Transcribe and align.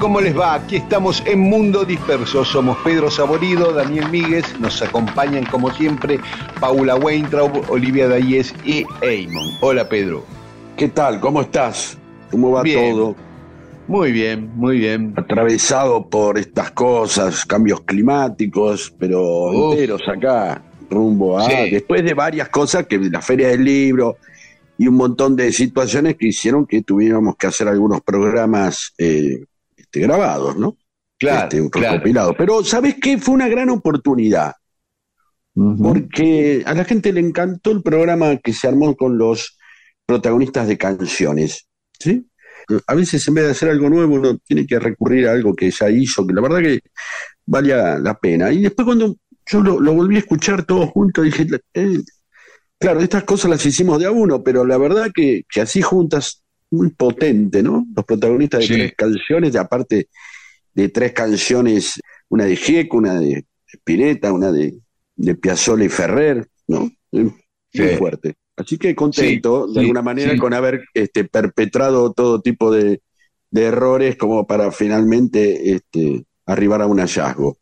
¿Cómo 0.00 0.20
les 0.20 0.36
va? 0.36 0.54
Aquí 0.54 0.76
estamos 0.76 1.22
en 1.26 1.40
Mundo 1.40 1.84
Disperso. 1.84 2.42
Somos 2.44 2.78
Pedro 2.78 3.10
Saborido, 3.10 3.72
Daniel 3.72 4.08
Míguez, 4.10 4.58
nos 4.58 4.80
acompañan 4.80 5.44
como 5.44 5.70
siempre 5.70 6.18
Paula 6.58 6.96
Weintraub, 6.96 7.70
Olivia 7.70 8.08
Dayes 8.08 8.54
y 8.64 8.86
Eamon. 9.02 9.58
Hola, 9.60 9.88
Pedro. 9.88 10.24
¿Qué 10.76 10.88
tal? 10.88 11.20
¿Cómo 11.20 11.42
estás? 11.42 11.98
¿Cómo 12.30 12.50
va 12.50 12.62
Bien. 12.62 12.92
todo? 12.92 13.14
Muy 13.86 14.10
bien, 14.10 14.50
muy 14.54 14.78
bien. 14.78 15.12
Atravesado 15.16 16.08
por 16.08 16.38
estas 16.38 16.70
cosas, 16.70 17.44
cambios 17.44 17.82
climáticos, 17.82 18.94
pero 18.98 19.50
Uf. 19.50 19.74
enteros 19.74 20.02
acá, 20.08 20.62
rumbo 20.88 21.38
a... 21.38 21.44
Sí. 21.44 21.70
Después 21.70 22.02
de 22.04 22.14
varias 22.14 22.48
cosas, 22.48 22.86
que 22.86 22.98
la 22.98 23.20
Feria 23.20 23.48
del 23.48 23.64
Libro 23.64 24.16
y 24.78 24.88
un 24.88 24.94
montón 24.94 25.36
de 25.36 25.52
situaciones 25.52 26.16
que 26.16 26.28
hicieron 26.28 26.64
que 26.64 26.80
tuviéramos 26.80 27.36
que 27.36 27.48
hacer 27.48 27.68
algunos 27.68 28.00
programas 28.00 28.94
eh, 28.96 29.44
este, 29.90 30.00
grabados, 30.00 30.56
¿no? 30.56 30.78
Claro, 31.18 31.48
Este, 31.58 31.70
claro. 31.70 32.34
Pero 32.36 32.64
¿sabes 32.64 32.96
qué? 33.00 33.18
Fue 33.18 33.34
una 33.34 33.48
gran 33.48 33.70
oportunidad. 33.70 34.54
porque 35.82 36.62
a 36.64 36.72
la 36.74 36.84
gente 36.84 37.12
le 37.12 37.20
encantó 37.20 37.72
el 37.72 37.82
programa 37.82 38.36
que 38.38 38.52
se 38.52 38.68
armó 38.68 38.96
con 38.96 39.18
los 39.18 39.58
protagonistas 40.06 40.68
de 40.68 40.78
canciones, 40.78 41.66
¿sí? 41.98 42.26
A 42.86 42.94
veces 42.94 43.26
en 43.26 43.34
vez 43.34 43.44
de 43.44 43.50
hacer 43.50 43.68
algo 43.68 43.90
nuevo 43.90 44.14
uno 44.14 44.38
tiene 44.38 44.64
que 44.66 44.78
recurrir 44.78 45.26
a 45.26 45.32
algo 45.32 45.54
que 45.54 45.70
ya 45.70 45.90
hizo, 45.90 46.26
que 46.26 46.32
la 46.32 46.40
verdad 46.40 46.60
que 46.60 46.80
valía 47.44 47.98
la 47.98 48.16
pena. 48.18 48.52
Y 48.52 48.62
después 48.62 48.86
cuando 48.86 49.16
yo 49.46 49.60
lo, 49.60 49.80
lo 49.80 49.92
volví 49.92 50.16
a 50.16 50.20
escuchar 50.20 50.64
todo 50.64 50.86
junto, 50.86 51.22
dije, 51.22 51.46
eh, 51.74 51.98
claro, 52.78 53.00
estas 53.00 53.24
cosas 53.24 53.50
las 53.50 53.66
hicimos 53.66 53.98
de 53.98 54.06
a 54.06 54.12
uno, 54.12 54.42
pero 54.42 54.64
la 54.64 54.78
verdad 54.78 55.10
que, 55.12 55.42
que 55.50 55.60
así 55.60 55.82
juntas, 55.82 56.42
muy 56.70 56.90
potente, 56.90 57.62
¿no? 57.62 57.86
Los 57.94 58.04
protagonistas 58.04 58.60
de 58.60 58.66
Sí. 58.66 58.74
tres 58.74 58.92
canciones, 58.96 59.56
aparte 59.56 60.08
de 60.74 60.88
tres 60.88 61.12
canciones, 61.12 62.00
una 62.28 62.44
de 62.44 62.56
Gieco, 62.56 62.96
una 62.98 63.18
de 63.18 63.44
Spinetta, 63.66 64.32
una 64.32 64.52
de, 64.52 64.78
de 65.16 65.34
Piazzolla 65.34 65.84
y 65.84 65.88
Ferrer, 65.88 66.46
¿no? 66.68 66.90
Muy 67.12 67.32
Sí. 67.72 67.82
fuerte. 67.98 68.34
Así 68.56 68.76
que 68.78 68.94
contento, 68.94 69.66
Sí, 69.68 69.74
de 69.74 69.80
alguna 69.80 70.02
manera, 70.02 70.36
con 70.36 70.52
haber 70.54 70.82
este, 70.94 71.24
perpetrado 71.24 72.12
todo 72.12 72.40
tipo 72.42 72.70
de, 72.70 73.00
de 73.50 73.62
errores 73.64 74.16
como 74.16 74.46
para 74.46 74.70
finalmente 74.70 75.72
este, 75.72 76.24
arribar 76.46 76.82
a 76.82 76.86
un 76.86 76.98
hallazgo. 76.98 77.58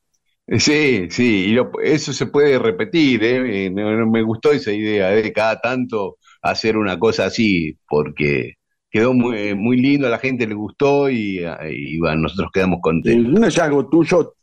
Sí, 0.59 1.09
sí, 1.11 1.47
y 1.49 1.53
lo- 1.53 1.71
eso 1.83 2.13
se 2.13 2.27
puede 2.27 2.59
repetir, 2.59 3.23
¿eh? 3.23 3.67
Eh, 3.67 3.71
no- 3.71 3.97
no 3.97 4.11
me 4.11 4.23
gustó 4.23 4.51
esa 4.53 4.73
idea 4.73 5.09
de 5.11 5.33
cada 5.33 5.61
tanto 5.61 6.17
hacer 6.43 6.77
una 6.77 6.99
cosa 6.99 7.27
así, 7.27 7.77
porque 7.89 8.55
quedó 8.91 9.13
muy, 9.15 9.55
muy 9.55 9.77
lindo, 9.81 10.07
a 10.07 10.11
la 10.11 10.19
gente 10.19 10.47
le 10.47 10.55
gustó 10.55 11.09
y, 11.11 11.41
y 11.71 11.99
bueno, 11.99 12.23
nosotros 12.23 12.51
quedamos 12.53 12.79
contentos. 12.81 13.33
Un 13.35 13.43
hallazgo 13.43 13.89
tuyo 13.89 14.35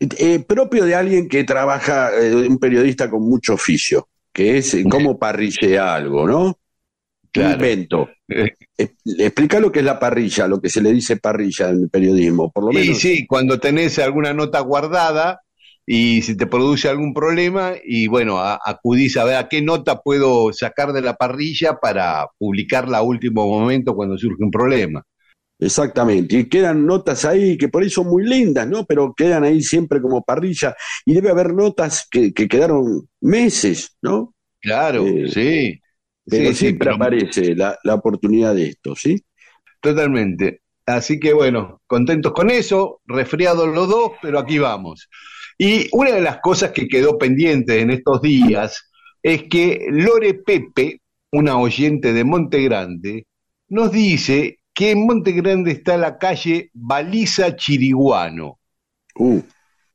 eh, 0.00 0.40
propio 0.40 0.84
de 0.84 0.94
alguien 0.94 1.28
que 1.28 1.44
trabaja, 1.44 2.10
eh, 2.20 2.34
un 2.34 2.58
periodista 2.58 3.08
con 3.08 3.22
mucho 3.22 3.54
oficio, 3.54 4.08
que 4.32 4.58
es 4.58 4.74
eh, 4.74 4.84
cómo 4.88 5.18
parrillea 5.18 5.94
algo, 5.94 6.26
¿no? 6.26 6.58
Claro. 7.32 7.52
invento. 7.54 8.08
Eh, 8.26 8.52
Eh, 8.78 8.88
Explica 9.18 9.60
lo 9.60 9.70
que 9.70 9.80
es 9.80 9.84
la 9.84 9.98
parrilla, 10.00 10.48
lo 10.48 10.58
que 10.58 10.70
se 10.70 10.80
le 10.80 10.90
dice 10.92 11.18
parrilla 11.18 11.68
en 11.68 11.82
el 11.82 11.90
periodismo, 11.90 12.50
por 12.50 12.64
lo 12.64 12.72
Y 12.72 12.76
menos. 12.86 12.98
sí, 12.98 13.26
cuando 13.26 13.60
tenés 13.60 13.98
alguna 13.98 14.32
nota 14.32 14.60
guardada 14.60 15.40
y 15.86 16.22
si 16.22 16.36
te 16.36 16.46
produce 16.46 16.88
algún 16.88 17.12
problema 17.14 17.74
y 17.84 18.06
bueno, 18.08 18.38
a- 18.38 18.58
acudís 18.64 19.16
a 19.16 19.24
ver 19.24 19.36
a 19.36 19.48
qué 19.48 19.62
nota 19.62 20.00
puedo 20.00 20.52
sacar 20.52 20.92
de 20.92 21.02
la 21.02 21.14
parrilla 21.16 21.74
para 21.80 22.26
publicarla 22.38 22.98
a 22.98 23.02
último 23.02 23.46
momento 23.46 23.94
cuando 23.94 24.16
surge 24.18 24.42
un 24.44 24.50
problema. 24.50 25.02
Exactamente, 25.58 26.36
y 26.36 26.48
quedan 26.48 26.84
notas 26.84 27.24
ahí 27.24 27.56
que 27.56 27.68
por 27.68 27.82
ahí 27.82 27.88
son 27.90 28.08
muy 28.08 28.24
lindas, 28.24 28.68
¿no? 28.68 28.84
Pero 28.84 29.14
quedan 29.14 29.44
ahí 29.44 29.62
siempre 29.62 30.00
como 30.02 30.22
parrilla, 30.22 30.74
y 31.06 31.14
debe 31.14 31.30
haber 31.30 31.54
notas 31.54 32.06
que, 32.10 32.32
que 32.34 32.48
quedaron 32.48 33.08
meses, 33.20 33.96
¿no? 34.02 34.34
Claro, 34.60 35.06
Eh, 35.06 35.28
sí. 35.28 35.80
Pero 36.28 36.48
Sí, 36.50 36.54
sí, 36.54 36.56
siempre 36.56 36.86
pero- 36.90 36.96
aparece 36.96 37.54
la, 37.54 37.78
la 37.84 37.94
oportunidad 37.94 38.54
de 38.54 38.68
esto, 38.70 38.96
¿sí? 38.96 39.22
Totalmente. 39.80 40.60
Así 40.86 41.20
que 41.20 41.32
bueno, 41.32 41.80
contentos 41.86 42.32
con 42.32 42.50
eso, 42.50 43.00
resfriados 43.06 43.68
los 43.74 43.88
dos, 43.88 44.12
pero 44.22 44.38
aquí 44.38 44.58
vamos. 44.58 45.08
Y 45.58 45.88
una 45.92 46.12
de 46.12 46.20
las 46.20 46.38
cosas 46.40 46.72
que 46.72 46.88
quedó 46.88 47.18
pendiente 47.18 47.80
en 47.80 47.90
estos 47.90 48.20
días 48.20 48.90
es 49.22 49.44
que 49.44 49.86
Lore 49.90 50.34
Pepe, 50.34 51.00
una 51.32 51.58
oyente 51.58 52.12
de 52.12 52.24
Monte 52.24 52.62
Grande, 52.62 53.26
nos 53.68 53.92
dice 53.92 54.58
que 54.72 54.90
en 54.90 55.06
Monte 55.06 55.32
Grande 55.32 55.70
está 55.70 55.96
la 55.96 56.18
calle 56.18 56.70
Baliza 56.72 57.56
Chiriguano. 57.56 58.58
Uh, 59.16 59.40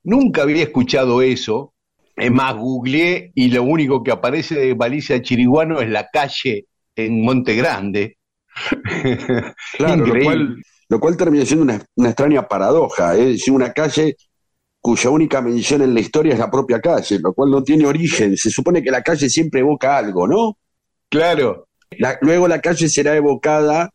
Nunca 0.03 0.43
había 0.43 0.63
escuchado 0.63 1.21
eso. 1.21 1.73
Es 2.15 2.31
más, 2.31 2.55
googleé 2.55 3.31
y 3.35 3.49
lo 3.49 3.63
único 3.63 4.03
que 4.03 4.11
aparece 4.11 4.55
de 4.55 4.73
Baliza 4.73 5.21
Chiriguano 5.21 5.79
es 5.79 5.89
la 5.89 6.07
calle 6.11 6.65
en 6.95 7.21
Monte 7.21 7.55
Grande. 7.55 8.17
claro, 9.77 10.05
lo 10.05 10.23
cual, 10.23 10.55
lo 10.89 10.99
cual 10.99 11.17
termina 11.17 11.45
siendo 11.45 11.63
una, 11.63 11.81
una 11.95 12.09
extraña 12.09 12.47
paradoja, 12.47 13.15
¿eh? 13.15 13.21
es 13.21 13.27
decir, 13.27 13.53
una 13.53 13.71
calle 13.71 14.15
cuya 14.81 15.09
única 15.09 15.41
mención 15.41 15.81
en 15.81 15.93
la 15.93 15.99
historia 15.99 16.33
es 16.33 16.39
la 16.39 16.49
propia 16.49 16.79
calle, 16.79 17.19
lo 17.19 17.33
cual 17.33 17.51
no 17.51 17.63
tiene 17.63 17.85
origen. 17.85 18.35
Se 18.37 18.49
supone 18.49 18.81
que 18.81 18.91
la 18.91 19.01
calle 19.01 19.29
siempre 19.29 19.59
evoca 19.61 19.97
algo, 19.97 20.27
¿no? 20.27 20.57
Claro, 21.09 21.67
La- 21.97 22.17
luego 22.21 22.47
la 22.47 22.61
calle 22.61 22.87
será 22.87 23.15
evocada 23.15 23.89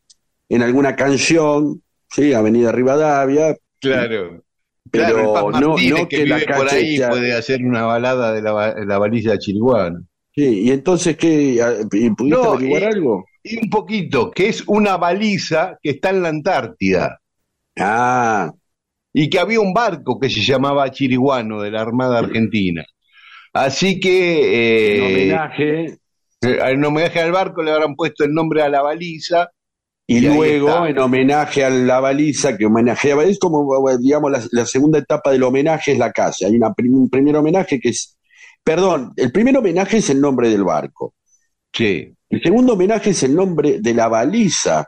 en 0.49 0.63
alguna 0.63 0.97
canción, 0.97 1.83
¿sí? 2.11 2.33
Avenida 2.35 2.73
Rivadavia, 2.73 3.57
Claro. 3.81 4.43
Pero 4.91 5.33
claro, 5.33 5.51
no- 5.53 5.61
no 5.77 5.77
que, 5.77 6.09
que 6.09 6.27
la 6.27 6.37
vive 6.39 6.55
por 6.55 6.69
calle 6.69 7.05
ahí 7.05 7.11
puede 7.11 7.33
hacer 7.33 7.65
una 7.65 7.85
balada 7.85 8.33
de 8.33 8.43
la, 8.43 8.53
ba- 8.53 8.75
la 8.85 8.99
baliza 8.99 9.39
chiriguana. 9.39 10.03
Sí, 10.35 10.63
y 10.65 10.71
entonces, 10.71 11.17
¿qué? 11.17 11.59
¿Y 11.93 12.11
¿Pudiste 12.11 12.39
No, 12.39 12.53
averiguar 12.53 12.83
y- 12.83 12.85
algo? 12.87 13.25
Y 13.43 13.63
un 13.63 13.71
poquito, 13.71 14.31
que 14.31 14.49
es 14.49 14.63
una 14.67 14.97
baliza 14.97 15.79
que 15.83 15.91
está 15.91 16.11
en 16.11 16.23
la 16.23 16.29
Antártida 16.31 17.19
Ah, 17.79 18.53
y 19.17 19.31
que 19.31 19.39
había 19.39 19.61
un 19.61 19.73
barco 19.73 20.19
que 20.19 20.29
se 20.29 20.41
llamaba 20.41 20.91
Chiriguano 20.91 21.63
de 21.63 21.71
la 21.71 21.81
Armada 21.81 22.19
Argentina. 22.19 22.85
Así 23.53 24.01
que 24.01 24.97
en 24.97 25.03
eh, 25.03 25.07
homenaje. 25.07 25.85
eh, 26.43 26.59
en 26.73 26.85
homenaje 26.85 27.21
al 27.21 27.31
barco 27.31 27.63
le 27.63 27.71
habrán 27.71 27.95
puesto 27.95 28.25
el 28.25 28.35
nombre 28.35 28.61
a 28.63 28.69
la 28.69 28.83
baliza. 28.83 29.51
Y, 30.07 30.21
luego, 30.21 30.85
en 30.85 30.99
homenaje 30.99 31.65
a 31.65 31.71
la 31.71 32.01
baliza 32.01 32.59
que 32.59 32.67
homenajeaba, 32.67 33.25
es 33.25 33.39
como, 33.39 33.65
digamos, 33.99 34.31
la, 34.31 34.43
la 34.51 34.67
segunda 34.67 34.99
etapa 34.99 35.31
del 35.31 35.45
homenaje 35.45 35.93
es 35.93 35.99
la 35.99 36.13
calle. 36.13 36.45
Hay 36.47 36.57
una, 36.57 36.75
un 36.77 37.09
primer 37.09 37.37
homenaje 37.37 37.81
que 37.81 37.91
es, 37.91 38.19
perdón, 38.63 39.13
el 39.17 39.33
primer 39.33 39.57
homenaje 39.57 39.99
es 39.99 40.11
el 40.11 40.21
nombre 40.21 40.51
del 40.51 40.65
barco. 40.65 41.15
Sí, 41.73 42.13
El 42.29 42.43
segundo 42.43 42.75
homenaje 42.75 43.11
es 43.11 43.23
el 43.23 43.35
nombre 43.35 43.81
de 43.81 43.95
la 43.95 44.09
baliza. 44.09 44.87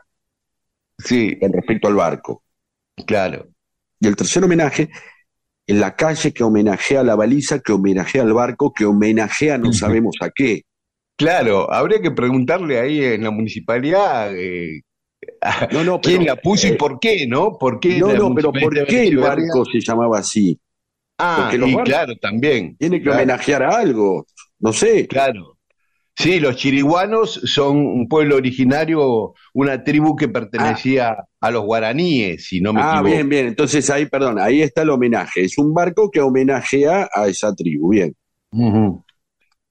Sí. 0.97 1.37
Con 1.39 1.53
respecto 1.53 1.87
al 1.87 1.95
barco. 1.95 2.43
Claro. 3.05 3.47
Y 3.99 4.07
el 4.07 4.15
tercer 4.15 4.43
homenaje, 4.43 4.89
en 5.65 5.79
la 5.79 5.95
calle 5.95 6.33
que 6.33 6.43
homenajea 6.43 7.01
a 7.01 7.03
la 7.03 7.15
baliza, 7.15 7.59
que 7.59 7.73
homenajea 7.73 8.21
al 8.23 8.33
barco, 8.33 8.73
que 8.73 8.85
homenajea 8.85 9.57
no 9.57 9.73
sabemos 9.73 10.15
a 10.21 10.29
qué. 10.29 10.63
Claro, 11.17 11.71
habría 11.73 11.99
que 11.99 12.11
preguntarle 12.11 12.79
ahí 12.79 13.03
en 13.03 13.23
la 13.23 13.31
municipalidad 13.31 14.35
eh, 14.37 14.81
quién 16.01 16.25
la 16.25 16.35
puso 16.35 16.67
y 16.67 16.71
eh, 16.71 16.75
por 16.75 16.99
qué, 16.99 17.27
¿no? 17.27 17.57
¿Por 17.57 17.79
qué 17.79 17.99
no, 17.99 18.13
no, 18.13 18.35
pero 18.35 18.51
¿por 18.51 18.85
qué 18.85 19.07
el 19.07 19.17
barco 19.17 19.65
se 19.65 19.79
llamaba 19.79 20.19
así? 20.19 20.59
Ah, 21.17 21.51
y 21.51 21.75
claro, 21.83 22.15
también. 22.17 22.77
Tiene 22.77 23.01
que 23.01 23.09
homenajear 23.09 23.63
a 23.63 23.77
algo, 23.79 24.27
no 24.59 24.71
sé. 24.71 25.07
Claro. 25.07 25.56
Sí, 26.17 26.39
los 26.39 26.55
chiriguanos 26.55 27.41
son 27.45 27.77
un 27.77 28.07
pueblo 28.07 28.37
originario, 28.37 29.35
una 29.53 29.83
tribu 29.83 30.15
que 30.15 30.27
pertenecía 30.27 31.09
ah. 31.09 31.27
a 31.39 31.51
los 31.51 31.63
guaraníes, 31.63 32.47
si 32.47 32.59
no 32.59 32.73
me 32.73 32.81
ah, 32.81 32.85
equivoco. 32.85 33.07
Ah, 33.07 33.11
bien, 33.11 33.29
bien. 33.29 33.45
Entonces 33.45 33.87
ahí, 33.91 34.07
perdón, 34.07 34.39
ahí 34.39 34.63
está 34.63 34.81
el 34.81 34.89
homenaje. 34.89 35.43
Es 35.43 35.59
un 35.59 35.75
barco 35.75 36.09
que 36.09 36.19
homenajea 36.19 37.07
a 37.13 37.27
esa 37.27 37.53
tribu, 37.53 37.89
bien. 37.89 38.15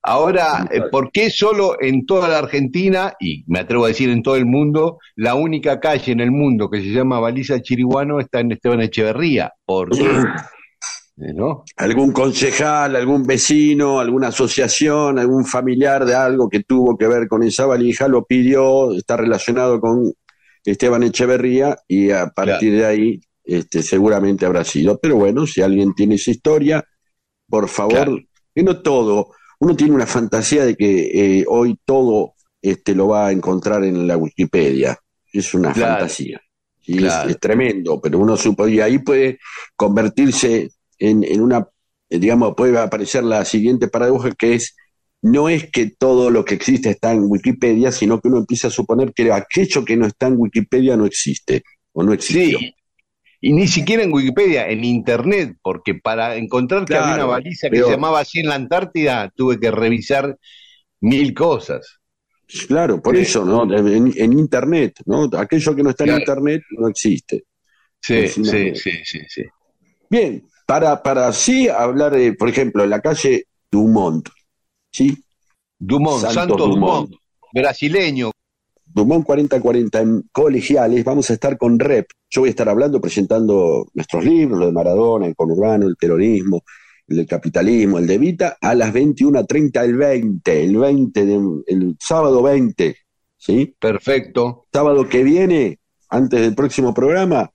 Ahora, 0.04 0.68
eh, 0.70 0.82
¿por 0.88 1.10
qué 1.10 1.30
solo 1.30 1.78
en 1.80 2.06
toda 2.06 2.28
la 2.28 2.38
Argentina, 2.38 3.14
y 3.18 3.42
me 3.48 3.58
atrevo 3.58 3.86
a 3.86 3.88
decir 3.88 4.08
en 4.10 4.22
todo 4.22 4.36
el 4.36 4.46
mundo, 4.46 4.98
la 5.16 5.34
única 5.34 5.80
calle 5.80 6.12
en 6.12 6.20
el 6.20 6.30
mundo 6.30 6.70
que 6.70 6.80
se 6.80 6.92
llama 6.92 7.18
Baliza 7.18 7.60
Chiriguano 7.60 8.20
está 8.20 8.38
en 8.38 8.52
Esteban 8.52 8.82
Echeverría? 8.82 9.52
¿Por 9.64 9.90
qué? 9.90 10.06
¿No? 11.16 11.64
Algún 11.76 12.12
concejal, 12.12 12.94
algún 12.94 13.22
vecino, 13.22 14.00
alguna 14.00 14.28
asociación, 14.28 15.18
algún 15.18 15.46
familiar 15.46 16.04
de 16.04 16.14
algo 16.14 16.48
que 16.48 16.62
tuvo 16.62 16.96
que 16.98 17.06
ver 17.06 17.26
con 17.26 17.42
esa 17.42 17.64
valija 17.64 18.06
lo 18.06 18.26
pidió, 18.26 18.92
está 18.92 19.16
relacionado 19.16 19.80
con 19.80 20.12
Esteban 20.62 21.04
Echeverría 21.04 21.78
y 21.88 22.10
a 22.10 22.26
partir 22.28 22.74
de 22.74 22.84
ahí 22.84 23.20
este, 23.44 23.82
seguramente 23.82 24.44
habrá 24.44 24.62
sido. 24.62 24.98
Pero 24.98 25.16
bueno, 25.16 25.46
si 25.46 25.62
alguien 25.62 25.94
tiene 25.94 26.16
esa 26.16 26.32
historia, 26.32 26.84
por 27.48 27.68
favor, 27.68 28.22
que 28.54 28.62
no 28.62 28.82
todo 28.82 29.30
uno 29.58 29.76
tiene 29.76 29.94
una 29.94 30.06
fantasía 30.06 30.64
de 30.64 30.76
que 30.76 31.40
eh, 31.40 31.44
hoy 31.48 31.78
todo 31.84 32.34
este, 32.60 32.94
lo 32.94 33.08
va 33.08 33.28
a 33.28 33.32
encontrar 33.32 33.84
en 33.84 34.06
la 34.06 34.16
Wikipedia. 34.16 34.98
Es 35.32 35.54
una 35.54 35.74
fantasía. 35.74 36.40
Y 36.84 37.04
es, 37.04 37.40
tremendo, 37.40 38.00
pero 38.00 38.18
uno 38.18 38.36
supo, 38.36 38.68
y 38.68 38.80
ahí 38.80 38.98
puede 38.98 39.40
convertirse 39.74 40.70
en, 40.98 41.24
en 41.24 41.40
una, 41.40 41.68
digamos, 42.08 42.54
puede 42.56 42.78
aparecer 42.78 43.24
la 43.24 43.44
siguiente 43.44 43.88
paradoja 43.88 44.30
que 44.32 44.54
es 44.54 44.76
no 45.22 45.48
es 45.48 45.70
que 45.70 45.90
todo 45.90 46.30
lo 46.30 46.44
que 46.44 46.54
existe 46.54 46.90
está 46.90 47.12
en 47.12 47.24
Wikipedia, 47.24 47.90
sino 47.90 48.20
que 48.20 48.28
uno 48.28 48.38
empieza 48.38 48.68
a 48.68 48.70
suponer 48.70 49.12
que 49.12 49.32
aquello 49.32 49.84
que 49.84 49.96
no 49.96 50.06
está 50.06 50.28
en 50.28 50.36
Wikipedia 50.36 50.96
no 50.96 51.06
existe 51.06 51.64
o 51.92 52.02
no 52.02 52.12
existió. 52.12 52.58
Sí, 52.58 52.74
y 53.40 53.52
ni 53.52 53.66
siquiera 53.68 54.02
en 54.02 54.12
Wikipedia, 54.12 54.68
en 54.68 54.84
Internet, 54.84 55.56
porque 55.62 55.94
para 55.94 56.36
encontrar 56.36 56.84
que 56.84 56.96
había 56.96 57.14
una 57.14 57.26
baliza 57.26 57.68
que 57.68 57.78
se 57.78 57.90
llamaba 57.90 58.20
así 58.20 58.40
en 58.40 58.48
la 58.48 58.54
Antártida, 58.54 59.32
tuve 59.34 59.58
que 59.60 59.70
revisar 59.70 60.38
mil 61.00 61.34
cosas. 61.34 62.00
Claro, 62.68 63.02
por 63.02 63.16
eso, 63.16 63.44
¿no? 63.44 63.62
En, 63.76 64.32
Internet, 64.32 65.00
¿no? 65.04 65.28
Aquello 65.36 65.74
que 65.74 65.82
no 65.82 65.90
está 65.90 66.04
en 66.04 66.18
Internet 66.18 66.62
no 66.70 66.88
existe. 66.88 67.44
Sí, 68.00 68.28
sí, 68.28 68.44
sí, 68.44 68.74
sí, 69.04 69.20
sí, 69.28 69.42
Bien, 70.08 70.42
para, 70.66 71.02
para 71.02 71.32
sí 71.32 71.68
hablar 71.68 72.12
de, 72.12 72.32
por 72.34 72.48
ejemplo, 72.48 72.84
en 72.84 72.90
la 72.90 73.00
calle 73.00 73.46
Dumont, 73.70 74.28
¿sí? 74.92 75.16
Dumont, 75.78 76.26
Santo, 76.26 76.56
Dumont, 76.56 77.14
brasileño, 77.52 78.32
Dumont 78.84 79.24
4040 79.24 80.00
en 80.00 80.22
colegiales, 80.32 81.04
vamos 81.04 81.30
a 81.30 81.34
estar 81.34 81.56
con 81.58 81.78
REP. 81.78 82.06
Yo 82.30 82.40
voy 82.40 82.48
a 82.48 82.50
estar 82.50 82.68
hablando, 82.68 83.00
presentando 83.00 83.86
nuestros 83.94 84.24
libros, 84.24 84.58
lo 84.58 84.66
de 84.66 84.72
Maradona, 84.72 85.26
el 85.26 85.36
conurbano, 85.36 85.86
el 85.86 85.96
terrorismo, 85.96 86.62
el 87.06 87.18
del 87.18 87.26
capitalismo, 87.26 87.98
el 87.98 88.06
de 88.06 88.18
Vita, 88.18 88.56
a 88.60 88.74
las 88.74 88.92
21.30 88.92 89.84
el 89.84 89.96
20, 89.96 90.64
el 90.64 90.76
20, 90.78 91.26
de, 91.26 91.40
el 91.66 91.96
sábado 92.00 92.42
20, 92.42 92.96
¿sí? 93.36 93.76
Perfecto. 93.78 94.66
Sábado 94.72 95.08
que 95.08 95.22
viene, 95.22 95.78
antes 96.08 96.40
del 96.40 96.54
próximo 96.54 96.94
programa, 96.94 97.50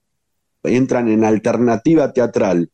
entran 0.62 1.08
en 1.08 1.24
Alternativa 1.24 2.12
Teatral, 2.12 2.70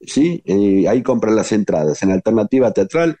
¿sí? 0.00 0.42
Eh, 0.44 0.88
ahí 0.88 1.02
compran 1.02 1.36
las 1.36 1.52
entradas, 1.52 2.02
en 2.02 2.10
Alternativa 2.10 2.72
Teatral, 2.72 3.18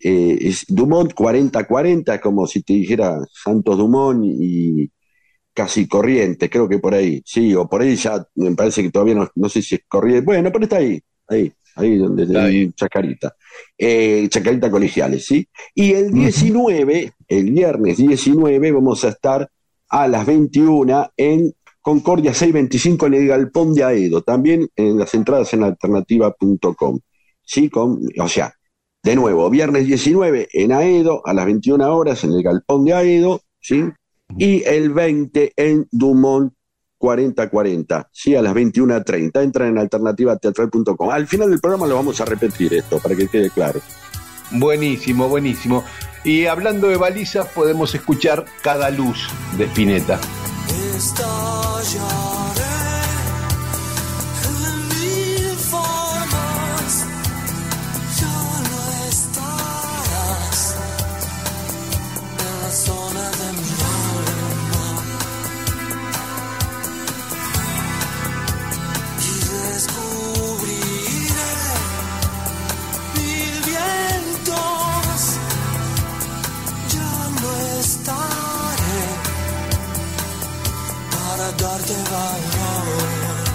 eh, 0.00 0.38
es 0.40 0.64
Dumont 0.68 1.14
4040, 1.14 2.20
como 2.20 2.46
si 2.46 2.62
te 2.62 2.74
dijera 2.74 3.18
Santos 3.32 3.78
Dumont 3.78 4.22
y 4.24 4.90
casi 5.54 5.88
Corriente, 5.88 6.50
creo 6.50 6.68
que 6.68 6.78
por 6.78 6.94
ahí, 6.94 7.22
sí, 7.24 7.54
o 7.54 7.66
por 7.66 7.80
ahí 7.80 7.96
ya 7.96 8.22
me 8.34 8.54
parece 8.54 8.82
que 8.82 8.90
todavía 8.90 9.30
no, 9.34 9.48
sé 9.48 9.62
si 9.62 9.76
es 9.76 9.80
Corriente, 9.88 10.24
bueno, 10.24 10.52
pero 10.52 10.64
está 10.64 10.76
ahí, 10.76 11.00
ahí, 11.28 11.50
ahí 11.76 11.96
donde 11.96 12.24
está 12.24 12.46
Chacarita, 12.76 13.34
eh, 13.78 14.28
Chacarita 14.28 14.70
Colegiales, 14.70 15.24
¿sí? 15.24 15.48
Y 15.74 15.92
el 15.92 16.12
19, 16.12 17.12
el 17.28 17.50
viernes 17.52 17.96
19, 17.96 18.72
vamos 18.72 19.02
a 19.04 19.08
estar 19.08 19.48
a 19.88 20.08
las 20.08 20.26
21 20.26 21.10
en 21.16 21.54
Concordia 21.86 22.34
625 22.34 23.06
en 23.06 23.14
el 23.14 23.28
Galpón 23.28 23.72
de 23.72 23.84
Aedo, 23.84 24.20
también 24.20 24.68
en 24.74 24.98
las 24.98 25.14
entradas 25.14 25.54
en 25.54 25.62
alternativa.com, 25.62 26.98
¿sí? 27.44 27.70
Con, 27.70 28.00
o 28.18 28.28
sea, 28.28 28.52
de 29.04 29.14
nuevo, 29.14 29.48
viernes 29.48 29.86
19 29.86 30.48
en 30.52 30.72
Aedo, 30.72 31.22
a 31.24 31.32
las 31.32 31.46
21 31.46 31.96
horas 31.96 32.24
en 32.24 32.32
el 32.32 32.42
Galpón 32.42 32.86
de 32.86 32.92
Aedo, 32.92 33.40
¿sí? 33.60 33.84
Y 34.36 34.64
el 34.64 34.92
20 34.92 35.52
en 35.54 35.86
Dumont 35.92 36.52
4040, 36.98 38.08
¿sí? 38.10 38.34
A 38.34 38.42
las 38.42 38.52
21.30. 38.52 39.44
Entra 39.44 39.68
en 39.68 39.78
alternativateatral.com. 39.78 41.10
Al 41.10 41.28
final 41.28 41.50
del 41.50 41.60
programa 41.60 41.86
lo 41.86 41.94
vamos 41.94 42.20
a 42.20 42.24
repetir 42.24 42.74
esto, 42.74 42.98
para 42.98 43.14
que 43.14 43.28
quede 43.28 43.48
claro. 43.50 43.80
Buenísimo, 44.50 45.28
buenísimo. 45.28 45.84
Y 46.24 46.46
hablando 46.46 46.88
de 46.88 46.96
balizas, 46.96 47.46
podemos 47.46 47.94
escuchar 47.94 48.44
Cada 48.60 48.90
Luz 48.90 49.28
de 49.56 49.66
Spinetta. 49.66 50.18
nostalgia. 50.96 52.55
Darte 81.86 82.10
valor. 82.10 83.46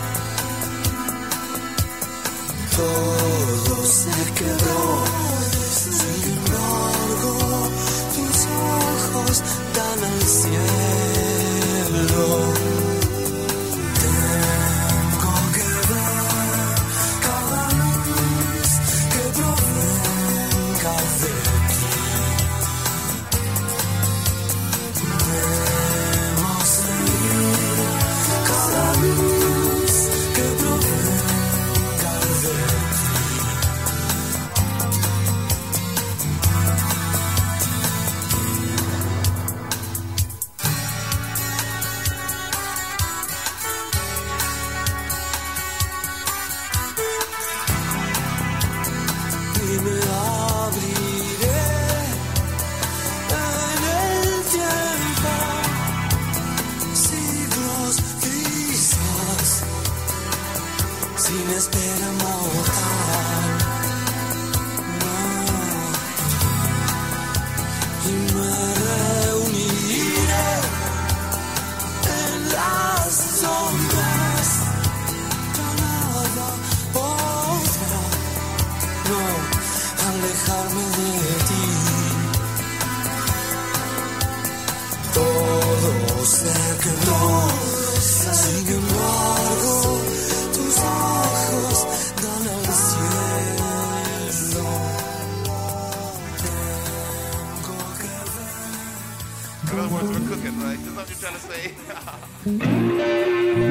Todo 2.78 3.86
se 3.86 4.34
quedó, 4.34 5.04
sin 5.74 6.24
embargo, 6.34 7.70
tus 8.16 8.38
ojos 8.46 9.44
dan 9.76 10.04
al 10.04 10.22
cielo. 10.22 11.00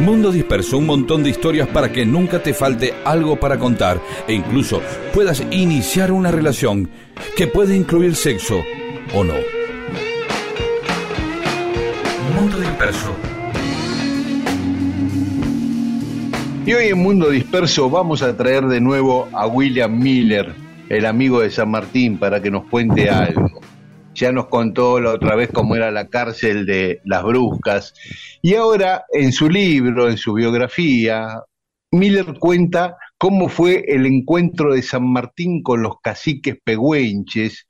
Mundo 0.00 0.30
Disperso, 0.30 0.78
un 0.78 0.86
montón 0.86 1.22
de 1.22 1.30
historias 1.30 1.68
para 1.68 1.90
que 1.90 2.04
nunca 2.04 2.42
te 2.42 2.54
falte 2.54 2.94
algo 3.04 3.38
para 3.38 3.58
contar 3.58 4.00
e 4.28 4.34
incluso 4.34 4.80
puedas 5.12 5.42
iniciar 5.50 6.12
una 6.12 6.30
relación 6.30 6.90
que 7.36 7.46
puede 7.46 7.76
incluir 7.76 8.14
sexo 8.14 8.62
o 9.14 9.24
no. 9.24 9.34
Mundo 12.34 12.60
Disperso. 12.60 13.14
Y 16.66 16.72
hoy 16.72 16.86
en 16.86 16.98
Mundo 16.98 17.30
Disperso 17.30 17.90
vamos 17.90 18.22
a 18.22 18.36
traer 18.36 18.66
de 18.66 18.80
nuevo 18.80 19.28
a 19.32 19.46
William 19.46 19.98
Miller, 19.98 20.54
el 20.88 21.06
amigo 21.06 21.40
de 21.40 21.50
San 21.50 21.70
Martín, 21.70 22.18
para 22.18 22.40
que 22.40 22.50
nos 22.50 22.64
cuente 22.66 23.10
algo. 23.10 23.49
Ya 24.20 24.32
nos 24.32 24.48
contó 24.48 25.00
la 25.00 25.12
otra 25.12 25.34
vez 25.34 25.48
cómo 25.50 25.76
era 25.76 25.90
la 25.90 26.08
cárcel 26.08 26.66
de 26.66 27.00
las 27.06 27.22
Bruscas. 27.24 27.94
Y 28.42 28.54
ahora, 28.54 29.06
en 29.14 29.32
su 29.32 29.48
libro, 29.48 30.10
en 30.10 30.18
su 30.18 30.34
biografía, 30.34 31.42
Miller 31.90 32.34
cuenta 32.38 32.98
cómo 33.16 33.48
fue 33.48 33.82
el 33.88 34.04
encuentro 34.04 34.74
de 34.74 34.82
San 34.82 35.10
Martín 35.10 35.62
con 35.62 35.80
los 35.80 36.00
caciques 36.02 36.58
pegüenches 36.62 37.66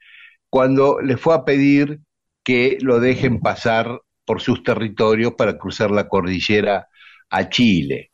cuando 0.48 1.00
le 1.00 1.16
fue 1.16 1.34
a 1.34 1.44
pedir 1.44 2.00
que 2.42 2.78
lo 2.80 2.98
dejen 2.98 3.38
pasar 3.38 4.00
por 4.24 4.40
sus 4.40 4.64
territorios 4.64 5.34
para 5.34 5.56
cruzar 5.56 5.92
la 5.92 6.08
cordillera 6.08 6.88
a 7.30 7.48
Chile, 7.48 8.10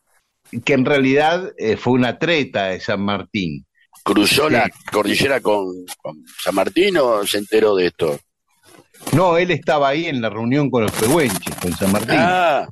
que 0.62 0.74
en 0.74 0.84
realidad 0.84 1.54
eh, 1.56 1.78
fue 1.78 1.94
una 1.94 2.18
treta 2.18 2.66
de 2.66 2.80
San 2.80 3.00
Martín. 3.00 3.64
¿Cruzó 4.04 4.50
la 4.50 4.70
cordillera 4.92 5.40
con, 5.40 5.86
con 6.02 6.22
San 6.38 6.54
Martín 6.54 6.98
o 6.98 7.26
se 7.26 7.38
enteró 7.38 7.74
de 7.74 7.86
esto? 7.86 8.20
No, 9.12 9.38
él 9.38 9.50
estaba 9.50 9.88
ahí 9.88 10.06
en 10.06 10.20
la 10.20 10.30
reunión 10.30 10.70
con 10.70 10.82
los 10.82 10.92
pegüenches, 10.92 11.54
con 11.56 11.72
San 11.72 11.92
Martín. 11.92 12.16
Ah, 12.18 12.68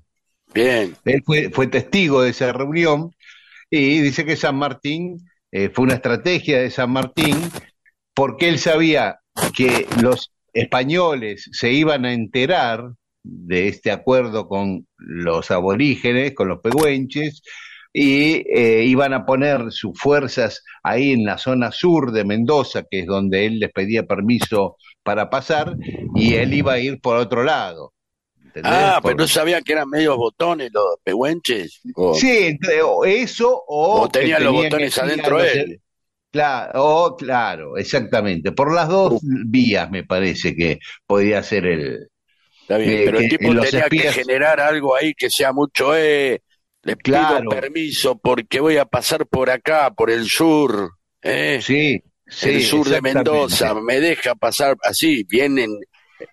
bien. 0.53 0.95
Él 1.05 1.23
fue, 1.25 1.51
fue 1.51 1.67
testigo 1.67 2.23
de 2.23 2.31
esa 2.31 2.53
reunión 2.53 3.15
y 3.71 4.01
dice 4.01 4.25
que 4.25 4.37
San 4.37 4.57
Martín 4.57 5.19
eh, 5.53 5.71
fue 5.73 5.85
una 5.85 5.95
estrategia 5.95 6.61
de 6.61 6.71
San 6.71 6.91
Martín 6.91 7.37
porque 8.15 8.49
él 8.49 8.59
sabía 8.59 9.19
que 9.57 9.87
los 10.03 10.33
españoles 10.53 11.49
se 11.53 11.73
iban 11.73 12.05
a 12.05 12.13
enterar 12.13 12.93
de 13.23 13.69
este 13.69 13.91
acuerdo 13.91 14.49
con 14.49 14.87
los 14.97 15.51
aborígenes, 15.51 16.35
con 16.35 16.49
los 16.49 16.61
pegüenches, 16.61 17.43
y 17.93 18.45
eh, 18.53 18.85
iban 18.85 19.13
a 19.13 19.25
poner 19.25 19.71
sus 19.71 19.99
fuerzas 19.99 20.63
ahí 20.83 21.13
en 21.13 21.25
la 21.25 21.39
zona 21.39 21.71
sur 21.71 22.13
de 22.13 22.25
Mendoza, 22.25 22.85
que 22.91 23.01
es 23.01 23.07
donde 23.07 23.47
él 23.47 23.61
les 23.61 23.73
pedía 23.73 24.05
permiso 24.05 24.77
para 25.05 25.31
pasar, 25.31 25.77
y 26.17 26.35
él 26.35 26.53
iba 26.55 26.73
a 26.73 26.79
ir 26.81 27.01
por 27.01 27.17
otro 27.17 27.45
lado. 27.45 27.93
¿entendés? 28.45 28.73
Ah, 28.75 28.99
Por- 29.01 29.13
pero 29.13 29.23
no 29.25 29.29
sabía 29.29 29.61
que 29.63 29.73
eran 29.73 29.89
medios 29.89 30.17
botones 30.17 30.71
los 30.73 30.85
pehuenches. 31.05 31.81
O- 31.95 32.15
Sí, 32.15 32.47
entre- 32.47 32.83
o 32.83 33.05
eso 33.05 33.63
o, 33.69 34.03
O 34.03 34.09
tenía 34.09 34.39
los 34.41 34.53
botones 34.53 34.97
adentro 34.99 35.41
él. 35.43 35.81
Claro, 36.33 36.71
o, 36.85 37.17
claro, 37.17 37.77
exactamente. 37.77 38.51
Por 38.51 38.75
las 38.75 38.89
dos 38.89 39.21
vías 39.23 39.89
me 39.91 40.03
parece 40.03 40.57
que 40.57 40.81
podía 41.07 41.41
ser 41.45 41.67
el... 41.67 42.09
Está 42.63 42.79
bien, 42.79 42.91
Eh, 42.93 43.03
pero 43.05 43.19
el 43.21 43.29
tipo 43.29 43.61
tenía 43.61 43.89
que 43.89 44.11
generar 44.13 44.59
algo 44.59 44.97
ahí 44.97 45.15
que 45.15 45.31
sea 45.31 45.53
mucho, 45.53 45.95
eh, 45.97 46.43
le 46.83 46.97
pido 46.97 47.19
Claro. 47.19 47.51
permiso 47.51 48.19
porque 48.19 48.59
voy 48.59 48.79
a 48.79 48.85
pasar 48.85 49.27
por 49.27 49.49
acá, 49.51 49.93
por 49.95 50.11
el 50.11 50.27
sur, 50.27 50.91
eh, 51.23 51.61
Sí, 51.63 52.03
sí. 52.27 52.49
el 52.51 52.63
sur 52.63 52.89
de. 52.89 53.01
Mendoza, 53.01 53.75
me 53.75 54.01
deja 54.01 54.35
pasar 54.35 54.77
así, 54.85 55.25
bien 55.25 55.59
en- 55.59 55.79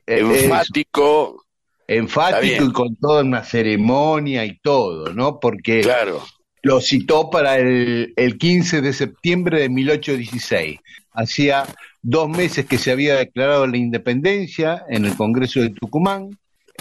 Eh, 0.07 0.19
enfático, 0.19 1.43
enfático 1.87 2.65
y 2.65 2.71
con 2.71 2.95
toda 2.95 3.23
una 3.23 3.43
ceremonia 3.43 4.45
y 4.45 4.57
todo, 4.59 5.13
¿no? 5.13 5.39
Porque 5.39 5.81
claro. 5.81 6.23
lo 6.61 6.79
citó 6.81 7.29
para 7.29 7.57
el, 7.57 8.13
el 8.15 8.37
15 8.37 8.81
de 8.81 8.93
septiembre 8.93 9.59
de 9.59 9.69
1816. 9.69 10.79
Hacía 11.13 11.65
dos 12.01 12.29
meses 12.29 12.65
que 12.65 12.77
se 12.77 12.91
había 12.91 13.15
declarado 13.15 13.67
la 13.67 13.77
independencia 13.77 14.85
en 14.89 15.05
el 15.05 15.15
Congreso 15.15 15.59
de 15.59 15.69
Tucumán. 15.71 16.29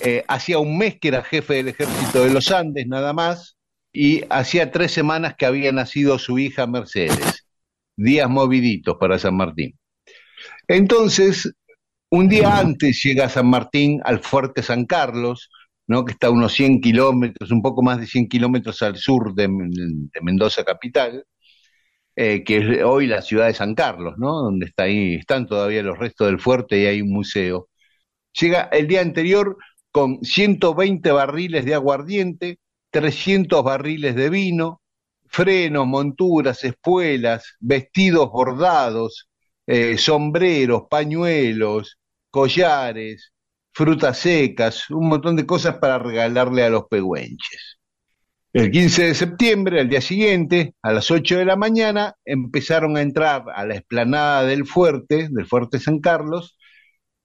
Eh, 0.02 0.24
hacía 0.28 0.58
un 0.58 0.78
mes 0.78 0.98
que 1.00 1.08
era 1.08 1.22
jefe 1.22 1.54
del 1.54 1.68
ejército 1.68 2.22
de 2.24 2.30
los 2.30 2.50
Andes, 2.52 2.86
nada 2.86 3.12
más. 3.12 3.56
Y 3.92 4.22
hacía 4.30 4.70
tres 4.70 4.92
semanas 4.92 5.34
que 5.36 5.46
había 5.46 5.72
nacido 5.72 6.18
su 6.18 6.38
hija 6.38 6.66
Mercedes. 6.68 7.39
Días 8.02 8.30
moviditos 8.30 8.96
para 8.98 9.18
San 9.18 9.36
Martín. 9.36 9.78
Entonces, 10.68 11.52
un 12.10 12.28
día 12.28 12.58
antes 12.58 13.02
llega 13.02 13.28
San 13.28 13.48
Martín 13.48 14.00
al 14.04 14.20
fuerte 14.20 14.62
San 14.62 14.86
Carlos, 14.86 15.50
¿no? 15.86 16.04
que 16.04 16.12
está 16.12 16.28
a 16.28 16.30
unos 16.30 16.52
100 16.54 16.80
kilómetros, 16.80 17.50
un 17.50 17.62
poco 17.62 17.82
más 17.82 18.00
de 18.00 18.06
100 18.06 18.28
kilómetros 18.28 18.80
al 18.82 18.96
sur 18.96 19.34
de, 19.34 19.48
de 19.48 20.20
Mendoza 20.22 20.64
capital, 20.64 21.24
eh, 22.16 22.42
que 22.44 22.58
es 22.58 22.84
hoy 22.84 23.06
la 23.06 23.22
ciudad 23.22 23.46
de 23.46 23.54
San 23.54 23.74
Carlos, 23.74 24.14
¿no? 24.18 24.32
donde 24.42 24.66
está 24.66 24.84
ahí, 24.84 25.14
están 25.14 25.46
todavía 25.46 25.82
los 25.82 25.98
restos 25.98 26.26
del 26.28 26.40
fuerte 26.40 26.78
y 26.78 26.86
hay 26.86 27.02
un 27.02 27.12
museo. 27.12 27.68
Llega 28.40 28.62
el 28.72 28.86
día 28.88 29.02
anterior 29.02 29.56
con 29.90 30.22
120 30.24 31.10
barriles 31.12 31.64
de 31.64 31.74
aguardiente, 31.74 32.58
300 32.90 33.62
barriles 33.62 34.14
de 34.16 34.30
vino, 34.30 34.79
frenos, 35.30 35.86
monturas, 35.86 36.64
espuelas, 36.64 37.56
vestidos 37.60 38.30
bordados, 38.30 39.28
eh, 39.66 39.96
sombreros, 39.98 40.84
pañuelos, 40.90 41.98
collares, 42.30 43.32
frutas 43.72 44.18
secas, 44.18 44.90
un 44.90 45.08
montón 45.08 45.36
de 45.36 45.46
cosas 45.46 45.76
para 45.78 45.98
regalarle 45.98 46.64
a 46.64 46.70
los 46.70 46.84
pegüenches. 46.88 47.78
El 48.52 48.72
15 48.72 49.04
de 49.04 49.14
septiembre, 49.14 49.80
al 49.80 49.88
día 49.88 50.00
siguiente, 50.00 50.74
a 50.82 50.92
las 50.92 51.10
8 51.12 51.38
de 51.38 51.44
la 51.44 51.54
mañana, 51.54 52.16
empezaron 52.24 52.96
a 52.96 53.02
entrar 53.02 53.44
a 53.54 53.64
la 53.64 53.76
explanada 53.76 54.42
del 54.42 54.66
fuerte, 54.66 55.28
del 55.30 55.46
fuerte 55.46 55.78
San 55.78 56.00
Carlos, 56.00 56.58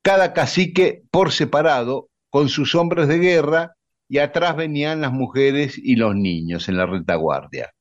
cada 0.03 0.33
cacique 0.33 1.01
por 1.09 1.31
separado, 1.31 2.09
con 2.29 2.49
sus 2.49 2.75
hombres 2.75 3.07
de 3.07 3.17
guerra, 3.17 3.75
y 4.07 4.19
atrás 4.19 4.55
venían 4.55 5.01
las 5.01 5.11
mujeres 5.11 5.79
y 5.79 5.95
los 5.95 6.15
niños 6.15 6.69
en 6.69 6.77
la 6.77 6.85
retaguardia. 6.85 7.71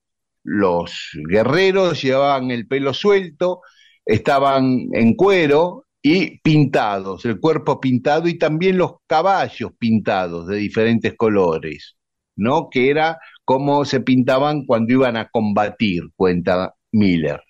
Los 0.45 1.11
guerreros 1.29 2.03
llevaban 2.03 2.51
el 2.51 2.69
pelo 2.69 2.95
suelto, 2.95 3.63
estaban 4.05 4.89
en 4.93 5.15
cuero 5.15 5.87
y 6.03 6.39
pintados, 6.41 7.25
el 7.25 7.41
cuerpo 7.41 7.81
pintado 7.81 8.29
y 8.29 8.39
también 8.39 8.77
los 8.77 8.97
caballos 9.07 9.71
pintados 9.79 10.47
de 10.47 10.57
diferentes 10.57 11.15
colores, 11.17 11.97
¿no? 12.37 12.69
Que 12.71 12.91
era 12.91 13.19
como 13.43 13.87
se 13.87 14.01
pintaban 14.01 14.67
cuando 14.67 14.93
iban 14.93 15.17
a 15.17 15.29
combatir, 15.31 16.03
cuenta 16.15 16.75
Miller. 16.93 17.43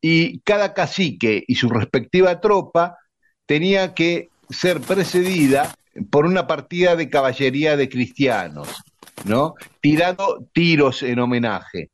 Y 0.00 0.40
cada 0.40 0.74
cacique 0.74 1.44
y 1.46 1.54
su 1.54 1.68
respectiva 1.68 2.40
tropa 2.40 2.98
tenía 3.46 3.94
que 3.94 4.30
ser 4.50 4.80
precedida 4.80 5.72
por 6.10 6.26
una 6.26 6.48
partida 6.48 6.96
de 6.96 7.08
caballería 7.08 7.76
de 7.76 7.88
cristianos, 7.88 8.68
¿no? 9.24 9.54
Tirando 9.80 10.44
tiros 10.52 11.04
en 11.04 11.20
homenaje, 11.20 11.91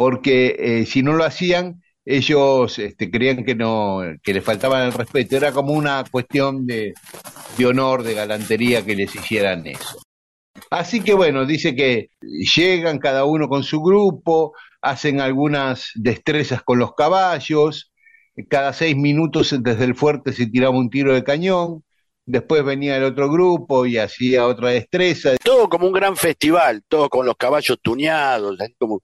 porque 0.00 0.56
eh, 0.58 0.86
si 0.86 1.02
no 1.02 1.12
lo 1.12 1.24
hacían, 1.24 1.82
ellos 2.06 2.78
este, 2.78 3.10
creían 3.10 3.44
que 3.44 3.54
no, 3.54 4.00
que 4.22 4.32
les 4.32 4.42
faltaban 4.42 4.86
el 4.86 4.94
respeto. 4.94 5.36
Era 5.36 5.52
como 5.52 5.74
una 5.74 6.04
cuestión 6.10 6.66
de, 6.66 6.94
de 7.58 7.66
honor, 7.66 8.02
de 8.02 8.14
galantería 8.14 8.82
que 8.82 8.96
les 8.96 9.14
hicieran 9.14 9.66
eso. 9.66 10.00
Así 10.70 11.02
que 11.02 11.12
bueno, 11.12 11.44
dice 11.44 11.76
que 11.76 12.08
llegan 12.22 12.98
cada 12.98 13.26
uno 13.26 13.46
con 13.46 13.62
su 13.62 13.82
grupo, 13.82 14.54
hacen 14.80 15.20
algunas 15.20 15.90
destrezas 15.96 16.62
con 16.62 16.78
los 16.78 16.94
caballos, 16.94 17.92
cada 18.48 18.72
seis 18.72 18.96
minutos 18.96 19.54
desde 19.60 19.84
el 19.84 19.94
fuerte 19.94 20.32
se 20.32 20.46
tiraba 20.46 20.78
un 20.78 20.88
tiro 20.88 21.12
de 21.12 21.24
cañón, 21.24 21.84
después 22.24 22.64
venía 22.64 22.96
el 22.96 23.04
otro 23.04 23.30
grupo 23.30 23.84
y 23.84 23.98
hacía 23.98 24.46
otra 24.46 24.70
destreza. 24.70 25.36
Todo 25.44 25.68
como 25.68 25.86
un 25.88 25.92
gran 25.92 26.16
festival, 26.16 26.84
todo 26.88 27.10
con 27.10 27.26
los 27.26 27.36
caballos 27.36 27.78
tuneados, 27.82 28.58
así 28.58 28.74
como, 28.78 29.02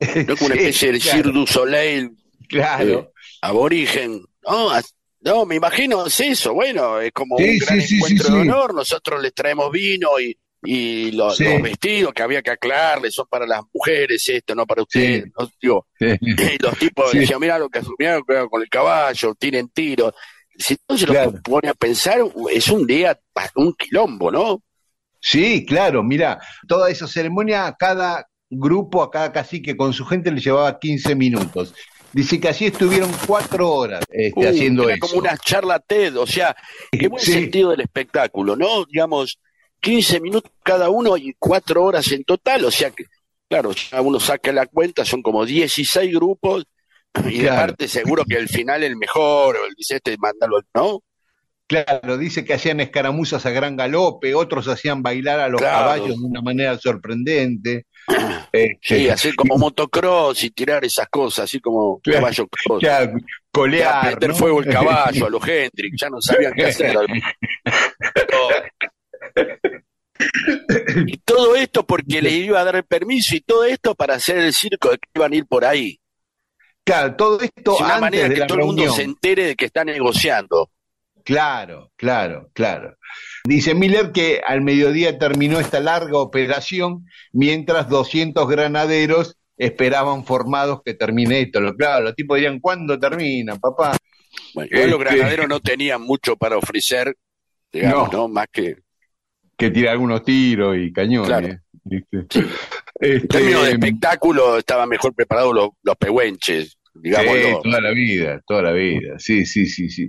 no 0.00 0.36
como 0.36 0.46
una 0.46 0.54
especie 0.60 0.92
de 0.92 1.00
claro, 1.00 1.16
Cirque 1.22 1.32
du 1.38 1.46
Soleil 1.46 2.10
Claro. 2.48 3.00
eh, 3.00 3.08
aborigen. 3.42 4.22
No, 4.48 4.70
no, 5.20 5.44
me 5.46 5.56
imagino 5.56 6.06
es 6.06 6.20
eso, 6.20 6.54
bueno, 6.54 7.00
es 7.00 7.10
como 7.12 7.36
un 7.36 7.58
gran 7.58 7.80
encuentro 7.80 8.34
de 8.34 8.40
honor, 8.42 8.74
nosotros 8.74 9.20
les 9.20 9.34
traemos 9.34 9.72
vino 9.72 10.20
y, 10.20 10.38
y 10.62 11.10
los 11.12 11.38
vestidos 11.38 12.12
que 12.14 12.22
había 12.22 12.42
que 12.42 12.50
aclararles 12.52 13.12
son 13.14 13.26
para 13.28 13.46
las 13.46 13.62
mujeres, 13.74 14.28
esto, 14.28 14.54
no 14.54 14.64
para 14.66 14.82
ustedes. 14.82 15.26
¿no? 15.36 15.50
Digo, 15.60 15.86
y 16.00 16.62
los 16.62 16.78
tipos 16.78 17.10
decían, 17.12 17.40
mira 17.40 17.58
lo 17.58 17.68
que 17.68 17.80
mirá 17.98 18.16
lo 18.18 18.24
que 18.24 18.36
hago 18.36 18.50
con 18.50 18.62
el 18.62 18.68
caballo, 18.68 19.34
tiren 19.34 19.68
tiros. 19.70 20.12
Si 20.58 20.74
entonces 20.74 21.06
Claro. 21.08 21.30
lo 21.32 21.36
que 21.36 21.42
pone 21.42 21.68
a 21.68 21.74
pensar, 21.74 22.20
es 22.52 22.68
un 22.68 22.86
día, 22.86 23.18
un 23.56 23.74
quilombo, 23.74 24.30
¿no? 24.30 24.62
Sí, 25.20 25.66
claro, 25.66 26.02
mira, 26.04 26.38
toda 26.68 26.88
esa 26.88 27.08
ceremonia, 27.08 27.74
cada 27.78 28.26
grupo, 28.50 29.02
a 29.02 29.10
cada 29.10 29.32
cacique 29.32 29.76
con 29.76 29.92
su 29.92 30.04
gente 30.04 30.30
le 30.30 30.40
llevaba 30.40 30.78
15 30.78 31.14
minutos. 31.14 31.74
Dice 32.12 32.40
que 32.40 32.48
así 32.48 32.66
estuvieron 32.66 33.10
cuatro 33.26 33.70
horas 33.70 34.04
este, 34.10 34.48
haciendo 34.48 34.84
era 34.84 34.94
eso. 34.94 35.06
como 35.06 35.20
una 35.20 35.36
charla 35.36 35.78
TED, 35.80 36.16
o 36.18 36.26
sea, 36.26 36.56
qué 36.90 37.08
buen 37.08 37.22
Sí. 37.22 37.32
sentido 37.32 37.70
del 37.70 37.80
espectáculo, 37.80 38.56
¿no? 38.56 38.84
Digamos, 38.86 39.38
15 39.80 40.20
minutos 40.20 40.50
cada 40.62 40.88
uno 40.88 41.16
y 41.16 41.34
cuatro 41.38 41.84
horas 41.84 42.10
en 42.12 42.24
total, 42.24 42.64
o 42.64 42.70
sea 42.70 42.90
que, 42.90 43.04
claro, 43.48 43.72
ya 43.72 44.00
uno 44.00 44.18
saca 44.18 44.50
la 44.52 44.66
cuenta, 44.66 45.04
son 45.04 45.20
como 45.22 45.44
16 45.44 46.14
grupos, 46.14 46.64
y 47.26 47.38
de 47.38 47.44
Claro. 47.44 47.56
parte 47.68 47.88
seguro 47.88 48.24
que 48.24 48.36
el 48.36 48.48
final 48.48 48.82
el 48.82 48.96
mejor, 48.96 49.56
o 49.56 49.66
el 49.66 49.74
dice 49.76 49.96
este, 49.96 50.16
mándalo, 50.18 50.60
¿no? 50.74 51.00
Claro, 51.66 52.16
dice 52.16 52.44
que 52.44 52.54
hacían 52.54 52.80
escaramuzas 52.80 53.44
a 53.44 53.50
gran 53.50 53.76
galope, 53.76 54.34
otros 54.34 54.68
hacían 54.68 55.02
bailar 55.02 55.40
a 55.40 55.48
los 55.48 55.60
Claro. 55.60 55.78
caballos 55.78 56.16
de 56.20 56.24
una 56.24 56.40
manera 56.40 56.78
sorprendente. 56.78 57.86
Este, 58.52 58.78
Sí, 58.82 59.08
hacer 59.08 59.34
como 59.34 59.58
motocross 59.58 60.44
y 60.44 60.50
tirar 60.50 60.84
esas 60.84 61.08
cosas, 61.08 61.44
así 61.44 61.60
como 61.60 61.98
Claro. 62.04 62.18
caballo 62.20 62.48
cross. 62.48 62.82
ya, 62.82 63.04
Ya, 63.04 63.12
colear, 63.50 64.06
prender 64.10 64.30
¿no? 64.30 64.36
fuego 64.36 64.60
el 64.60 64.66
caballo, 64.72 65.26
a 65.26 65.30
los 65.30 65.46
Hendrix, 65.48 66.00
ya 66.00 66.08
no 66.10 66.20
sabían 66.20 66.52
qué 66.54 66.66
hacer. 66.66 66.96
Y 71.06 71.18
todo 71.18 71.54
esto 71.56 71.84
porque 71.86 72.22
les 72.22 72.32
iba 72.32 72.60
a 72.60 72.64
dar 72.64 72.76
el 72.76 72.84
permiso 72.84 73.36
y 73.36 73.40
todo 73.40 73.64
esto 73.64 73.94
para 73.94 74.14
hacer 74.14 74.38
el 74.38 74.52
circo 74.54 74.90
de 74.90 74.98
que 74.98 75.08
iban 75.14 75.32
a 75.32 75.36
ir 75.36 75.46
por 75.46 75.64
ahí. 75.64 75.98
Claro, 76.84 77.16
todo 77.16 77.40
esto 77.40 77.74
Es 77.74 77.80
una 77.80 77.96
antes 77.96 78.00
manera 78.00 78.28
de 78.28 78.34
que 78.36 78.46
todo 78.46 78.58
el 78.60 78.64
mundo 78.64 78.90
se 78.92 79.02
entere 79.02 79.44
de 79.44 79.56
que 79.56 79.66
están 79.66 79.86
negociando. 79.88 80.70
Claro, 81.24 81.90
claro, 81.96 82.48
claro. 82.54 82.96
Dice 83.46 83.74
Miller 83.74 84.10
que 84.12 84.40
al 84.44 84.60
mediodía 84.62 85.18
terminó 85.18 85.60
esta 85.60 85.80
larga 85.80 86.18
operación, 86.18 87.06
mientras 87.32 87.88
200 87.88 88.48
granaderos 88.48 89.36
esperaban 89.56 90.24
formados 90.24 90.80
que 90.84 90.94
termine 90.94 91.40
esto. 91.40 91.60
Claro, 91.76 92.04
los 92.04 92.14
tipos 92.14 92.36
dirían, 92.36 92.60
¿cuándo 92.60 92.98
termina, 92.98 93.56
papá? 93.56 93.96
Bueno, 94.54 94.68
igual 94.72 94.90
los 94.90 95.00
Este- 95.00 95.14
granaderos 95.16 95.48
no 95.48 95.60
tenían 95.60 96.02
mucho 96.02 96.36
para 96.36 96.56
ofrecer, 96.56 97.14
digamos, 97.72 98.12
No. 98.12 98.18
¿no? 98.18 98.28
Más 98.28 98.46
que. 98.52 98.76
Que 99.56 99.70
tira 99.70 99.92
algunos 99.92 100.22
tiros 100.24 100.76
y 100.76 100.92
cañones. 100.92 101.28
Claro. 101.28 101.46
En 101.48 101.62
Este, 103.00 103.28
términos 103.28 103.64
de 103.64 103.70
espectáculo 103.72 104.58
estaban 104.58 104.88
mejor 104.88 105.14
preparados 105.14 105.54
los, 105.54 105.68
los 105.82 105.96
pehuenches, 105.96 106.70
Sí, 106.70 107.00
digámoslo. 107.02 107.60
toda 107.62 107.80
la 107.80 107.90
vida, 107.92 108.40
toda 108.46 108.62
la 108.62 108.72
vida. 108.72 109.18
Sí, 109.18 109.46
sí, 109.46 109.66
sí, 109.66 109.88
sí. 109.88 110.08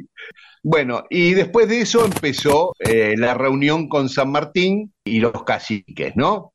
Bueno, 0.69 1.05
y 1.09 1.33
después 1.33 1.69
de 1.69 1.79
eso 1.79 2.03
empezó 2.03 2.74
eh, 2.79 3.15
la 3.17 3.33
reunión 3.33 3.88
con 3.88 4.09
San 4.09 4.31
Martín 4.31 4.93
y 5.05 5.19
los 5.21 5.45
caciques, 5.45 6.13
¿no? 6.17 6.53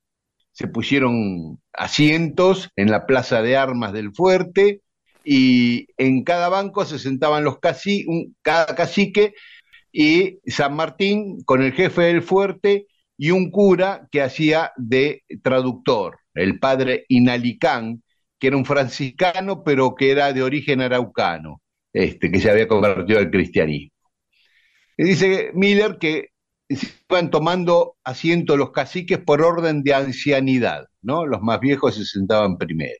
Se 0.52 0.68
pusieron 0.68 1.58
asientos 1.72 2.68
en 2.76 2.90
la 2.90 3.06
plaza 3.06 3.40
de 3.40 3.56
armas 3.56 3.94
del 3.94 4.12
fuerte 4.14 4.82
y 5.24 5.86
en 5.96 6.24
cada 6.24 6.50
banco 6.50 6.84
se 6.84 6.98
sentaban 6.98 7.44
los 7.44 7.58
caci 7.60 8.04
un- 8.06 8.36
cada 8.42 8.74
cacique 8.74 9.32
y 9.92 10.40
San 10.46 10.76
Martín 10.76 11.38
con 11.46 11.62
el 11.62 11.72
jefe 11.72 12.02
del 12.02 12.22
fuerte 12.22 12.86
y 13.16 13.30
un 13.30 13.50
cura 13.50 14.08
que 14.10 14.22
hacía 14.22 14.72
de 14.76 15.22
traductor, 15.42 16.18
el 16.34 16.58
padre 16.58 17.06
Inalicán, 17.08 18.02
que 18.38 18.48
era 18.48 18.58
un 18.58 18.66
franciscano, 18.66 19.62
pero 19.64 19.94
que 19.94 20.10
era 20.10 20.32
de 20.34 20.42
origen 20.42 20.82
araucano, 20.82 21.62
este, 21.94 22.30
que 22.30 22.40
se 22.40 22.50
había 22.50 22.68
convertido 22.68 23.18
al 23.20 23.30
cristianismo. 23.30 23.90
Y 24.96 25.04
dice 25.04 25.50
Miller 25.54 25.98
que 25.98 26.28
se 26.68 26.88
iban 27.10 27.30
tomando 27.30 27.96
asiento 28.04 28.56
los 28.56 28.70
caciques 28.70 29.18
por 29.18 29.42
orden 29.42 29.82
de 29.82 29.94
ancianidad, 29.94 30.86
¿no? 31.02 31.26
Los 31.26 31.42
más 31.42 31.60
viejos 31.60 31.96
se 31.96 32.04
sentaban 32.04 32.56
primero. 32.56 32.98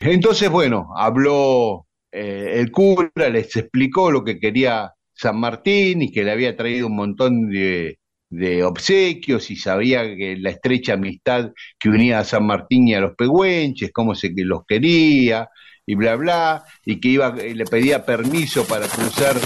Entonces, 0.00 0.50
bueno, 0.50 0.88
habló 0.96 1.86
eh, 2.12 2.54
el 2.56 2.70
cura, 2.70 3.28
les 3.30 3.56
explicó 3.56 4.10
lo 4.10 4.24
que 4.24 4.38
quería 4.38 4.92
San 5.12 5.38
Martín 5.38 6.02
y 6.02 6.12
que 6.12 6.24
le 6.24 6.32
había 6.32 6.56
traído 6.56 6.88
un 6.88 6.96
montón 6.96 7.48
de, 7.48 7.98
de 8.30 8.64
obsequios 8.64 9.50
y 9.50 9.56
sabía 9.56 10.02
que 10.16 10.36
la 10.36 10.50
estrecha 10.50 10.94
amistad 10.94 11.52
que 11.78 11.88
unía 11.88 12.18
a 12.18 12.24
San 12.24 12.44
Martín 12.44 12.88
y 12.88 12.94
a 12.94 13.00
los 13.00 13.14
pehuenches, 13.16 13.92
cómo 13.92 14.14
se 14.14 14.34
que 14.34 14.44
los 14.44 14.64
quería 14.66 15.48
y 15.86 15.94
bla 15.94 16.16
bla, 16.16 16.64
y 16.84 16.98
que 16.98 17.08
iba 17.08 17.34
eh, 17.38 17.54
le 17.54 17.64
pedía 17.66 18.04
permiso 18.04 18.66
para 18.66 18.86
cruzar 18.88 19.36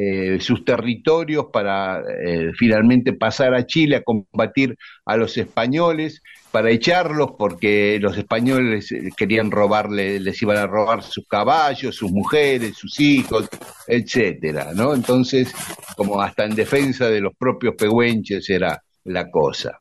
eh, 0.00 0.38
sus 0.40 0.64
territorios 0.64 1.46
para 1.52 2.00
eh, 2.24 2.52
finalmente 2.56 3.14
pasar 3.14 3.52
a 3.52 3.66
Chile 3.66 3.96
a 3.96 4.04
combatir 4.04 4.76
a 5.04 5.16
los 5.16 5.36
españoles, 5.36 6.22
para 6.52 6.70
echarlos 6.70 7.32
porque 7.36 7.98
los 8.00 8.16
españoles 8.16 8.92
eh, 8.92 9.10
querían 9.16 9.50
robarle, 9.50 10.20
les 10.20 10.40
iban 10.40 10.58
a 10.58 10.68
robar 10.68 11.02
sus 11.02 11.26
caballos, 11.26 11.96
sus 11.96 12.12
mujeres, 12.12 12.76
sus 12.76 13.00
hijos, 13.00 13.48
etcétera, 13.88 14.70
¿no? 14.72 14.94
Entonces, 14.94 15.52
como 15.96 16.22
hasta 16.22 16.44
en 16.44 16.54
defensa 16.54 17.08
de 17.08 17.20
los 17.20 17.34
propios 17.36 17.74
pehuenches 17.74 18.48
era 18.50 18.80
la 19.02 19.28
cosa. 19.32 19.78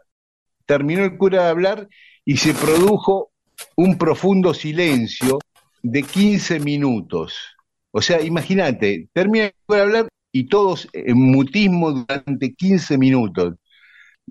Terminó 0.65 1.03
el 1.03 1.15
cura 1.15 1.43
de 1.43 1.49
hablar 1.49 1.87
y 2.25 2.37
se 2.37 2.55
produjo 2.55 3.33
un 3.75 3.99
profundo 3.99 4.55
silencio 4.55 5.37
de 5.83 6.01
15 6.01 6.59
minutos. 6.59 7.56
O 7.91 8.01
sea, 8.01 8.21
imagínate, 8.21 9.09
termina 9.13 9.51
de 9.67 9.81
hablar 9.81 10.07
y 10.31 10.47
todos 10.47 10.87
en 10.93 11.17
mutismo 11.17 11.91
durante 11.91 12.53
15 12.53 12.97
minutos. 12.97 13.55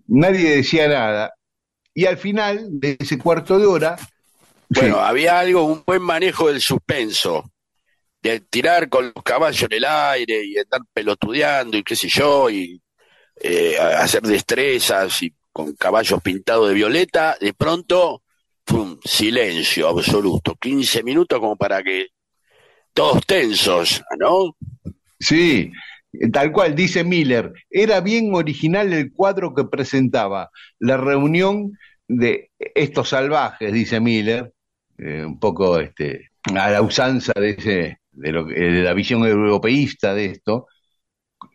Nadie 0.07 0.57
decía 0.57 0.89
nada. 0.89 1.33
Y 1.95 2.07
al 2.07 2.19
final 2.19 2.69
de 2.71 2.97
ese 3.01 3.19
cuarto 3.19 3.59
de 3.59 3.67
hora, 3.67 3.97
Bueno, 4.69 4.99
había 4.99 5.39
algo, 5.39 5.65
un 5.65 5.83
buen 5.87 6.03
manejo 6.03 6.49
del 6.49 6.61
suspenso, 6.61 7.51
de 8.21 8.41
tirar 8.41 8.89
con 8.89 9.13
los 9.15 9.25
caballos 9.25 9.63
en 9.63 9.73
el 9.73 9.85
aire 9.85 10.45
y 10.45 10.57
estar 10.57 10.81
pelotudeando 10.93 11.77
y 11.77 11.85
qué 11.85 11.97
sé 11.97 12.09
yo, 12.09 12.51
y 12.51 12.83
eh, 13.41 13.79
hacer 13.79 14.23
destrezas 14.23 15.23
y 15.23 15.35
con 15.53 15.75
caballos 15.75 16.21
pintados 16.23 16.69
de 16.69 16.75
violeta, 16.75 17.37
de 17.41 17.55
pronto, 17.55 18.23
¡pum! 18.65 18.99
silencio 19.05 19.89
absoluto, 19.89 20.55
15 20.61 21.03
minutos 21.03 21.39
como 21.41 21.57
para 21.57 21.83
que 21.83 22.09
todos 22.97 23.27
tensos, 23.27 24.03
¿no? 24.19 24.57
Sí, 25.21 25.71
tal 26.33 26.51
cual, 26.51 26.75
dice 26.75 27.05
Miller, 27.05 27.53
era 27.69 28.01
bien 28.01 28.35
original 28.35 28.91
el 28.95 29.13
cuadro 29.13 29.55
que 29.55 29.65
presentaba 29.65 30.51
la 30.79 30.97
reunión 30.97 31.79
de 32.09 32.51
estos 32.75 33.11
salvajes, 33.11 33.71
dice 33.71 34.01
Miller, 34.01 34.51
eh, 34.97 35.25
un 35.27 35.39
poco 35.39 35.79
este, 35.79 36.31
a 36.55 36.71
la 36.71 36.81
usanza 36.81 37.35
de, 37.37 37.51
ese, 37.51 37.99
de, 38.13 38.33
lo, 38.33 38.47
de 38.47 38.83
la 38.83 38.95
visión 38.95 39.27
europeísta 39.27 40.15
de 40.15 40.27
esto, 40.27 40.67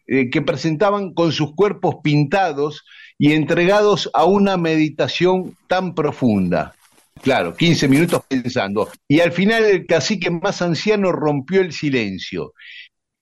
eh, 0.06 0.30
que 0.30 0.44
presentaban 0.44 1.16
con 1.16 1.32
sus 1.32 1.56
cuerpos 1.56 1.96
pintados 2.04 2.86
y 3.18 3.34
entregados 3.34 4.12
a 4.14 4.26
una 4.26 4.58
meditación 4.58 5.58
tan 5.68 5.96
profunda. 5.96 6.76
Claro, 7.22 7.54
15 7.54 7.88
minutos 7.88 8.22
pensando. 8.28 8.90
Y 9.08 9.20
al 9.20 9.32
final 9.32 9.64
el 9.64 9.86
cacique 9.86 10.32
más 10.32 10.62
anciano 10.62 11.12
rompió 11.12 11.62
el 11.62 11.72
silencio 11.72 12.54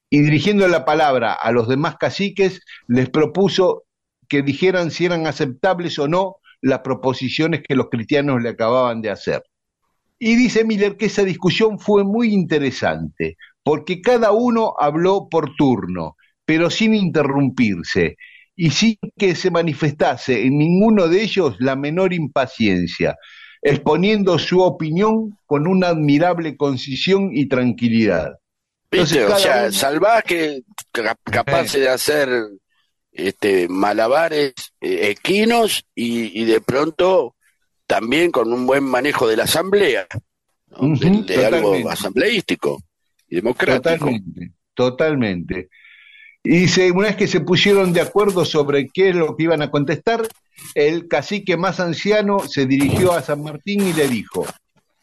y 0.09 0.21
dirigiendo 0.21 0.67
la 0.67 0.85
palabra 0.85 1.33
a 1.33 1.51
los 1.51 1.67
demás 1.67 1.97
caciques, 1.97 2.61
les 2.87 3.09
propuso 3.09 3.83
que 4.27 4.41
dijeran 4.41 4.91
si 4.91 5.05
eran 5.05 5.27
aceptables 5.27 5.99
o 5.99 6.07
no 6.07 6.37
las 6.61 6.79
proposiciones 6.79 7.61
que 7.67 7.75
los 7.75 7.89
cristianos 7.89 8.41
le 8.41 8.49
acababan 8.49 9.01
de 9.01 9.11
hacer. 9.11 9.43
Y 10.17 10.35
dice 10.35 10.63
Miller 10.63 10.97
que 10.97 11.05
esa 11.05 11.23
discusión 11.23 11.79
fue 11.79 12.03
muy 12.03 12.33
interesante, 12.33 13.37
porque 13.63 14.01
cada 14.01 14.31
uno 14.31 14.73
habló 14.79 15.27
por 15.29 15.55
turno, 15.55 16.15
pero 16.45 16.69
sin 16.69 16.95
interrumpirse, 16.95 18.17
y 18.55 18.71
sin 18.71 18.97
que 19.17 19.35
se 19.35 19.51
manifestase 19.51 20.45
en 20.45 20.57
ninguno 20.57 21.07
de 21.07 21.21
ellos 21.21 21.55
la 21.59 21.77
menor 21.77 22.13
impaciencia, 22.13 23.15
exponiendo 23.61 24.39
su 24.39 24.61
opinión 24.61 25.37
con 25.45 25.67
una 25.67 25.87
admirable 25.89 26.55
concisión 26.57 27.31
y 27.35 27.47
tranquilidad. 27.47 28.37
¿Viste? 28.91 29.19
Entonces, 29.19 29.23
o 29.25 29.27
cada 29.27 29.39
sea, 29.39 29.61
uno- 29.63 29.71
salvaje, 29.71 30.63
ca- 30.91 31.17
capaces 31.23 31.81
de 31.81 31.89
hacer 31.89 32.29
este, 33.11 33.67
malabares 33.67 34.53
eh, 34.81 35.09
equinos 35.11 35.83
y, 35.93 36.41
y 36.41 36.45
de 36.45 36.61
pronto 36.61 37.35
también 37.85 38.31
con 38.31 38.51
un 38.53 38.65
buen 38.65 38.83
manejo 38.83 39.27
de 39.27 39.37
la 39.37 39.43
asamblea, 39.43 40.07
¿no? 40.67 40.77
Ujú, 40.93 40.97
de, 40.99 41.35
de 41.37 41.45
algo 41.45 41.89
asambleístico 41.89 42.81
y 43.27 43.35
democrático. 43.37 44.05
Totalmente, 44.05 44.51
totalmente. 44.73 45.69
Y 46.51 46.65
una 46.89 47.09
vez 47.09 47.15
que 47.15 47.27
se 47.27 47.41
pusieron 47.41 47.93
de 47.93 48.01
acuerdo 48.01 48.43
sobre 48.43 48.87
qué 48.87 49.09
es 49.09 49.15
lo 49.15 49.35
que 49.35 49.43
iban 49.43 49.61
a 49.61 49.69
contestar, 49.69 50.27
el 50.73 51.07
cacique 51.07 51.57
más 51.57 51.79
anciano 51.79 52.39
se 52.39 52.65
dirigió 52.65 53.13
a 53.13 53.21
San 53.21 53.43
Martín 53.43 53.87
y 53.87 53.93
le 53.93 54.07
dijo, 54.07 54.47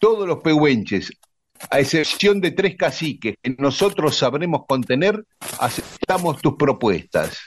todos 0.00 0.26
los 0.26 0.38
pehuenches, 0.38 1.12
a 1.70 1.78
excepción 1.78 2.40
de 2.40 2.50
tres 2.50 2.74
caciques 2.76 3.36
que 3.40 3.54
nosotros 3.58 4.16
sabremos 4.16 4.62
contener, 4.66 5.24
aceptamos 5.60 6.42
tus 6.42 6.56
propuestas. 6.56 7.38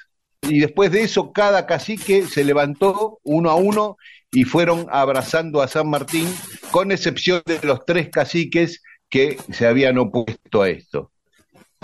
Y 0.44 0.62
después 0.62 0.94
de 0.94 1.02
eso, 1.02 1.34
cada 1.34 1.66
cacique 1.66 2.26
se 2.26 2.46
levantó 2.46 3.20
uno 3.24 3.50
a 3.50 3.56
uno 3.56 3.98
y 4.32 4.46
fueron 4.46 4.88
abrazando 4.90 5.62
a 5.62 5.68
San 5.68 5.90
Martín, 5.90 6.34
con 6.72 6.94
excepción 6.94 7.42
de 7.46 7.60
los 7.64 7.84
tres 7.84 8.08
caciques 8.10 8.82
que 9.10 9.38
se 9.52 9.68
habían 9.68 9.98
opuesto 9.98 10.62
a 10.62 10.70
esto. 10.70 11.12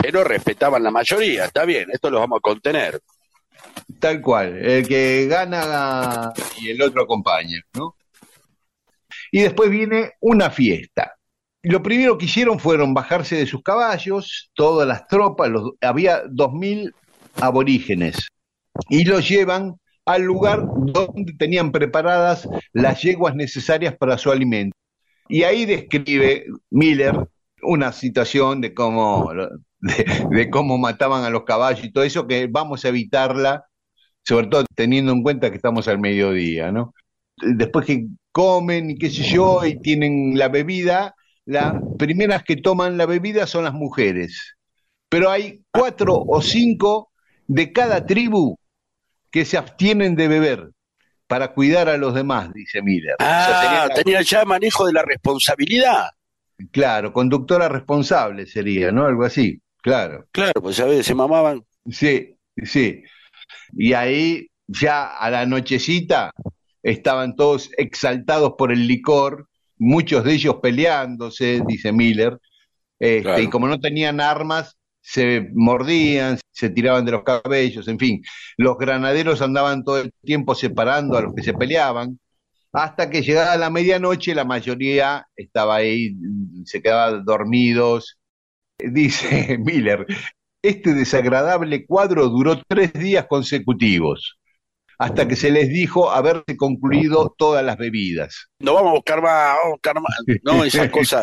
Pero 0.06 0.22
respetaban 0.22 0.84
la 0.84 0.92
mayoría, 0.92 1.46
está 1.46 1.64
bien, 1.64 1.88
esto 1.92 2.08
lo 2.10 2.20
vamos 2.20 2.36
a 2.38 2.40
contener. 2.40 3.00
Tal 3.98 4.20
cual, 4.20 4.56
el 4.56 4.86
que 4.86 5.26
gana 5.26 6.32
y 6.60 6.70
el 6.70 6.80
otro 6.80 7.02
acompaña, 7.02 7.60
¿no? 7.74 7.96
Y 9.32 9.40
después 9.40 9.68
viene 9.68 10.12
una 10.20 10.48
fiesta. 10.50 11.16
Lo 11.62 11.82
primero 11.82 12.16
que 12.16 12.26
hicieron 12.26 12.60
fueron 12.60 12.94
bajarse 12.94 13.34
de 13.34 13.46
sus 13.48 13.64
caballos, 13.64 14.52
todas 14.54 14.86
las 14.86 15.08
tropas, 15.08 15.50
los- 15.50 15.72
había 15.80 16.22
2.000 16.30 16.94
aborígenes, 17.40 18.28
y 18.88 19.04
los 19.04 19.28
llevan 19.28 19.74
al 20.04 20.22
lugar 20.22 20.62
donde 20.64 21.32
tenían 21.36 21.72
preparadas 21.72 22.48
las 22.72 23.02
yeguas 23.02 23.34
necesarias 23.34 23.96
para 23.96 24.18
su 24.18 24.30
alimento. 24.30 24.76
Y 25.28 25.42
ahí 25.42 25.66
describe 25.66 26.44
Miller 26.70 27.28
una 27.62 27.90
situación 27.90 28.60
de 28.60 28.72
cómo, 28.72 29.32
de, 29.80 30.26
de 30.30 30.50
cómo 30.50 30.78
mataban 30.78 31.24
a 31.24 31.30
los 31.30 31.44
caballos 31.44 31.84
y 31.84 31.92
todo 31.92 32.04
eso, 32.04 32.26
que 32.26 32.46
vamos 32.46 32.84
a 32.84 32.88
evitarla, 32.88 33.64
sobre 34.24 34.48
todo 34.48 34.64
teniendo 34.74 35.12
en 35.12 35.22
cuenta 35.22 35.50
que 35.50 35.56
estamos 35.56 35.88
al 35.88 35.98
mediodía, 35.98 36.72
¿no? 36.72 36.92
Después 37.36 37.86
que 37.86 38.06
comen 38.32 38.90
y 38.90 38.98
qué 38.98 39.10
sé 39.10 39.22
yo, 39.22 39.64
y 39.64 39.80
tienen 39.80 40.32
la 40.38 40.48
bebida, 40.48 41.14
las 41.44 41.74
primeras 41.98 42.42
que 42.42 42.56
toman 42.56 42.96
la 42.96 43.06
bebida 43.06 43.46
son 43.46 43.64
las 43.64 43.74
mujeres. 43.74 44.56
Pero 45.08 45.30
hay 45.30 45.62
cuatro 45.70 46.14
o 46.16 46.42
cinco 46.42 47.10
de 47.46 47.72
cada 47.72 48.04
tribu 48.04 48.58
que 49.30 49.44
se 49.44 49.56
abstienen 49.56 50.16
de 50.16 50.28
beber 50.28 50.70
para 51.28 51.52
cuidar 51.52 51.88
a 51.88 51.96
los 51.96 52.14
demás, 52.14 52.52
dice 52.52 52.82
Miller. 52.82 53.14
O 53.18 53.24
sea, 53.24 53.82
Ah, 53.82 53.86
la- 53.88 53.94
tenía 53.94 54.22
ya 54.22 54.44
manejo 54.44 54.86
de 54.86 54.92
la 54.92 55.02
responsabilidad. 55.02 56.06
Claro, 56.72 57.12
conductora 57.12 57.68
responsable 57.68 58.46
sería, 58.46 58.90
¿no? 58.90 59.06
Algo 59.06 59.24
así, 59.24 59.60
claro. 59.86 60.26
Claro, 60.32 60.60
pues 60.60 60.80
a 60.80 60.84
veces 60.86 61.06
se 61.06 61.14
mamaban. 61.14 61.64
Sí, 61.88 62.36
sí. 62.64 63.02
Y 63.72 63.92
ahí 63.92 64.48
ya 64.66 65.06
a 65.06 65.30
la 65.30 65.46
nochecita 65.46 66.32
estaban 66.82 67.36
todos 67.36 67.70
exaltados 67.78 68.54
por 68.58 68.72
el 68.72 68.86
licor, 68.88 69.48
muchos 69.78 70.24
de 70.24 70.32
ellos 70.34 70.56
peleándose, 70.62 71.62
dice 71.66 71.92
Miller, 71.92 72.38
este, 72.98 73.22
Claro. 73.22 73.42
y 73.42 73.48
como 73.48 73.68
no 73.68 73.78
tenían 73.78 74.20
armas, 74.20 74.76
se 75.00 75.48
mordían, 75.54 76.38
se 76.50 76.70
tiraban 76.70 77.04
de 77.04 77.12
los 77.12 77.22
cabellos, 77.22 77.86
en 77.86 77.98
fin, 77.98 78.22
los 78.56 78.76
granaderos 78.76 79.40
andaban 79.40 79.84
todo 79.84 80.00
el 80.00 80.10
tiempo 80.24 80.54
separando 80.56 81.16
a 81.16 81.22
los 81.22 81.34
que 81.34 81.44
se 81.44 81.54
peleaban, 81.54 82.18
hasta 82.72 83.08
que 83.08 83.22
llegada 83.22 83.56
la 83.56 83.70
medianoche 83.70 84.34
la 84.34 84.44
mayoría 84.44 85.26
estaba 85.36 85.76
ahí, 85.76 86.16
se 86.64 86.82
quedaban 86.82 87.24
dormidos. 87.24 88.15
Dice 88.78 89.58
Miller, 89.58 90.06
este 90.62 90.94
desagradable 90.94 91.86
cuadro 91.86 92.28
duró 92.28 92.60
tres 92.68 92.92
días 92.92 93.26
consecutivos, 93.28 94.38
hasta 94.98 95.28
que 95.28 95.36
se 95.36 95.50
les 95.50 95.68
dijo 95.68 96.10
haberse 96.10 96.56
concluido 96.56 97.34
todas 97.36 97.64
las 97.64 97.76
bebidas. 97.76 98.48
No 98.58 98.74
vamos 98.74 98.90
a 98.90 98.94
buscar 98.94 99.22
más, 99.22 99.56
vamos 99.56 99.64
a 99.64 99.68
buscar 99.70 99.94
más. 100.00 100.16
No, 100.42 100.64
esa 100.64 100.90
cosa 100.90 101.22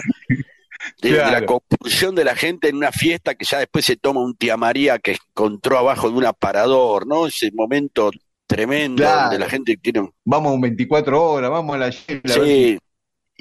de, 1.02 1.12
de 1.12 1.18
la 1.18 1.46
compulsión 1.46 2.14
de 2.16 2.24
la 2.24 2.36
gente 2.36 2.70
en 2.70 2.76
una 2.78 2.92
fiesta 2.92 3.36
que 3.36 3.46
ya 3.46 3.60
después 3.60 3.86
se 3.86 3.96
toma 3.96 4.22
un 4.22 4.36
tía 4.36 4.58
María 4.58 5.00
que 5.00 5.18
encontró 5.30 5.78
abajo 5.78 6.10
de 6.10 6.18
un 6.18 6.26
aparador, 6.26 7.08
¿no? 7.08 7.28
Ese 7.28 7.52
momento 7.54 8.12
tremendo 8.48 9.02
Claro. 9.04 9.22
donde 9.22 9.40
la 9.40 9.50
gente 9.50 9.78
tiene 9.78 10.02
un... 10.02 10.14
Vamos 10.26 10.52
a 10.52 10.56
un 10.56 10.62
24 10.62 11.24
horas, 11.24 11.50
vamos 11.50 11.76
a 11.76 11.80
la 11.80 11.92
Sí, 11.92 12.78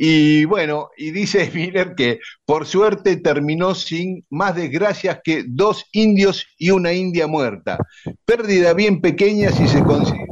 Y 0.05 0.47
bueno, 0.47 0.91
y 0.97 1.13
dice 1.13 1.49
Miller 1.55 1.95
que 1.95 2.19
por 2.45 2.67
suerte 2.67 3.19
terminó 3.19 3.73
sin 3.77 4.27
más 4.31 4.57
desgracias 4.57 5.21
que 5.23 5.45
dos 5.47 5.87
indios 5.93 6.45
y 6.59 6.71
una 6.71 6.93
india 6.93 7.29
muerta. 7.29 7.79
Pérdida 8.25 8.75
bien 8.75 9.01
pequeña 9.01 9.53
si 9.53 9.69
se 9.69 9.81
consideran 9.85 10.27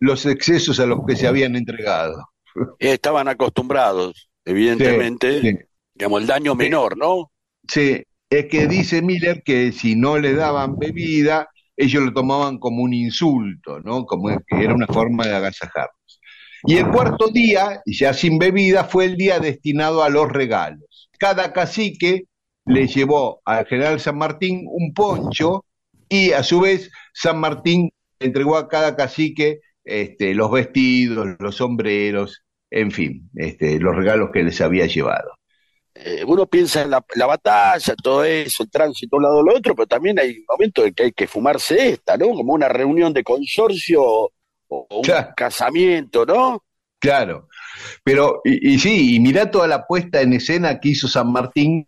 los 0.00 0.26
excesos 0.26 0.80
a 0.80 0.86
los 0.86 1.00
que 1.06 1.14
se 1.16 1.28
habían 1.28 1.54
entregado. 1.56 2.28
estaban 2.78 3.28
acostumbrados, 3.28 4.28
evidentemente, 4.44 5.40
Sí, 5.40 5.58
digamos, 5.94 6.20
el 6.22 6.26
daño 6.26 6.54
menor, 6.56 6.96
¿no? 6.96 7.30
sí. 7.68 8.02
es 8.30 8.46
que 8.46 8.66
dice 8.66 9.02
Miller 9.02 9.42
que 9.44 9.72
si 9.72 9.94
no 9.96 10.18
le 10.18 10.34
daban 10.34 10.76
bebida, 10.78 11.48
ellos 11.76 12.02
lo 12.04 12.12
tomaban 12.12 12.58
como 12.58 12.82
un 12.82 12.92
insulto, 12.94 13.80
¿no? 13.80 14.04
Como 14.06 14.28
que 14.46 14.64
era 14.64 14.74
una 14.74 14.86
forma 14.88 15.26
de 15.26 15.34
agasajarlos. 15.36 15.94
Y 16.66 16.78
el 16.78 16.90
cuarto 16.90 17.28
día, 17.28 17.82
ya 17.84 18.14
sin 18.14 18.38
bebida, 18.38 18.84
fue 18.84 19.04
el 19.04 19.16
día 19.16 19.38
destinado 19.38 20.02
a 20.02 20.08
los 20.08 20.32
regalos. 20.32 21.10
Cada 21.18 21.52
cacique 21.52 22.24
le 22.64 22.86
llevó 22.86 23.42
al 23.44 23.66
general 23.66 24.00
San 24.00 24.16
Martín 24.16 24.64
un 24.66 24.94
poncho 24.94 25.66
y 26.08 26.32
a 26.32 26.42
su 26.42 26.60
vez 26.60 26.90
San 27.12 27.38
Martín 27.38 27.90
entregó 28.18 28.56
a 28.56 28.68
cada 28.68 28.96
cacique 28.96 29.60
este, 29.84 30.34
los 30.34 30.50
vestidos, 30.50 31.36
los 31.38 31.56
sombreros, 31.56 32.42
en 32.70 32.90
fin, 32.90 33.28
este, 33.34 33.78
los 33.78 33.94
regalos 33.94 34.30
que 34.32 34.42
les 34.42 34.58
había 34.62 34.86
llevado. 34.86 35.32
Eh, 35.94 36.24
uno 36.26 36.46
piensa 36.46 36.80
en 36.80 36.90
la, 36.90 37.04
la 37.14 37.26
batalla, 37.26 37.94
todo 38.02 38.24
eso, 38.24 38.62
el 38.62 38.70
tránsito, 38.70 39.16
un 39.16 39.22
lado 39.22 39.36
o 39.36 39.42
lo 39.42 39.54
otro, 39.54 39.76
pero 39.76 39.86
también 39.86 40.18
hay 40.18 40.42
momentos 40.48 40.86
en 40.86 40.94
que 40.94 41.02
hay 41.04 41.12
que 41.12 41.26
fumarse 41.26 41.90
esta, 41.90 42.16
¿no? 42.16 42.30
Como 42.30 42.54
una 42.54 42.68
reunión 42.68 43.12
de 43.12 43.22
consorcio 43.22 44.32
o, 44.88 44.98
un 44.98 45.02
Claro. 45.02 45.32
casamiento, 45.36 46.24
¿no? 46.26 46.62
Claro, 46.98 47.48
pero 48.02 48.40
y, 48.44 48.74
y 48.74 48.78
sí, 48.78 49.14
y 49.16 49.20
mirá 49.20 49.50
toda 49.50 49.66
la 49.68 49.86
puesta 49.86 50.20
en 50.22 50.32
escena 50.32 50.80
que 50.80 50.90
hizo 50.90 51.06
San 51.08 51.30
Martín 51.30 51.86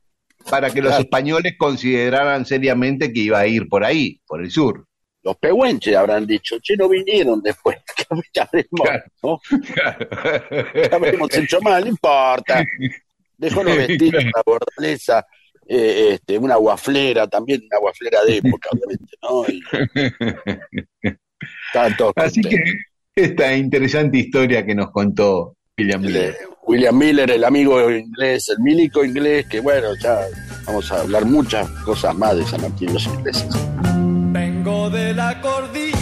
para 0.51 0.71
que 0.71 0.83
los 0.83 0.97
españoles 0.99 1.55
consideraran 1.59 2.45
seriamente 2.45 3.13
que 3.13 3.21
iba 3.21 3.39
a 3.39 3.47
ir 3.47 3.69
por 3.69 3.83
ahí, 3.85 4.21
por 4.27 4.43
el 4.43 4.51
sur. 4.51 4.85
Los 5.23 5.37
pehuenches 5.39 5.97
habrán 5.97 6.25
dicho, 6.27 6.57
che, 6.61 6.77
no 6.77 6.89
vinieron 6.89 7.43
después, 7.43 7.79
ya 8.35 8.47
Claro. 8.47 9.05
¿no? 9.23 9.41
Ya 9.81 10.97
habremos 10.97 11.35
hecho 11.37 11.61
mal, 11.63 11.83
no 11.83 11.89
importa. 11.91 12.65
Dejó 13.37 13.65
los 13.65 13.77
vestidos, 13.89 14.23
una 14.23 14.43
bordaleza, 14.45 15.27
eh, 15.67 16.11
este, 16.13 16.39
una 16.39 16.55
guaflera, 16.57 17.27
también 17.27 17.63
una 17.69 17.79
guaflera 17.81 18.23
de 18.25 18.37
época, 18.37 18.69
obviamente, 18.71 19.17
¿no? 19.21 19.45
Y 19.49 21.17
Así 22.17 22.41
que 22.43 22.57
esta 23.15 23.55
interesante 23.55 24.19
historia 24.19 24.65
que 24.65 24.75
nos 24.75 24.91
contó 24.91 25.57
William 25.79 26.01
Miller. 26.01 26.31
eh, 26.31 26.47
William 26.67 26.97
Miller, 26.97 27.31
el 27.31 27.45
amigo 27.45 27.91
inglés, 27.91 28.49
el 28.49 28.59
milico 28.61 29.05
inglés, 29.05 29.47
que 29.47 29.61
bueno, 29.61 29.89
ya 30.01 30.19
vamos 30.67 30.91
a 30.91 31.01
hablar 31.01 31.25
muchas 31.25 31.69
cosas 31.85 32.15
más 32.17 32.37
de 32.37 32.45
San 32.45 32.61
Martín 32.61 32.91
y 32.91 32.93
los 32.95 33.07
ingleses. 33.07 33.49
Vengo 34.33 34.91
de 34.91 35.15
la 35.15 35.41
cordillera 35.41 35.96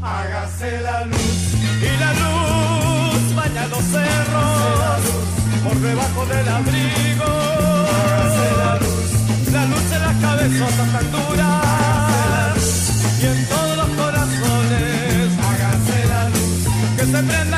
Hágase 0.00 0.80
la 0.80 1.04
luz 1.04 1.38
y 1.82 2.00
la 2.00 2.12
luz 2.14 3.34
baña 3.36 3.66
los 3.66 3.84
cerros 3.84 5.02
por 5.64 5.76
debajo 5.80 6.24
del 6.26 6.48
abrigo. 6.48 7.30
Hágase 7.92 8.48
la 8.62 8.72
luz, 8.76 9.10
la 9.52 9.64
luz 9.66 9.92
en 9.92 10.00
las 10.00 10.16
cabezas 10.16 10.74
tan 10.76 11.06
duras 11.12 12.58
y 13.20 13.26
en 13.26 13.46
todos 13.48 13.76
los 13.76 13.88
corazones. 13.88 15.28
Hágase 15.46 15.98
la 16.08 16.22
luz, 16.30 16.60
que 16.96 17.04
se 17.04 17.22
prendan 17.22 17.57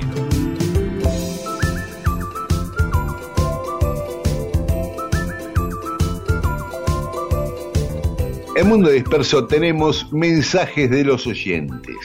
En 8.61 8.67
Mundo 8.67 8.91
Disperso 8.91 9.47
tenemos 9.47 10.13
mensajes 10.13 10.87
de 10.91 11.03
los 11.03 11.25
oyentes. 11.25 11.95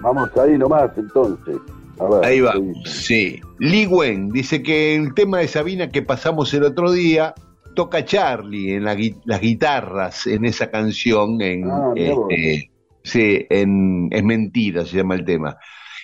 Vamos 0.00 0.30
ahí 0.36 0.56
nomás 0.56 0.92
entonces. 0.96 1.56
A 1.98 2.04
ver, 2.04 2.24
Ahí 2.24 2.36
¿qué 2.36 2.42
vamos, 2.42 2.76
dice? 2.84 2.90
sí. 3.02 3.40
Li 3.58 3.84
Wen 3.84 4.28
dice 4.28 4.62
que 4.62 4.94
el 4.94 5.12
tema 5.12 5.38
de 5.38 5.48
Sabina 5.48 5.88
que 5.90 6.02
pasamos 6.02 6.54
el 6.54 6.62
otro 6.62 6.92
día 6.92 7.34
toca 7.74 8.04
Charlie 8.04 8.74
en 8.74 8.84
la 8.84 8.96
las 9.24 9.40
guitarras 9.40 10.28
en 10.28 10.44
esa 10.44 10.70
canción 10.70 11.42
en 11.42 11.68
Ah, 11.68 11.92
este, 11.96 12.70
sí, 13.02 13.44
en 13.50 14.06
Es 14.12 14.22
mentira 14.22 14.86
se 14.86 14.98
llama 14.98 15.16
el 15.16 15.24
tema. 15.24 15.56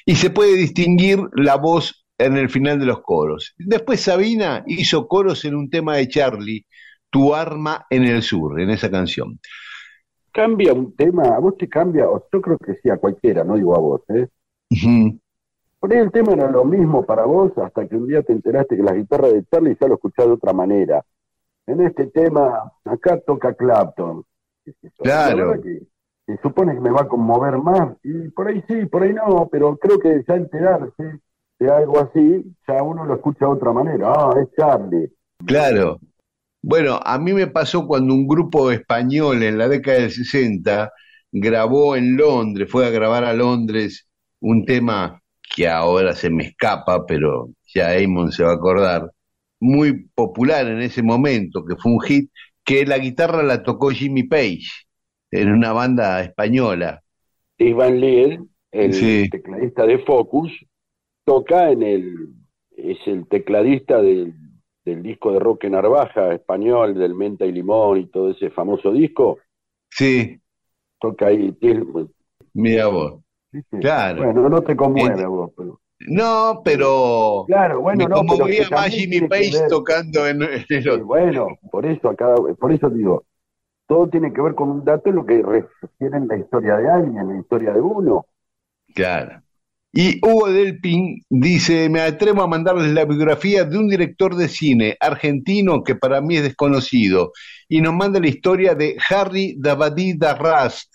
Y 0.05 0.17
se 0.17 0.31
puede 0.31 0.57
distinguir 0.57 1.21
la 1.35 1.55
voz 1.55 2.05
en 2.19 2.37
el 2.37 2.51
final 2.51 2.81
de 2.81 2.87
los 2.87 3.01
coros. 3.03 3.55
Después 3.59 4.01
Sabina 4.01 4.65
hizo 4.67 5.07
coros 5.07 5.45
en 5.45 5.55
un 5.55 5.71
tema 5.71 5.95
de 5.99 6.09
Charlie, 6.09 6.67
Tu 7.11 7.33
arma 7.33 7.87
en 7.91 8.03
el 8.03 8.25
sur, 8.25 8.61
en 8.61 8.71
esa 8.71 8.91
canción. 8.91 9.39
Cambia 10.35 10.73
un 10.73 10.97
tema, 10.97 11.29
a 11.29 11.39
vos 11.39 11.57
te 11.57 11.69
cambia, 11.69 12.11
o 12.11 12.21
yo 12.33 12.41
creo 12.43 12.59
que 12.59 12.75
sí, 12.83 12.91
a 12.91 12.97
cualquiera, 12.97 13.45
no 13.45 13.55
digo 13.55 13.77
a 13.77 13.79
vos, 13.79 14.03
¿eh? 14.09 14.27
Por 15.79 15.93
ahí 15.93 16.01
el 16.01 16.11
tema 16.11 16.33
era 16.33 16.51
lo 16.51 16.65
mismo 16.65 17.07
para 17.07 17.25
vos 17.25 17.57
hasta 17.59 17.87
que 17.87 17.95
un 17.95 18.09
día 18.09 18.21
te 18.23 18.33
enteraste 18.33 18.77
que 18.77 18.83
la 18.83 18.95
guitarra 18.95 19.29
de 19.29 19.45
Charlie 19.45 19.77
ya 19.81 19.87
lo 19.87 19.95
escuchás 19.95 20.27
de 20.27 20.33
otra 20.33 20.53
manera. 20.53 21.05
En 21.69 21.81
este 21.83 22.09
tema, 22.09 22.73
acá 22.85 23.21
toca 23.21 23.55
Clapton. 23.55 24.25
Claro. 24.99 25.61
Que 25.63 25.87
se 26.27 26.37
supone 26.43 26.75
que 26.75 26.81
me 26.81 26.91
va 26.91 27.03
a 27.03 27.09
conmover 27.09 27.59
más, 27.59 27.97
y 28.03 28.29
por 28.31 28.49
ahí 28.49 28.65
sí, 28.67 28.87
por 28.87 29.05
ahí 29.05 29.15
no, 29.15 29.49
pero 29.53 29.77
creo 29.77 30.01
que 30.01 30.25
ya 30.27 30.35
enterarse 30.35 31.21
de 31.61 31.71
algo 31.71 32.01
así, 32.01 32.53
ya 32.67 32.83
uno 32.83 33.05
lo 33.05 33.15
escucha 33.15 33.47
de 33.47 33.53
otra 33.53 33.73
manera. 33.73 34.13
Ah, 34.13 34.35
es 34.43 34.49
Charlie. 34.57 35.13
Claro. 35.47 36.01
Bueno, 36.67 36.99
a 37.05 37.19
mí 37.19 37.33
me 37.35 37.47
pasó 37.49 37.87
cuando 37.87 38.15
un 38.15 38.27
grupo 38.27 38.71
español 38.71 39.43
en 39.43 39.59
la 39.59 39.69
década 39.69 39.99
del 40.01 40.11
60 40.11 40.91
grabó 41.31 41.95
en 41.97 42.17
Londres, 42.17 42.69
fue 42.71 42.87
a 42.87 42.91
grabar 42.91 43.23
a 43.25 43.35
Londres 43.35 44.09
un 44.41 44.65
tema 44.65 45.21
que 45.55 45.69
ahora 45.69 46.15
se 46.15 46.31
me 46.31 46.45
escapa, 46.45 47.05
pero 47.07 47.51
ya 47.75 47.95
Eamon 47.95 48.33
se 48.33 48.45
va 48.45 48.53
a 48.53 48.55
acordar, 48.55 49.11
muy 49.61 50.07
popular 50.15 50.67
en 50.67 50.81
ese 50.81 51.03
momento, 51.03 51.65
que 51.67 51.77
fue 51.77 51.93
un 51.93 52.01
hit, 52.01 52.31
que 52.65 52.87
la 52.87 52.99
guitarra 52.99 53.43
la 53.43 53.63
tocó 53.63 53.91
Jimmy 53.91 54.23
Page 54.25 54.63
en 55.31 55.51
una 55.53 55.73
banda 55.73 56.23
española. 56.23 57.03
Steve 57.55 57.75
Van 57.75 58.01
Lier, 58.01 58.39
el 58.73 58.93
Sí. 58.95 59.29
tecladista 59.31 59.87
de 59.87 59.99
Focus, 59.99 60.53
toca 61.25 61.71
en 61.71 61.83
el, 61.83 62.15
es 62.77 62.99
el 63.07 63.27
tecladista 63.29 64.03
del, 64.03 64.35
del 64.85 65.03
disco 65.03 65.33
de 65.33 65.39
Roque 65.41 65.71
Narvaja 65.71 66.33
español, 66.35 66.95
del 66.95 67.15
Menta 67.15 67.47
y 67.47 67.53
Limón 67.53 67.99
y 67.99 68.07
todo 68.07 68.31
ese 68.31 68.51
famoso 68.51 68.93
disco, 68.93 69.39
Sí, 69.91 70.41
toca 71.01 71.27
ahí, 71.29 71.53
mira 72.55 72.87
vos. 72.89 73.21
¿viste? 73.53 73.79
Claro. 73.81 74.23
Bueno, 74.25 74.49
no 74.49 74.63
te 74.63 74.77
conmueve 74.77 75.23
a 75.25 75.29
vos, 75.29 75.51
pero... 75.57 75.81
No, 76.09 76.61
pero 76.65 77.45
Claro, 77.47 77.81
bueno, 77.81 78.05
me 78.05 78.09
no, 78.09 78.17
conmovía 78.17 78.69
más 78.71 78.89
Jimmy 78.89 79.21
Page 79.23 79.67
tocando 79.69 80.27
en, 80.27 80.43
en 80.43 80.67
el 80.69 80.83
Sí, 80.83 80.89
otro. 80.89 81.07
bueno, 81.07 81.49
por 81.71 81.87
eso 81.87 82.09
acá, 82.09 82.35
por 82.59 82.73
eso 82.73 82.91
digo, 82.91 83.25
todo 83.89 84.09
tiene 84.11 84.33
que 84.33 84.43
ver 84.43 84.55
con 84.55 84.71
un 84.71 84.85
dato 84.85 85.11
lo 85.13 85.27
que 85.27 85.43
refiere 85.43 86.19
en 86.19 86.29
la 86.29 86.37
historia 86.39 86.77
de 86.79 86.91
alguien, 86.91 87.29
la 87.29 87.39
historia 87.41 87.73
de 87.75 87.81
uno. 87.83 88.27
Claro. 88.95 89.44
Y 89.97 90.19
Hugo 90.27 90.51
Delpin 90.51 91.23
dice, 91.31 91.89
me 91.89 92.01
atrevo 92.01 92.43
a 92.43 92.49
mandarles 92.49 92.93
la 92.93 93.05
biografía 93.05 93.63
de 93.63 93.79
un 93.79 93.89
director 93.89 94.35
de 94.35 94.49
cine 94.49 94.97
argentino 94.99 95.85
que 95.85 95.95
para 95.95 96.21
mí 96.21 96.37
es 96.37 96.43
desconocido, 96.43 97.31
y 97.69 97.81
nos 97.81 97.95
manda 97.95 98.19
la 98.19 98.27
historia 98.27 98.75
de 98.75 98.97
Harry 99.09 99.55
Dabadi 99.57 100.19
Darrast, 100.19 100.93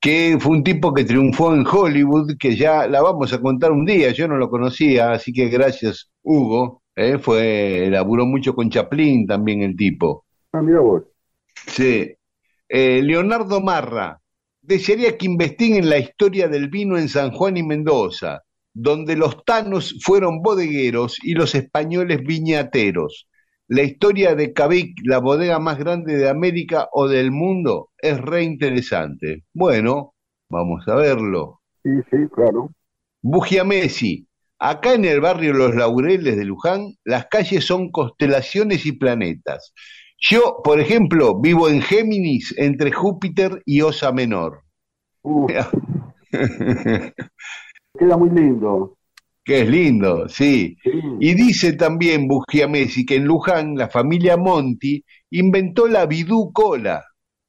que 0.00 0.38
fue 0.40 0.56
un 0.56 0.64
tipo 0.64 0.92
que 0.92 1.04
triunfó 1.04 1.54
en 1.54 1.64
Hollywood, 1.64 2.36
que 2.36 2.56
ya 2.56 2.88
la 2.88 3.00
vamos 3.00 3.32
a 3.32 3.40
contar 3.40 3.70
un 3.70 3.84
día, 3.84 4.10
yo 4.10 4.26
no 4.26 4.36
lo 4.36 4.50
conocía, 4.50 5.12
así 5.12 5.32
que 5.32 5.48
gracias 5.48 6.10
Hugo, 6.24 6.82
¿eh? 6.96 7.18
fue, 7.18 7.86
laburó 7.92 8.26
mucho 8.26 8.56
con 8.56 8.70
Chaplin 8.70 9.24
también 9.24 9.62
el 9.62 9.76
tipo. 9.76 10.24
Ah, 10.52 10.62
mira 10.62 10.80
vos. 10.80 11.04
Sí. 11.68 12.12
Eh, 12.68 13.02
Leonardo 13.04 13.60
Marra, 13.60 14.20
desearía 14.62 15.18
que 15.18 15.26
investiguen 15.26 15.90
la 15.90 15.98
historia 15.98 16.48
del 16.48 16.68
vino 16.68 16.96
en 16.96 17.08
San 17.08 17.32
Juan 17.32 17.56
y 17.56 17.62
Mendoza, 17.62 18.42
donde 18.72 19.16
los 19.16 19.44
tanos 19.44 19.98
fueron 20.02 20.40
bodegueros 20.40 21.18
y 21.22 21.34
los 21.34 21.54
españoles 21.54 22.20
viñateros. 22.22 23.28
La 23.68 23.82
historia 23.82 24.34
de 24.34 24.52
Cavic, 24.52 25.00
la 25.04 25.18
bodega 25.18 25.58
más 25.58 25.78
grande 25.78 26.16
de 26.16 26.28
América 26.28 26.88
o 26.92 27.08
del 27.08 27.30
mundo, 27.30 27.90
es 27.98 28.20
re 28.20 28.42
interesante. 28.42 29.44
Bueno, 29.52 30.14
vamos 30.48 30.86
a 30.88 30.94
verlo. 30.94 31.60
Sí, 31.82 31.90
sí, 32.10 32.16
claro. 32.34 32.70
Bugiamesi. 33.22 34.26
Acá 34.58 34.94
en 34.94 35.04
el 35.04 35.20
barrio 35.20 35.54
Los 35.54 35.74
Laureles 35.74 36.36
de 36.36 36.44
Luján, 36.44 36.94
las 37.04 37.26
calles 37.26 37.64
son 37.64 37.90
constelaciones 37.90 38.86
y 38.86 38.92
planetas. 38.92 39.72
Yo, 40.24 40.60
por 40.62 40.78
ejemplo, 40.78 41.40
vivo 41.40 41.68
en 41.68 41.82
Géminis 41.82 42.54
entre 42.56 42.92
Júpiter 42.92 43.60
y 43.66 43.80
Osa 43.80 44.12
Menor. 44.12 44.62
Queda 47.98 48.16
muy 48.16 48.30
lindo. 48.30 48.96
Que 49.44 49.62
es 49.62 49.68
lindo, 49.68 50.28
sí. 50.28 50.76
Sí. 50.84 50.90
Y 51.18 51.34
dice 51.34 51.72
también 51.72 52.28
Bugiamesi 52.28 53.04
que 53.04 53.16
en 53.16 53.24
Luján 53.24 53.74
la 53.74 53.88
familia 53.88 54.36
Monti 54.36 55.04
inventó 55.30 55.88
la 55.88 56.06
Bidú 56.06 56.52
Cola. 56.52 57.04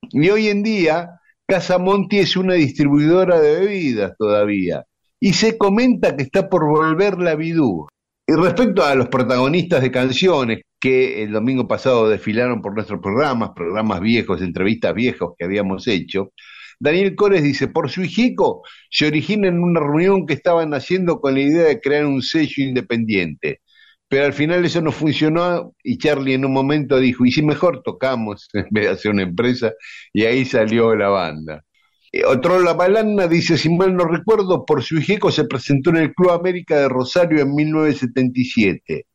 Y 0.10 0.32
hoy 0.32 0.48
en 0.48 0.64
día 0.64 1.22
Casa 1.46 1.78
Monti 1.78 2.18
es 2.18 2.36
una 2.36 2.56
distribuidora 2.56 3.40
de 3.40 3.60
bebidas 3.60 4.14
todavía. 4.18 4.84
Y 5.20 5.34
se 5.34 5.60
comenta 5.60 6.18
que 6.18 6.24
está 6.24 6.50
por 6.50 6.68
volver 6.68 7.20
la 7.20 7.36
Bidú. 7.36 7.86
Y 8.26 8.34
respecto 8.34 8.84
a 8.84 8.96
los 8.96 9.10
protagonistas 9.10 9.84
de 9.84 9.92
canciones 9.92 10.62
que 10.84 11.24
el 11.24 11.32
domingo 11.32 11.66
pasado 11.66 12.10
desfilaron 12.10 12.62
por 12.62 12.74
nuestros 12.76 13.00
programas, 13.00 13.52
programas 13.56 14.02
viejos, 14.02 14.42
entrevistas 14.42 14.94
viejos 14.94 15.34
que 15.38 15.46
habíamos 15.46 15.88
hecho, 15.88 16.34
Daniel 16.78 17.16
Cores 17.16 17.42
dice, 17.42 17.70
por 17.70 17.90
su 17.90 18.04
hijico 18.04 18.64
se 18.90 19.08
origina 19.08 19.48
en 19.48 19.64
una 19.64 19.80
reunión 19.80 20.26
que 20.26 20.34
estaban 20.34 20.74
haciendo 20.74 21.22
con 21.22 21.36
la 21.36 21.40
idea 21.40 21.64
de 21.64 21.80
crear 21.80 22.06
un 22.06 22.22
sello 22.22 22.66
independiente. 22.66 23.62
Pero 24.10 24.26
al 24.26 24.34
final 24.34 24.66
eso 24.66 24.82
no 24.82 24.92
funcionó 24.92 25.74
y 25.82 25.98
Charlie 25.98 26.34
en 26.34 26.44
un 26.44 26.52
momento 26.52 27.00
dijo, 27.00 27.26
¿y 27.26 27.32
si 27.32 27.44
mejor 27.44 27.82
tocamos 27.82 28.50
en 28.54 28.68
vez 28.70 28.84
de 28.84 28.90
hacer 28.90 29.12
una 29.12 29.24
empresa? 29.24 29.72
Y 30.12 30.26
ahí 30.26 30.44
salió 30.44 30.94
la 30.98 31.08
banda. 31.08 31.64
Eh, 32.12 32.26
Otro 32.26 32.60
La 32.62 32.74
Balana 32.74 33.28
dice, 33.28 33.58
si 33.58 33.70
mal 33.70 33.96
no 33.96 34.04
recuerdo, 34.04 34.66
por 34.66 34.84
su 34.84 34.98
hijico 34.98 35.32
se 35.32 35.46
presentó 35.46 35.92
en 35.92 35.98
el 35.98 36.14
Club 36.14 36.32
América 36.32 36.78
de 36.78 36.90
Rosario 36.90 37.40
en 37.42 37.56
1977. 37.56 39.06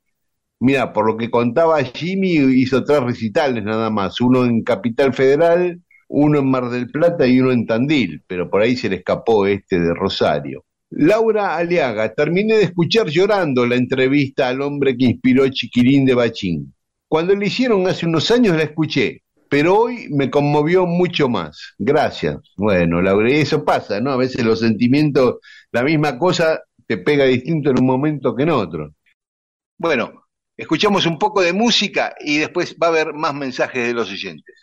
Mira, 0.61 0.93
por 0.93 1.07
lo 1.07 1.17
que 1.17 1.31
contaba 1.31 1.83
Jimmy, 1.85 2.35
hizo 2.61 2.83
tres 2.85 3.01
recitales 3.01 3.63
nada 3.65 3.91
más, 3.91 4.21
uno 4.21 4.45
en 4.45 4.63
Capital 4.63 5.15
Federal, 5.15 5.81
uno 6.09 6.39
en 6.41 6.51
Mar 6.51 6.69
del 6.71 6.91
Plata 6.91 7.27
y 7.27 7.41
uno 7.41 7.53
en 7.53 7.67
Tandil, 7.67 8.23
pero 8.27 8.51
por 8.51 8.63
ahí 8.63 8.77
se 8.77 8.89
le 8.89 8.97
escapó 8.97 9.47
este 9.47 9.79
de 9.79 9.95
Rosario. 9.95 10.65
Laura 10.91 11.57
Aliaga, 11.57 12.13
terminé 12.15 12.57
de 12.57 12.65
escuchar 12.65 13.09
llorando 13.09 13.67
la 13.67 13.77
entrevista 13.77 14.49
al 14.49 14.63
hombre 14.63 14.97
que 14.97 15.05
inspiró 15.05 15.47
Chiquirín 15.49 16.07
de 16.07 16.15
Bachín. 16.15 16.75
Cuando 17.07 17.35
le 17.35 17.47
hicieron 17.47 17.87
hace 17.87 18.07
unos 18.07 18.31
años 18.31 18.57
la 18.57 18.65
escuché, 18.65 19.23
pero 19.49 19.79
hoy 19.79 20.09
me 20.11 20.31
conmovió 20.31 20.87
mucho 20.87 21.29
más. 21.29 21.75
Gracias. 21.79 22.39
Bueno, 22.57 23.01
Laura, 23.01 23.31
eso 23.31 23.65
pasa, 23.65 24.01
¿no? 24.01 24.11
A 24.11 24.17
veces 24.17 24.45
los 24.45 24.61
sentimientos, 24.61 25.37
la 25.73 25.83
misma 25.83 26.19
cosa 26.19 26.61
te 26.87 26.99
pega 26.99 27.25
distinto 27.25 27.71
en 27.71 27.81
un 27.81 27.87
momento 27.87 28.35
que 28.35 28.43
en 28.43 28.51
otro. 28.51 28.95
Bueno, 29.79 30.28
escuchamos 30.59 31.07
un 31.07 31.19
poco 31.19 31.41
de 31.41 31.53
música 31.53 32.15
y 32.21 32.39
después 32.39 32.77
va 32.83 32.89
a 32.89 32.91
haber 32.91 33.15
más 33.15 33.33
mensajes 33.33 33.87
de 33.87 33.95
los 33.95 34.11
oyentes. 34.11 34.55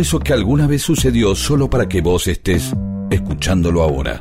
Eso 0.00 0.18
que 0.18 0.32
alguna 0.32 0.66
vez 0.66 0.82
sucedió 0.82 1.34
solo 1.34 1.68
para 1.68 1.86
que 1.86 2.00
vos 2.00 2.26
estés 2.26 2.72
escuchándolo 3.10 3.82
ahora. 3.82 4.20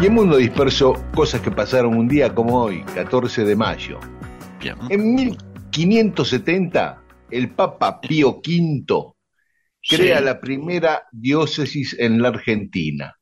Y 0.00 0.06
en 0.06 0.14
Mundo 0.14 0.36
Disperso, 0.36 0.92
cosas 1.14 1.40
que 1.40 1.50
pasaron 1.50 1.96
un 1.96 2.06
día 2.06 2.34
como 2.34 2.62
hoy, 2.62 2.84
14 2.94 3.44
de 3.44 3.56
mayo. 3.56 3.98
Bien. 4.60 4.76
En 4.90 5.14
1570, 5.14 7.02
el 7.30 7.50
Papa 7.50 8.00
Pío 8.00 8.40
V 8.46 9.14
crea 9.88 10.18
Sí. 10.18 10.24
la 10.24 10.40
primera 10.40 11.04
diócesis 11.10 11.96
en 11.98 12.22
la 12.22 12.28
Argentina, 12.28 13.16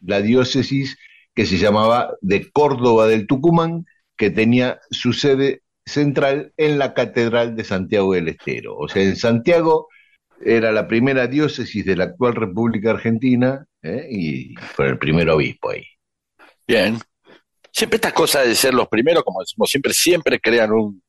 la 0.00 0.20
diócesis 0.20 0.96
que 1.34 1.44
se 1.44 1.58
llamaba 1.58 2.14
de 2.20 2.50
Córdoba 2.52 3.06
del 3.06 3.26
Tucumán, 3.26 3.84
que 4.16 4.30
tenía 4.30 4.78
su 4.90 5.12
sede 5.12 5.62
central 5.86 6.52
en 6.56 6.78
la 6.78 6.92
Catedral 6.94 7.54
de 7.56 7.64
Santiago 7.64 8.12
del 8.14 8.28
Estero. 8.28 8.76
O 8.76 8.88
sea, 8.88 9.02
en 9.02 9.16
Santiago 9.16 9.88
era 10.44 10.72
la 10.72 10.86
primera 10.86 11.26
diócesis 11.28 11.84
de 11.86 11.96
la 11.96 12.04
actual 12.04 12.34
República 12.34 12.90
Argentina 12.90 13.64
¿eh? 13.82 14.06
y 14.10 14.54
fue 14.56 14.88
el 14.88 14.98
primer 14.98 15.30
obispo 15.30 15.70
ahí. 15.70 15.84
Bien. 16.66 16.98
Siempre 17.72 17.96
estas 17.96 18.12
cosas 18.12 18.46
de 18.46 18.54
ser 18.54 18.74
los 18.74 18.88
primeros, 18.88 19.22
como 19.22 19.40
decimos 19.40 19.70
siempre, 19.70 19.92
siempre 19.92 20.40
crean 20.40 20.72
un- 20.72 21.02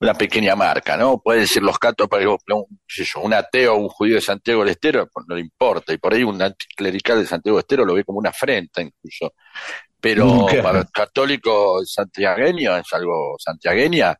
una 0.00 0.14
pequeña 0.14 0.56
marca, 0.56 0.96
¿no? 0.96 1.20
Pueden 1.20 1.46
ser 1.46 1.62
los 1.62 1.78
catos 1.78 2.08
un, 2.10 2.80
un 3.22 3.34
ateo 3.34 3.74
o 3.74 3.78
un 3.78 3.88
judío 3.88 4.14
de 4.14 4.22
Santiago 4.22 4.60
del 4.60 4.70
Estero, 4.70 5.06
pues 5.12 5.26
no 5.28 5.34
le 5.34 5.42
importa. 5.42 5.92
Y 5.92 5.98
por 5.98 6.14
ahí 6.14 6.22
un 6.24 6.40
anticlerical 6.40 7.18
de 7.18 7.26
Santiago 7.26 7.58
del 7.58 7.64
Estero 7.64 7.84
lo 7.84 7.92
ve 7.92 8.04
como 8.04 8.18
una 8.18 8.30
afrenta 8.30 8.80
incluso. 8.80 9.34
Pero 10.00 10.46
para 10.62 10.80
el 10.80 10.90
católico 10.90 11.84
santiagueño 11.84 12.76
es 12.76 12.92
algo 12.92 13.36
santiagueña, 13.38 14.16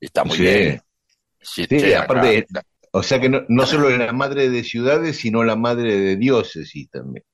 está 0.00 0.24
muy 0.24 0.36
Sí. 0.36 0.42
bien. 0.42 0.80
Sí, 1.40 1.66
aparte, 1.94 2.46
acá. 2.50 2.62
o 2.92 3.02
sea 3.02 3.20
que 3.20 3.28
no, 3.28 3.42
no 3.48 3.64
solo 3.66 3.88
es 3.90 3.98
la 3.98 4.12
madre 4.12 4.50
de 4.50 4.64
ciudades, 4.64 5.16
sino 5.18 5.44
la 5.44 5.56
madre 5.56 5.96
de 5.98 6.16
diócesis 6.16 6.90
también. 6.90 7.24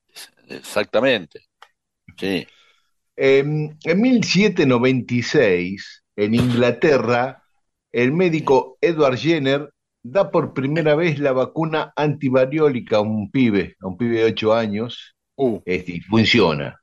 Exactamente. 0.49 1.41
Sí. 2.19 2.47
Eh, 3.17 3.39
en 3.85 4.01
1796, 4.01 6.03
en 6.17 6.35
Inglaterra, 6.35 7.43
el 7.93 8.13
médico 8.13 8.77
Edward 8.81 9.17
Jenner 9.19 9.71
da 10.03 10.31
por 10.31 10.53
primera 10.53 10.95
vez 10.95 11.19
la 11.19 11.33
vacuna 11.33 11.93
antivariólica 11.97 12.97
a 12.97 13.01
un 13.01 13.31
pibe, 13.31 13.77
a 13.81 13.87
un 13.87 13.97
pibe 13.97 14.19
de 14.19 14.25
8 14.25 14.55
años, 14.55 15.11
Uh, 15.37 15.61
este, 15.65 15.97
y 15.97 16.01
funciona. 16.01 16.81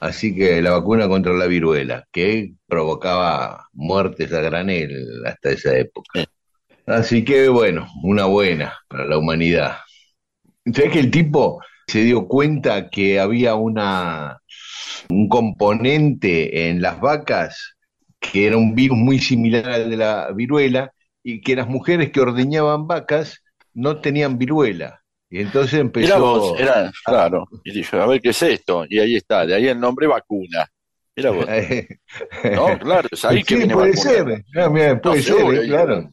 Así 0.00 0.34
que 0.34 0.62
la 0.62 0.70
vacuna 0.72 1.08
contra 1.08 1.34
la 1.34 1.46
viruela, 1.46 2.06
que 2.10 2.54
provocaba 2.66 3.68
muertes 3.72 4.32
a 4.32 4.40
granel 4.40 4.90
hasta 5.26 5.50
esa 5.50 5.76
época. 5.76 6.20
Sí. 6.20 6.26
Así 6.86 7.24
que 7.24 7.48
bueno, 7.48 7.86
una 8.02 8.24
buena 8.24 8.74
para 8.88 9.04
la 9.04 9.18
humanidad. 9.18 9.76
¿Sabes 10.72 10.90
que 10.90 11.00
el 11.00 11.10
tipo 11.10 11.60
se 11.86 12.02
dio 12.02 12.26
cuenta 12.26 12.88
que 12.88 13.20
había 13.20 13.54
una, 13.54 14.40
un 15.08 15.28
componente 15.28 16.68
en 16.68 16.80
las 16.82 17.00
vacas 17.00 17.76
que 18.18 18.46
era 18.46 18.56
un 18.56 18.74
virus 18.74 18.98
muy 18.98 19.18
similar 19.18 19.68
al 19.68 19.90
de 19.90 19.96
la 19.96 20.32
viruela 20.32 20.92
y 21.22 21.40
que 21.42 21.56
las 21.56 21.68
mujeres 21.68 22.10
que 22.10 22.20
ordeñaban 22.20 22.86
vacas 22.86 23.42
no 23.74 24.00
tenían 24.00 24.38
viruela? 24.38 24.99
Y 25.30 25.40
entonces 25.40 25.80
empezó... 25.80 26.06
Mira 26.06 26.18
vos, 26.18 26.54
era, 26.58 26.90
claro. 27.04 27.46
Y 27.62 27.72
dije, 27.72 27.96
a 28.00 28.06
ver 28.06 28.20
qué 28.20 28.30
es 28.30 28.42
esto. 28.42 28.84
Y 28.88 28.98
ahí 28.98 29.16
está, 29.16 29.46
de 29.46 29.54
ahí 29.54 29.68
el 29.68 29.78
nombre 29.80 30.06
vacuna. 30.06 30.66
Mira 31.16 31.30
vos, 31.30 31.48
¿no? 32.52 32.78
Claro, 32.78 33.08
es 33.12 33.24
ahí 33.24 33.44
que 33.44 33.56
sí, 33.56 33.56
viene 33.56 33.74
puede 33.74 33.92
vacuna. 33.92 34.02
ser. 34.02 34.44
Ah, 34.56 34.68
mira, 34.68 35.00
puede 35.00 35.16
No, 35.16 35.22
ser, 35.22 35.34
seguro, 35.36 35.62
eh, 35.62 35.66
claro. 35.66 36.10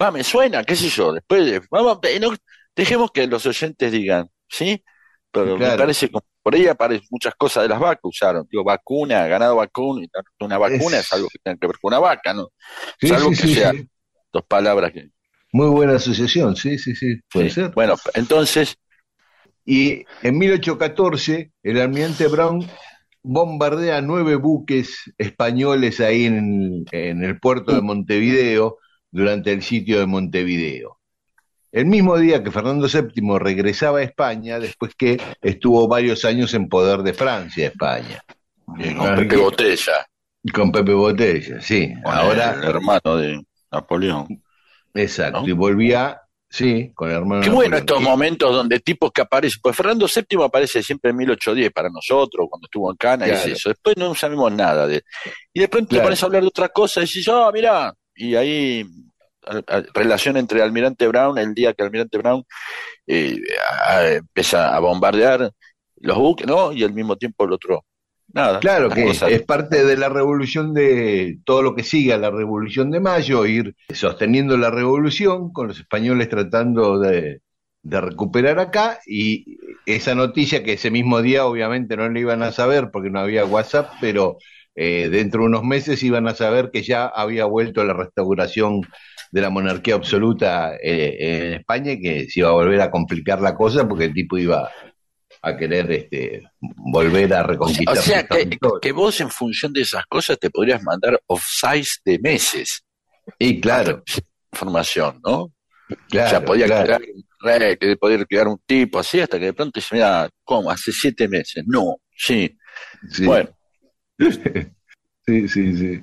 Va, 0.00 0.10
me 0.10 0.24
suena, 0.24 0.64
qué 0.64 0.76
sé 0.76 0.88
yo. 0.88 1.12
Después, 1.12 1.44
de- 1.46 1.62
vamos, 1.70 1.98
eh, 2.04 2.20
no, 2.20 2.30
dejemos 2.76 3.10
que 3.12 3.26
los 3.26 3.46
oyentes 3.46 3.92
digan, 3.92 4.28
¿sí? 4.48 4.82
Pero 5.30 5.58
me 5.58 5.72
parece 5.72 6.08
que 6.08 6.18
por 6.42 6.54
ahí 6.54 6.66
aparecen 6.68 7.06
muchas 7.10 7.34
cosas 7.36 7.64
de 7.64 7.68
las 7.70 7.80
vacas 7.80 8.00
usaron. 8.04 8.46
Digo, 8.50 8.64
vacuna, 8.64 9.26
ganado 9.26 9.56
vacuno, 9.56 10.02
y 10.02 10.10
una 10.40 10.58
vacuna 10.58 10.98
es, 10.98 11.06
Es- 11.06 11.12
algo 11.12 11.28
que 11.30 11.38
tiene 11.42 11.58
que 11.58 11.66
ver 11.66 11.76
con 11.80 11.88
una 11.90 12.00
vaca, 12.00 12.34
¿no? 12.34 12.48
Sí, 13.00 13.08
Salvo 13.08 13.30
sí, 13.34 13.36
que 13.36 13.46
sea 13.48 13.72
sí. 13.72 13.88
dos 14.32 14.44
palabras 14.46 14.92
que. 14.92 15.10
Muy 15.54 15.68
buena 15.68 15.94
asociación, 15.96 16.54
sí, 16.56 16.78
sí, 16.78 16.94
sí, 16.94 17.16
puede 17.32 17.48
sí. 17.48 17.50
ser. 17.50 17.72
Bueno, 17.74 17.96
entonces, 18.14 18.76
Y 19.64 20.04
en 20.22 20.38
1814, 20.38 21.52
el 21.62 21.80
almirante 21.80 22.28
Brown 22.28 22.66
bombardea 23.22 24.00
nueve 24.02 24.36
buques 24.36 25.12
españoles 25.18 26.00
ahí 26.00 26.26
en, 26.26 26.84
en 26.92 27.24
el 27.24 27.40
puerto 27.40 27.74
de 27.74 27.82
Montevideo 27.82 28.78
durante 29.10 29.52
el 29.52 29.62
sitio 29.62 30.00
de 30.00 30.06
Montevideo. 30.06 30.98
El 31.72 31.86
mismo 31.86 32.18
día 32.18 32.42
que 32.44 32.52
Fernando 32.52 32.88
VII 32.88 33.38
regresaba 33.38 34.00
a 34.00 34.02
España, 34.04 34.60
después 34.60 34.94
que 34.96 35.18
estuvo 35.42 35.88
varios 35.88 36.24
años 36.24 36.54
en 36.54 36.68
poder 36.68 37.02
de 37.02 37.14
Francia, 37.14 37.68
España. 37.68 38.22
con 38.96 39.14
Pepe 39.14 39.36
Botella, 39.36 40.06
Con 40.54 40.72
Pepe 40.72 40.92
Botella, 40.94 41.60
sí. 41.60 41.92
con 42.02 42.14
Ahora, 42.14 42.52
el 42.52 42.64
hermano 42.64 43.16
de 43.16 43.42
Napoleón. 43.72 44.43
Exacto. 44.94 45.40
¿no? 45.42 45.48
Y 45.48 45.52
volvía, 45.52 46.20
sí, 46.48 46.92
con 46.94 47.10
el 47.10 47.16
hermano. 47.16 47.42
Qué 47.42 47.50
bueno 47.50 47.76
estos 47.76 48.00
momentos 48.00 48.54
donde 48.54 48.80
tipos 48.80 49.10
que 49.12 49.20
aparecen, 49.22 49.60
pues 49.62 49.76
Fernando 49.76 50.06
VII 50.06 50.44
aparece 50.44 50.82
siempre 50.82 51.10
en 51.10 51.16
1810 51.16 51.70
para 51.72 51.88
nosotros, 51.90 52.46
cuando 52.48 52.66
estuvo 52.66 52.90
en 52.90 52.96
Cana, 52.96 53.26
y 53.26 53.30
Claro. 53.30 53.52
eso. 53.52 53.68
Después 53.70 53.96
no 53.96 54.14
sabemos 54.14 54.52
nada 54.52 54.86
de 54.86 55.02
Y 55.52 55.60
de 55.60 55.68
pronto 55.68 55.94
te 55.96 56.02
pones 56.02 56.22
a 56.22 56.26
hablar 56.26 56.42
de 56.42 56.48
otra 56.48 56.68
cosa 56.68 57.00
y 57.00 57.04
dices, 57.04 57.28
ah, 57.28 57.50
mira, 57.52 57.92
y 58.14 58.34
ahí 58.36 58.84
a- 59.46 59.76
a- 59.76 59.82
relación 59.92 60.36
entre 60.36 60.62
Almirante 60.62 61.06
Brown, 61.08 61.36
el 61.38 61.52
día 61.54 61.74
que 61.74 61.82
Almirante 61.82 62.16
Brown 62.18 62.44
eh, 63.06 63.38
a- 63.86 64.06
empieza 64.06 64.74
a 64.74 64.78
bombardear 64.78 65.50
los 65.96 66.16
buques, 66.16 66.46
¿no? 66.46 66.72
Y 66.72 66.82
al 66.84 66.92
mismo 66.94 67.16
tiempo 67.16 67.44
el 67.44 67.52
otro, 67.52 67.84
nada. 68.34 68.58
Claro 68.60 68.90
que 68.90 69.04
cosas- 69.04 69.30
es 69.32 69.42
parte 69.42 69.84
de 69.84 69.96
la 69.96 70.08
revolución 70.08 70.74
de 70.74 71.38
todo 71.44 71.62
lo 71.62 71.74
que 71.74 71.82
sigue 71.82 72.12
a 72.12 72.18
la 72.18 72.30
revolución 72.30 72.90
de 72.90 73.00
mayo, 73.00 73.46
ir 73.46 73.74
sosteniendo 73.92 74.56
la 74.56 74.70
revolución 74.70 75.52
con 75.52 75.68
los 75.68 75.78
españoles 75.78 76.28
tratando 76.28 76.98
de, 76.98 77.40
de 77.82 78.00
recuperar 78.00 78.58
acá 78.58 78.98
y 79.06 79.58
esa 79.86 80.14
noticia 80.14 80.64
que 80.64 80.74
ese 80.74 80.90
mismo 80.90 81.22
día 81.22 81.46
obviamente 81.46 81.96
no 81.96 82.08
le 82.08 82.20
iban 82.20 82.42
a 82.42 82.52
saber 82.52 82.90
porque 82.92 83.10
no 83.10 83.20
había 83.20 83.44
WhatsApp, 83.44 83.90
pero 84.00 84.38
eh, 84.74 85.08
dentro 85.10 85.42
de 85.42 85.46
unos 85.48 85.62
meses 85.64 86.02
iban 86.02 86.26
a 86.26 86.34
saber 86.34 86.70
que 86.72 86.82
ya 86.82 87.06
había 87.06 87.44
vuelto 87.44 87.84
la 87.84 87.92
restauración 87.94 88.80
de 89.30 89.40
la 89.40 89.50
monarquía 89.50 89.94
absoluta 89.96 90.74
eh, 90.76 91.16
en 91.46 91.52
España 91.54 91.92
y 91.92 92.00
que 92.00 92.28
se 92.28 92.40
iba 92.40 92.48
a 92.50 92.52
volver 92.52 92.80
a 92.80 92.90
complicar 92.90 93.40
la 93.40 93.54
cosa 93.54 93.86
porque 93.88 94.04
el 94.06 94.14
tipo 94.14 94.38
iba 94.38 94.70
a 95.46 95.56
querer 95.56 95.90
este, 95.92 96.42
volver 96.60 97.34
a 97.34 97.42
O 97.42 97.46
reconquistar 97.46 97.96
sea, 97.98 98.26
sus 98.28 98.80
que, 98.80 98.92
vos 98.92 99.20
en 99.20 99.30
función 99.30 99.72
de 99.72 99.82
esas 99.82 100.04
cosas 100.06 100.38
te 100.38 100.50
podrías 100.50 100.82
mandar 100.82 101.20
offsize 101.26 102.00
de 102.04 102.18
meses. 102.18 102.84
Y 103.38 103.60
claro, 103.60 104.02
Información, 104.52 105.20
¿no? 105.24 105.52
claro, 106.08 106.26
o 106.26 106.30
sea, 106.30 106.44
podía 106.44 106.66
claro. 106.66 106.84
quedar, 106.86 107.60
re- 107.60 107.78
que 107.78 107.96
podía 107.96 108.24
quedar 108.24 108.48
un 108.48 108.58
tipo 108.66 108.98
así 108.98 109.20
hasta 109.20 109.38
que 109.38 109.46
de 109.46 109.52
pronto 109.52 109.72
dice, 109.78 109.94
mira, 109.96 110.28
¿cómo? 110.44 110.70
Hace 110.70 110.92
siete 110.92 111.28
meses. 111.28 111.64
No, 111.66 111.96
sí. 112.16 112.56
Sí. 113.10 113.26
Bueno, 113.26 113.50
Sí, 115.26 115.48
sí, 115.48 115.76
sí. 115.76 116.02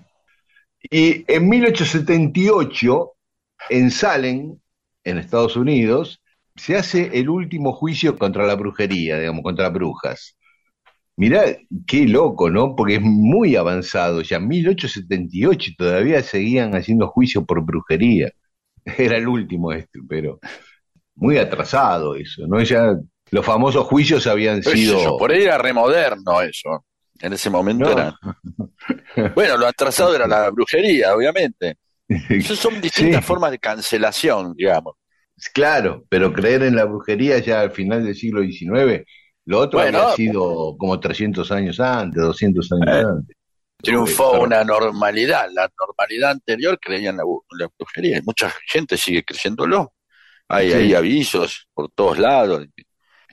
Y 0.90 1.24
en 1.32 1.48
1878, 1.48 3.12
en 3.70 3.92
Salem, 3.92 4.58
en 5.04 5.18
Estados 5.20 5.56
Unidos, 5.56 6.21
se 6.56 6.76
hace 6.76 7.10
el 7.14 7.30
último 7.30 7.74
juicio 7.74 8.18
contra 8.18 8.46
la 8.46 8.56
brujería, 8.56 9.20
digamos, 9.20 9.44
contra 9.44 9.70
brujas. 9.70 10.38
Mirá, 11.18 11.44
qué 11.88 12.08
loco, 12.08 12.50
¿no? 12.50 12.76
Porque 12.76 12.96
es 12.96 13.02
muy 13.02 13.56
avanzado, 13.56 14.22
ya 14.22 14.38
en 14.38 14.48
1878 14.48 15.70
y 15.72 15.76
todavía 15.76 16.24
seguían 16.24 16.74
haciendo 16.76 17.08
juicio 17.08 17.46
por 17.46 17.64
brujería. 17.64 18.32
Era 18.98 19.18
el 19.18 19.28
último 19.28 19.72
este, 19.72 20.00
pero 20.08 20.40
muy 21.16 21.38
atrasado 21.38 22.16
eso, 22.16 22.48
¿no? 22.48 22.62
Ya 22.64 22.96
los 23.30 23.46
famosos 23.46 23.86
juicios 23.86 24.26
habían 24.28 24.64
sido... 24.64 25.04
yo, 25.04 25.18
por 25.18 25.32
ahí 25.32 25.44
era 25.44 25.58
remoderno 25.58 26.42
eso. 26.42 26.86
En 27.20 27.34
ese 27.34 27.50
momento 27.50 27.86
No. 27.86 27.92
era. 27.92 28.16
Bueno, 29.36 29.58
lo 29.58 29.68
atrasado 29.68 30.16
era 30.16 30.26
la 30.28 30.50
brujería, 30.50 31.14
obviamente. 31.16 31.78
Esas 32.30 32.58
son 32.58 32.82
distintas 32.82 33.22
Sí. 33.24 33.28
formas 33.28 33.52
de 33.52 33.60
cancelación, 33.60 34.54
digamos. 34.56 34.96
Claro, 35.54 36.06
pero 36.10 36.32
creer 36.34 36.64
en 36.64 36.76
la 36.76 36.86
brujería 36.86 37.40
ya 37.40 37.62
al 37.62 37.72
final 37.72 38.04
del 38.06 38.16
siglo 38.16 38.42
XIX, 38.44 39.04
lo 39.46 39.60
otro 39.60 39.80
Bueno. 39.80 40.00
había 40.00 40.16
sido 40.16 40.76
como 40.78 41.00
300 41.00 41.52
años 41.52 41.80
antes, 41.80 42.22
200 42.22 42.72
años 42.74 42.88
Eh. 42.88 43.04
antes. 43.08 43.36
Triunfó 43.82 44.40
una 44.42 44.64
normalidad. 44.64 45.48
La 45.54 45.68
normalidad 45.80 46.32
anterior 46.32 46.78
creía 46.80 47.10
en 47.10 47.18
la, 47.18 47.24
brujería. 47.80 48.20
Y 48.20 48.22
mucha 48.22 48.54
gente 48.68 48.96
sigue 48.96 49.24
creyéndolo. 49.24 49.94
Hay, 50.48 50.70
Sí. 50.70 50.78
hay 50.78 50.94
avisos 50.94 51.68
por 51.74 51.90
todos 51.92 52.20
lados. 52.20 52.68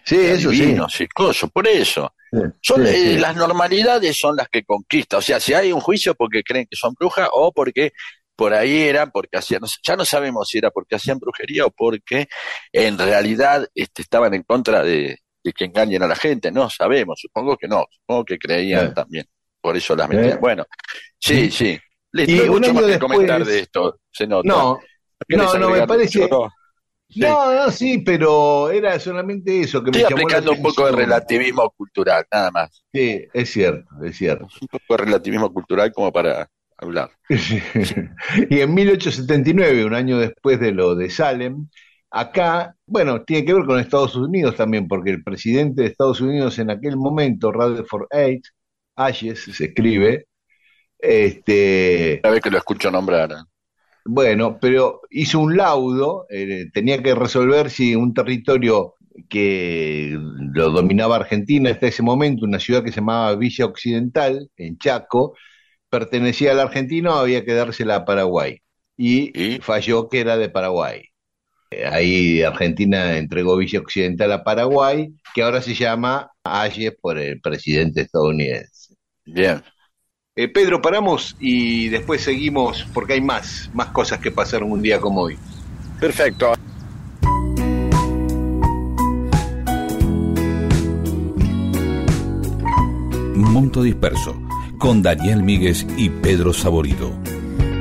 Sí, 0.04 0.16
eso 0.16 0.50
sí. 0.50 0.74
y 1.00 1.06
cosas, 1.08 1.50
por 1.50 1.68
eso. 1.68 2.14
Sí, 2.32 2.38
Son, 2.62 2.86
sí, 2.86 2.90
eh, 2.94 2.94
sí. 3.14 3.18
Las 3.18 3.36
normalidades 3.36 4.18
son 4.18 4.36
las 4.36 4.48
que 4.48 4.62
conquistan. 4.64 5.18
O 5.18 5.22
sea, 5.22 5.38
si 5.38 5.52
hay 5.52 5.70
un 5.70 5.80
juicio 5.80 6.14
porque 6.14 6.42
creen 6.42 6.66
que 6.70 6.76
son 6.76 6.94
brujas 6.98 7.28
o 7.32 7.52
porque 7.52 7.92
por 8.38 8.54
ahí 8.54 8.82
era 8.82 9.06
porque 9.08 9.36
hacían, 9.36 9.62
ya 9.82 9.96
no 9.96 10.04
sabemos 10.04 10.46
si 10.48 10.58
era 10.58 10.70
porque 10.70 10.94
hacían 10.94 11.18
brujería 11.18 11.66
o 11.66 11.70
porque 11.72 12.28
en 12.72 12.96
realidad 12.96 13.66
este, 13.74 14.02
estaban 14.02 14.32
en 14.32 14.44
contra 14.44 14.84
de, 14.84 15.18
de 15.42 15.52
que 15.52 15.64
engañen 15.64 16.04
a 16.04 16.06
la 16.06 16.14
gente. 16.14 16.52
No 16.52 16.70
sabemos, 16.70 17.18
supongo 17.20 17.56
que 17.56 17.66
no, 17.66 17.84
supongo 17.90 18.24
que 18.24 18.38
creían 18.38 18.90
Sí. 18.90 18.94
también. 18.94 19.26
Por 19.60 19.76
eso 19.76 19.96
las 19.96 20.08
metían. 20.08 20.34
Sí. 20.34 20.38
Bueno, 20.40 20.64
sí, 21.18 21.50
sí. 21.50 21.76
Listo, 22.12 22.32
Y 22.32 22.38
hay 22.38 22.48
mucho 22.48 22.72
más 22.74 22.84
que 22.84 22.90
después- 22.90 23.10
comentar 23.12 23.44
de 23.44 23.58
esto, 23.58 23.98
se 24.12 24.26
nota. 24.28 24.48
No, 24.48 24.78
¿Querés 25.26 25.44
no, 25.54 25.58
no, 25.58 25.70
me 25.70 25.84
parece- 25.86 26.20
mucho? 26.20 26.48
Sí. 27.10 27.20
no, 27.20 27.52
no, 27.54 27.70
sí, 27.72 27.98
pero 27.98 28.70
era 28.70 29.00
solamente 29.00 29.60
eso 29.62 29.82
que 29.82 29.90
me 29.90 29.96
Estoy 29.98 30.10
llamó 30.10 30.16
la 30.28 30.36
aplicando 30.38 30.52
un 30.52 30.62
poco 30.62 30.86
de 30.86 30.92
relativismo 30.92 31.70
cultural, 31.70 32.24
nada 32.30 32.50
más. 32.52 32.84
Sí, 32.92 33.26
es 33.32 33.50
cierto, 33.50 33.88
es 34.04 34.16
cierto. 34.16 34.46
Un 34.60 34.68
poco 34.68 34.84
de 34.90 34.96
relativismo 34.98 35.52
cultural 35.52 35.90
como 35.92 36.12
para 36.12 36.48
hablar. 36.78 37.10
y 38.50 38.60
en 38.60 38.74
1879, 38.74 39.84
un 39.84 39.94
año 39.94 40.18
después 40.18 40.58
de 40.60 40.72
lo 40.72 40.94
de 40.94 41.10
Salem, 41.10 41.68
acá, 42.10 42.74
bueno, 42.86 43.22
tiene 43.22 43.44
que 43.44 43.54
ver 43.54 43.64
con 43.64 43.78
Estados 43.78 44.16
Unidos 44.16 44.56
también, 44.56 44.88
porque 44.88 45.10
el 45.10 45.22
presidente 45.22 45.82
de 45.82 45.88
Estados 45.88 46.20
Unidos 46.20 46.58
en 46.58 46.70
aquel 46.70 46.96
momento, 46.96 47.52
Rutherford 47.52 48.06
Hayes, 48.10 48.54
Hayes 48.96 49.42
se 49.44 49.66
escribe, 49.66 50.26
este, 50.98 52.20
Cada 52.22 52.34
vez 52.34 52.42
que 52.42 52.50
lo 52.50 52.58
escucho 52.58 52.90
nombrar. 52.90 53.30
bueno, 54.04 54.58
pero 54.60 55.02
hizo 55.10 55.38
un 55.40 55.56
laudo, 55.56 56.26
eh, 56.30 56.70
tenía 56.72 57.02
que 57.02 57.14
resolver 57.14 57.70
si 57.70 57.94
un 57.94 58.14
territorio 58.14 58.94
que 59.28 60.16
lo 60.54 60.70
dominaba 60.70 61.16
Argentina 61.16 61.70
hasta 61.70 61.88
ese 61.88 62.02
momento, 62.02 62.44
una 62.44 62.60
ciudad 62.60 62.84
que 62.84 62.90
se 62.90 63.00
llamaba 63.00 63.34
Villa 63.34 63.66
Occidental, 63.66 64.48
en 64.56 64.78
Chaco, 64.78 65.34
pertenecía 65.90 66.52
al 66.52 66.60
argentino, 66.60 67.14
había 67.14 67.44
que 67.44 67.54
dársela 67.54 67.96
a 67.96 68.04
Paraguay. 68.04 68.60
Y, 68.96 69.30
¿Y? 69.40 69.58
falló 69.60 70.08
que 70.08 70.20
era 70.20 70.36
de 70.36 70.48
Paraguay. 70.48 71.02
Ahí 71.90 72.42
Argentina 72.42 73.18
entregó 73.18 73.56
Villa 73.56 73.80
Occidental 73.80 74.32
a 74.32 74.42
Paraguay, 74.42 75.12
que 75.34 75.42
ahora 75.42 75.60
se 75.60 75.74
llama 75.74 76.30
Hayes 76.42 76.96
por 77.00 77.18
el 77.18 77.40
presidente 77.40 78.02
estadounidense. 78.02 78.94
Bien. 79.24 79.62
Eh, 80.34 80.48
Pedro, 80.48 80.80
paramos 80.80 81.36
y 81.38 81.88
después 81.88 82.22
seguimos 82.22 82.86
porque 82.94 83.14
hay 83.14 83.20
más, 83.20 83.70
más 83.74 83.88
cosas 83.88 84.20
que 84.20 84.30
pasaron 84.30 84.72
un 84.72 84.80
día 84.80 85.00
como 85.00 85.22
hoy. 85.22 85.36
Perfecto. 86.00 86.54
Monto 93.34 93.82
Disperso, 93.82 94.40
con 94.78 95.02
Daniel 95.02 95.42
Míguez 95.42 95.86
y 95.96 96.08
Pedro 96.08 96.52
Saborido. 96.52 97.12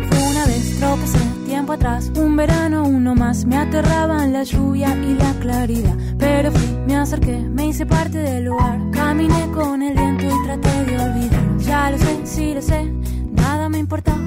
Fue 0.10 0.30
una 0.30 0.46
vez, 0.46 0.80
tropecé 0.80 1.20
tiempo 1.46 1.74
atrás, 1.74 2.12
un 2.16 2.36
verano, 2.36 2.84
uno 2.84 3.16
más. 3.16 3.46
Me 3.46 3.56
aterraban 3.58 4.34
la 4.34 4.44
lluvia 4.44 4.96
y 4.98 5.14
la 5.14 5.34
claridad. 5.40 5.96
Pero 6.18 6.52
fui, 6.52 6.78
me 6.88 6.96
acerqué, 6.96 7.38
me 7.38 7.68
hice 7.68 7.86
parte 7.86 8.18
del 8.18 8.46
lugar. 8.46 8.80
Caminé 8.92 9.48
con 9.54 9.82
el 9.82 9.96
viento 9.96 10.26
y 10.26 10.46
traté 10.46 10.86
de 10.86 11.00
olvidar. 11.00 11.58
Ya 11.60 11.92
lo 11.92 11.98
sé, 11.98 12.20
sí 12.26 12.54
lo 12.54 12.62
sé, 12.62 12.92
nada 13.32 13.70
me 13.70 13.80
importaba. 13.80 14.18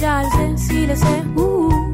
Ya 0.00 0.22
lo 0.22 0.30
sé, 0.30 0.58
sí 0.68 0.86
lo 0.86 0.96
sé, 0.96 1.22
uh, 1.36 1.68
nada 1.68 1.87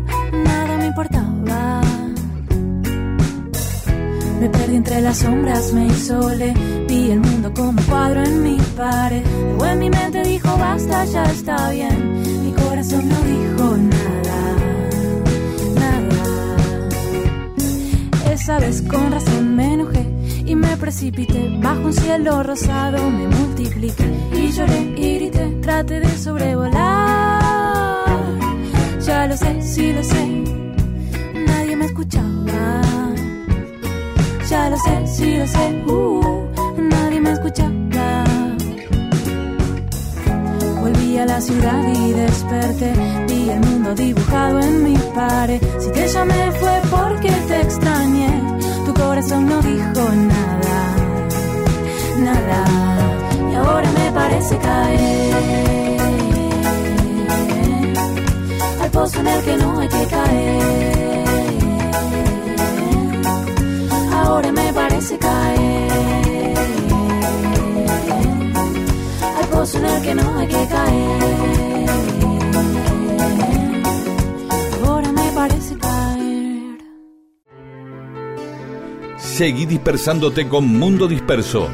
Me 4.44 4.50
perdí 4.50 4.76
entre 4.76 5.00
las 5.00 5.16
sombras, 5.16 5.72
me 5.72 5.86
isolé. 5.86 6.52
Vi 6.86 7.12
el 7.12 7.20
mundo 7.20 7.50
como 7.54 7.80
cuadro 7.88 8.22
en 8.22 8.42
mi 8.42 8.58
pared. 8.76 9.22
Luego 9.56 9.64
en 9.64 9.78
mi 9.78 9.88
mente 9.88 10.22
dijo 10.22 10.58
basta, 10.58 11.06
ya 11.06 11.24
está 11.24 11.70
bien. 11.70 12.44
Mi 12.44 12.52
corazón 12.52 13.08
no 13.08 13.16
dijo 13.22 13.74
nada, 13.78 14.56
nada. 15.80 16.56
Esa 18.34 18.58
vez 18.58 18.82
con 18.82 19.12
razón 19.12 19.56
me 19.56 19.72
enojé 19.72 20.06
y 20.44 20.54
me 20.54 20.76
precipité. 20.76 21.58
Bajo 21.62 21.80
un 21.80 21.94
cielo 21.94 22.42
rosado 22.42 23.10
me 23.10 23.26
multipliqué 23.26 24.04
y 24.34 24.52
lloré 24.52 24.80
y 24.94 25.14
grité. 25.14 25.58
Traté 25.62 26.00
de 26.00 26.18
sobrevolar. 26.18 26.74
Ya 29.06 29.26
lo 29.26 29.38
sé, 29.38 29.62
sí 29.62 29.90
lo 29.94 30.04
sé. 30.04 30.26
Nadie 31.46 31.76
me 31.76 31.86
escuchaba. 31.86 32.82
Ya 34.48 34.68
lo 34.68 34.76
sé, 34.76 35.06
sí 35.06 35.36
lo 35.38 35.46
sé, 35.46 35.82
uh, 35.86 36.48
nadie 36.76 37.20
me 37.20 37.30
escuchaba. 37.32 38.24
Volví 40.80 41.18
a 41.18 41.24
la 41.24 41.40
ciudad 41.40 41.82
y 41.94 42.12
desperté, 42.12 42.92
vi 43.26 43.48
el 43.48 43.60
mundo 43.60 43.94
dibujado 43.94 44.60
en 44.60 44.84
mi 44.84 44.96
pared. 45.14 45.60
Si 45.80 45.90
te 45.92 46.06
llamé 46.08 46.52
fue 46.60 46.82
porque 46.90 47.30
te 47.48 47.60
extrañé, 47.62 48.42
tu 48.84 48.92
corazón 48.92 49.48
no 49.48 49.62
dijo 49.62 50.02
nada, 50.32 50.78
nada. 52.18 52.64
Y 53.50 53.54
ahora 53.54 53.90
me 53.92 54.12
parece 54.12 54.58
caer 54.58 56.00
al 58.82 58.90
pozo 58.90 59.20
en 59.20 59.26
el 59.26 59.42
que 59.42 59.56
no 59.56 59.78
hay 59.78 59.88
que 59.88 60.06
caer 60.06 60.84
ahora 64.24 64.52
me 64.52 64.72
parece 64.72 65.18
caer 65.18 66.54
al 69.38 69.46
pozo 69.48 69.78
en 69.78 69.84
el 69.84 70.02
que 70.02 70.14
no 70.14 70.38
hay 70.38 70.48
que 70.48 70.66
caer. 70.68 71.90
Ahora 74.84 75.12
me 75.12 75.32
parece 75.32 75.78
caer. 75.78 76.78
Seguí 79.18 79.66
dispersándote 79.66 80.48
con 80.48 80.66
Mundo 80.66 81.06
Disperso. 81.06 81.68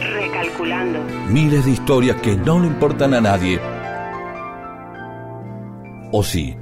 Recalculando. 0.00 0.98
Miles 1.28 1.64
de 1.64 1.70
historias 1.72 2.16
que 2.20 2.36
no 2.36 2.60
le 2.60 2.66
importan 2.66 3.14
a 3.14 3.20
nadie. 3.20 3.60
¿O 6.12 6.22
sí? 6.22 6.56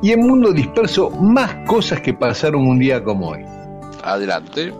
Y 0.00 0.12
en 0.12 0.20
Mundo 0.20 0.52
Disperso, 0.52 1.10
más 1.10 1.66
cosas 1.66 2.00
que 2.00 2.14
pasaron 2.14 2.68
un 2.68 2.78
día 2.78 3.02
como 3.02 3.30
hoy. 3.30 3.40
Adelante. 4.04 4.72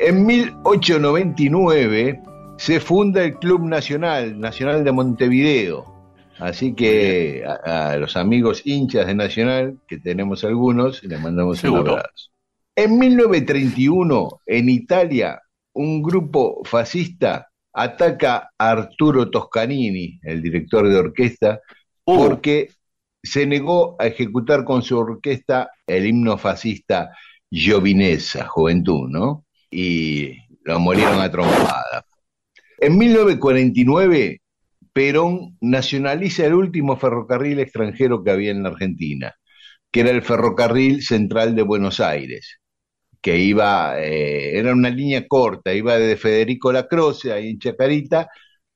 En 0.00 0.26
1899 0.26 2.20
se 2.58 2.80
funda 2.80 3.22
el 3.24 3.36
Club 3.36 3.62
Nacional, 3.62 4.40
Nacional 4.40 4.82
de 4.82 4.90
Montevideo. 4.92 5.94
Así 6.38 6.74
que 6.74 7.44
a, 7.46 7.90
a 7.92 7.96
los 7.96 8.16
amigos 8.16 8.62
hinchas 8.64 9.06
de 9.06 9.14
Nacional, 9.14 9.78
que 9.86 9.98
tenemos 9.98 10.42
algunos, 10.44 11.02
les 11.04 11.20
mandamos 11.20 11.62
un 11.62 11.76
abrazo. 11.76 12.30
En 12.74 12.98
1931, 12.98 14.40
en 14.46 14.68
Italia, 14.68 15.40
un 15.74 16.02
grupo 16.02 16.62
fascista 16.64 17.48
ataca 17.72 18.50
a 18.58 18.70
Arturo 18.70 19.30
Toscanini, 19.30 20.18
el 20.22 20.42
director 20.42 20.88
de 20.88 20.96
orquesta, 20.96 21.60
Uh, 22.06 22.16
porque 22.16 22.70
se 23.26 23.46
negó 23.46 23.96
a 23.98 24.06
ejecutar 24.06 24.64
con 24.64 24.82
su 24.82 24.98
orquesta 24.98 25.70
el 25.86 26.06
himno 26.06 26.38
fascista 26.38 27.10
Giovinezza, 27.50 28.46
Juventud, 28.46 29.08
¿no? 29.08 29.44
Y 29.70 30.32
lo 30.64 30.80
molieron 30.80 31.20
a 31.20 31.30
trompadas. 31.30 32.04
En 32.78 32.98
1949, 32.98 34.40
Perón 34.92 35.56
nacionaliza 35.60 36.46
el 36.46 36.54
último 36.54 36.96
ferrocarril 36.96 37.60
extranjero 37.60 38.22
que 38.24 38.30
había 38.30 38.50
en 38.50 38.62
la 38.62 38.70
Argentina, 38.70 39.34
que 39.90 40.00
era 40.00 40.10
el 40.10 40.22
ferrocarril 40.22 41.02
central 41.02 41.54
de 41.54 41.62
Buenos 41.62 42.00
Aires, 42.00 42.60
que 43.20 43.38
iba, 43.38 44.00
eh, 44.00 44.58
era 44.58 44.72
una 44.72 44.90
línea 44.90 45.26
corta, 45.26 45.74
iba 45.74 45.98
desde 45.98 46.16
Federico 46.16 46.72
Lacroce, 46.72 47.32
ahí 47.32 47.50
en 47.50 47.58
Chacarita, 47.58 48.28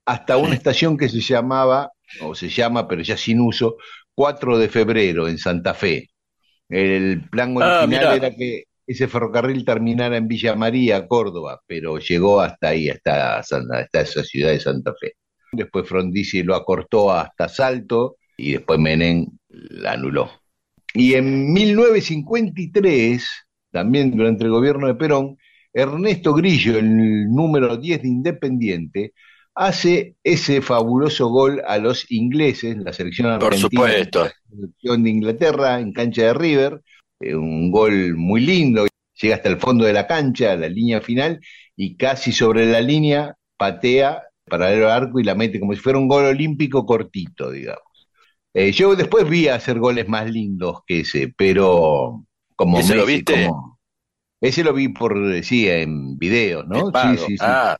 hasta 0.06 0.36
una 0.36 0.54
estación 0.54 0.96
que 0.96 1.08
se 1.08 1.20
llamaba, 1.20 1.92
o 2.20 2.34
se 2.34 2.48
llama, 2.48 2.88
pero 2.88 3.02
ya 3.02 3.16
sin 3.16 3.40
uso, 3.40 3.76
4 4.14 4.58
de 4.58 4.68
febrero 4.68 5.28
en 5.28 5.38
Santa 5.38 5.74
Fe. 5.74 6.08
El 6.68 7.28
plan 7.30 7.54
Ah, 7.60 7.82
original 7.84 8.16
era 8.16 8.30
que 8.36 8.64
ese 8.86 9.08
ferrocarril 9.08 9.64
terminara 9.64 10.16
en 10.16 10.28
Villa 10.28 10.54
María, 10.56 11.06
Córdoba, 11.06 11.60
pero 11.66 11.98
llegó 11.98 12.40
hasta 12.40 12.68
ahí, 12.68 12.88
hasta, 12.88 13.38
hasta 13.38 14.00
esa 14.00 14.22
ciudad 14.24 14.50
de 14.50 14.60
Santa 14.60 14.92
Fe. 15.00 15.14
Después 15.52 15.88
Frondizi 15.88 16.42
lo 16.42 16.54
acortó 16.54 17.12
hasta 17.12 17.48
Salto 17.48 18.16
y 18.36 18.52
después 18.52 18.78
Menem 18.78 19.26
la 19.48 19.92
anuló. 19.92 20.30
Y 20.94 21.14
en 21.14 21.52
1953, 21.52 23.24
también 23.70 24.10
durante 24.16 24.44
el 24.44 24.50
gobierno 24.50 24.86
de 24.88 24.94
Perón, 24.94 25.36
Ernesto 25.72 26.34
Grillo, 26.34 26.78
el 26.78 27.28
número 27.30 27.76
10 27.76 28.02
de 28.02 28.08
Independiente, 28.08 29.12
hace 29.60 30.16
ese 30.24 30.62
fabuloso 30.62 31.28
gol 31.28 31.62
a 31.66 31.78
los 31.78 32.10
ingleses, 32.10 32.76
la 32.78 32.92
selección 32.92 33.28
Por 33.38 33.54
argentina, 33.54 33.56
supuesto. 33.56 34.20
la 34.22 34.32
selección 34.50 35.02
de 35.04 35.10
Inglaterra 35.10 35.80
en 35.80 35.92
cancha 35.92 36.22
de 36.22 36.34
River, 36.34 36.82
eh, 37.20 37.34
un 37.34 37.70
gol 37.70 38.16
muy 38.16 38.40
lindo, 38.40 38.86
llega 39.20 39.36
hasta 39.36 39.48
el 39.50 39.58
fondo 39.60 39.84
de 39.84 39.92
la 39.92 40.06
cancha, 40.06 40.56
la 40.56 40.68
línea 40.68 41.00
final, 41.02 41.40
y 41.76 41.96
casi 41.96 42.32
sobre 42.32 42.66
la 42.66 42.80
línea 42.80 43.36
patea 43.58 44.22
paralelo 44.46 44.86
al 44.86 45.04
arco 45.04 45.20
y 45.20 45.24
la 45.24 45.34
mete 45.36 45.60
como 45.60 45.74
si 45.74 45.80
fuera 45.80 45.98
un 45.98 46.08
gol 46.08 46.24
olímpico 46.24 46.84
cortito, 46.86 47.50
digamos. 47.50 48.08
Eh, 48.54 48.72
yo 48.72 48.96
después 48.96 49.28
vi 49.28 49.48
hacer 49.48 49.78
goles 49.78 50.08
más 50.08 50.28
lindos 50.30 50.80
que 50.86 51.00
ese, 51.00 51.32
pero 51.36 52.24
como 52.56 52.82
¿Ese 52.82 52.94
lo 52.94 53.04
Messi, 53.04 53.06
viste? 53.06 53.46
como- 53.46 53.78
ese 54.40 54.64
lo 54.64 54.72
vi 54.74 54.88
por, 54.88 55.42
sí, 55.44 55.68
en 55.68 56.18
video, 56.18 56.64
¿no? 56.64 56.94
Sí, 56.94 57.16
sí, 57.18 57.38
sí. 57.38 57.58
Ah, 57.58 57.76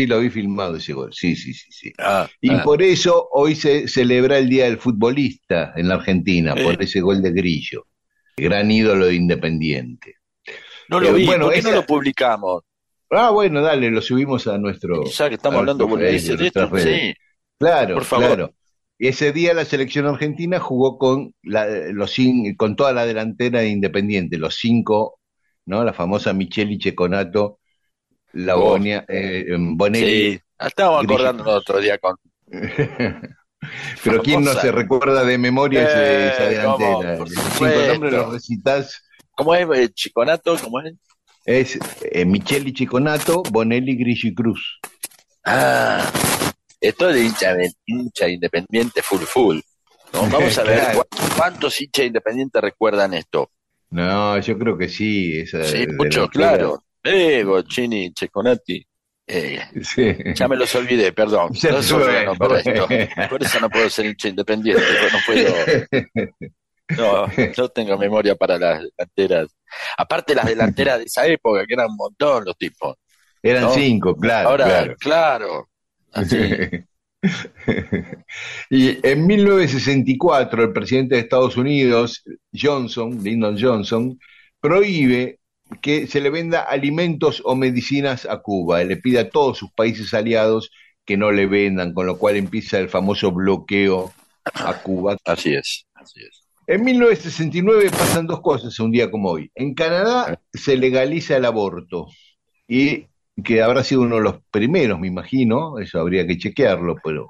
Sí, 0.00 0.06
lo 0.06 0.20
vi 0.20 0.30
filmado 0.30 0.76
ese 0.76 0.92
gol, 0.94 1.12
sí, 1.12 1.36
sí, 1.36 1.52
sí, 1.52 1.70
sí. 1.70 1.92
ah, 1.98 2.26
Y 2.40 2.50
ah. 2.54 2.62
por 2.64 2.82
eso 2.82 3.28
hoy 3.32 3.54
se 3.54 3.86
celebra 3.86 4.38
el 4.38 4.48
Día 4.48 4.64
del 4.64 4.78
Futbolista 4.78 5.72
en 5.76 5.88
la 5.88 5.94
Argentina, 5.96 6.54
Eh. 6.56 6.64
por 6.64 6.82
ese 6.82 7.00
gol 7.02 7.20
de 7.22 7.32
Grillo, 7.32 7.86
gran 8.36 8.70
ídolo 8.70 9.06
de 9.06 9.14
Independiente. 9.14 10.14
No 10.88 11.00
lo 11.00 11.08
Eh, 11.10 11.12
vi, 11.12 11.26
bueno, 11.26 11.46
¿por 11.46 11.54
qué 11.54 11.62
no 11.62 11.70
lo 11.72 11.84
publicamos? 11.84 12.62
Ah, 13.10 13.30
bueno, 13.30 13.60
dale, 13.60 13.90
lo 13.90 14.00
subimos 14.00 14.46
a 14.46 14.56
nuestro... 14.56 15.04
Ya 15.04 15.28
que 15.28 15.34
estamos 15.34 15.56
a 15.56 15.60
hablando 15.60 15.84
nuestro 15.86 15.98
boludeces 15.98 16.28
Facebook, 16.28 16.40
de 16.40 16.46
esto, 16.46 16.60
nuestras 16.60 16.84
redes. 16.84 17.00
sí. 17.08 17.14
Claro, 17.58 17.94
Por 17.96 18.04
favor. 18.04 18.26
claro. 18.26 18.54
Ese 18.98 19.32
día 19.32 19.54
la 19.54 19.64
selección 19.64 20.06
argentina 20.06 20.58
jugó 20.60 20.96
con 20.98 21.34
la, 21.42 21.66
los 21.92 22.16
con 22.56 22.76
toda 22.76 22.92
la 22.92 23.06
delantera 23.06 23.60
de 23.60 23.68
Independiente, 23.68 24.38
los 24.38 24.56
cinco, 24.56 25.20
¿no? 25.66 25.84
La 25.84 25.92
famosa 25.92 26.32
Micheli 26.32 26.78
Checonato, 26.78 27.59
Lagonia, 28.32 29.04
eh, 29.08 29.46
Bonelli. 29.58 30.32
Sí, 30.34 30.40
estábamos 30.58 31.02
Grillo. 31.02 31.14
acordando 31.14 31.42
el 31.50 31.56
otro 31.56 31.78
día 31.80 31.98
con... 31.98 32.16
Pero 34.04 34.22
quién 34.22 34.42
no 34.42 34.52
se 34.54 34.72
recuerda 34.72 35.22
de 35.24 35.36
memoria 35.36 35.82
Eh, 35.82 36.32
esa 36.32 36.44
delantera. 36.44 37.16
Los 37.18 37.30
cinco 37.30 37.66
nombres 37.88 38.12
los 38.12 38.32
recitas. 38.32 39.02
¿Cómo 39.32 39.54
es 39.54 39.68
eh, 39.74 39.88
Chiconato? 39.92 40.56
¿Cómo 40.62 40.80
es? 40.80 40.94
Es 41.44 41.78
eh, 42.02 42.24
Micheli 42.24 42.72
Chiconato, 42.72 43.42
Bonelli, 43.50 43.96
Grillo 43.96 44.28
y 44.28 44.34
Cruz. 44.34 44.80
Ah, 45.44 46.10
esto 46.80 47.08
es 47.10 47.14
de 47.16 47.24
hincha, 47.24 47.54
de 47.54 47.70
hincha 47.86 48.28
independiente 48.28 49.02
full 49.02 49.22
full. 49.22 49.58
¿no? 50.12 50.20
Vamos 50.30 50.56
a 50.58 50.62
ver 50.64 50.80
Claro. 50.80 51.06
cuántos 51.36 51.80
hinchas 51.80 52.06
independientes 52.06 52.60
recuerdan 52.62 53.14
esto. 53.14 53.50
No, 53.90 54.38
yo 54.38 54.58
creo 54.58 54.78
que 54.78 54.88
sí. 54.88 55.38
Esa 55.38 55.64
Sí, 55.64 55.78
de 55.80 55.86
la 55.88 55.92
mucho, 55.94 56.22
altura. 56.22 56.48
claro. 56.48 56.84
Ego, 57.02 57.62
Chini, 57.62 58.12
Checonati. 58.12 58.84
Eh, 59.26 59.60
Sí. 59.82 60.12
ya 60.34 60.48
me 60.48 60.56
los 60.56 60.74
olvidé, 60.74 61.12
perdón. 61.12 61.52
No 62.24 62.34
para 62.36 62.58
esto. 62.60 62.88
Por 63.28 63.42
eso 63.42 63.60
no 63.60 63.70
puedo 63.70 63.88
ser 63.88 64.06
hincha 64.06 64.28
independiente. 64.28 64.82
No 65.12 65.18
puedo. 65.26 65.54
No, 66.96 67.52
yo 67.52 67.68
tengo 67.68 67.96
memoria 67.96 68.34
para 68.34 68.58
las 68.58 68.82
delanteras. 68.82 69.48
Aparte 69.96 70.34
las 70.34 70.46
delanteras 70.46 70.98
de 70.98 71.04
esa 71.04 71.24
época, 71.26 71.64
que 71.64 71.74
eran 71.74 71.90
un 71.90 71.96
montón 71.96 72.44
los 72.44 72.56
tipos. 72.58 72.96
Eran 73.42 73.62
No. 73.64 73.70
cinco, 73.74 74.16
claro. 74.16 74.48
Ahora, 74.50 74.64
claro. 74.66 74.96
claro. 74.98 75.68
Así. 76.12 76.36
y 78.70 79.06
en 79.06 79.26
1964 79.26 80.64
el 80.64 80.72
presidente 80.72 81.14
de 81.14 81.20
Estados 81.22 81.56
Unidos, 81.56 82.22
Johnson, 82.52 83.22
Lyndon 83.22 83.56
Johnson, 83.60 84.18
prohíbe 84.60 85.38
que 85.80 86.06
se 86.06 86.20
le 86.20 86.30
venda 86.30 86.62
alimentos 86.62 87.42
o 87.44 87.54
medicinas 87.54 88.26
a 88.26 88.38
Cuba. 88.38 88.82
Le 88.84 88.96
pide 88.96 89.20
a 89.20 89.30
todos 89.30 89.58
sus 89.58 89.72
países 89.72 90.12
aliados 90.14 90.70
que 91.04 91.16
no 91.16 91.32
le 91.32 91.46
vendan, 91.46 91.94
con 91.94 92.06
lo 92.06 92.18
cual 92.18 92.36
empieza 92.36 92.78
el 92.78 92.88
famoso 92.88 93.32
bloqueo 93.32 94.12
a 94.54 94.74
Cuba. 94.82 95.16
Así 95.24 95.54
es, 95.54 95.86
así 95.94 96.20
es. 96.20 96.44
En 96.66 96.84
1969 96.84 97.90
pasan 97.90 98.26
dos 98.26 98.40
cosas 98.40 98.78
un 98.78 98.92
día 98.92 99.10
como 99.10 99.30
hoy. 99.30 99.50
En 99.54 99.74
Canadá 99.74 100.40
se 100.52 100.76
legaliza 100.76 101.36
el 101.36 101.44
aborto 101.44 102.06
y 102.68 103.06
que 103.42 103.62
habrá 103.62 103.82
sido 103.82 104.02
uno 104.02 104.16
de 104.16 104.22
los 104.22 104.36
primeros, 104.50 105.00
me 105.00 105.08
imagino, 105.08 105.78
eso 105.78 105.98
habría 105.98 106.26
que 106.26 106.38
chequearlo, 106.38 106.96
pero 107.02 107.28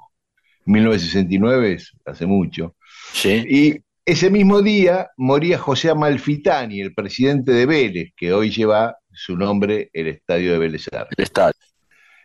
1969 0.65 1.73
es 1.73 1.91
hace 2.05 2.25
mucho. 2.25 2.75
Sí, 3.13 3.43
Y 3.49 3.79
ese 4.05 4.29
mismo 4.29 4.61
día 4.61 5.09
moría 5.17 5.57
José 5.57 5.89
Amalfitani, 5.89 6.81
el 6.81 6.93
presidente 6.93 7.51
de 7.51 7.65
Vélez, 7.65 8.13
que 8.15 8.33
hoy 8.33 8.49
lleva 8.49 8.97
su 9.11 9.37
nombre 9.37 9.89
el 9.93 10.07
estadio 10.07 10.53
de 10.53 10.57
Vélez 10.59 10.87
el 10.91 11.23
estadio. 11.23 11.53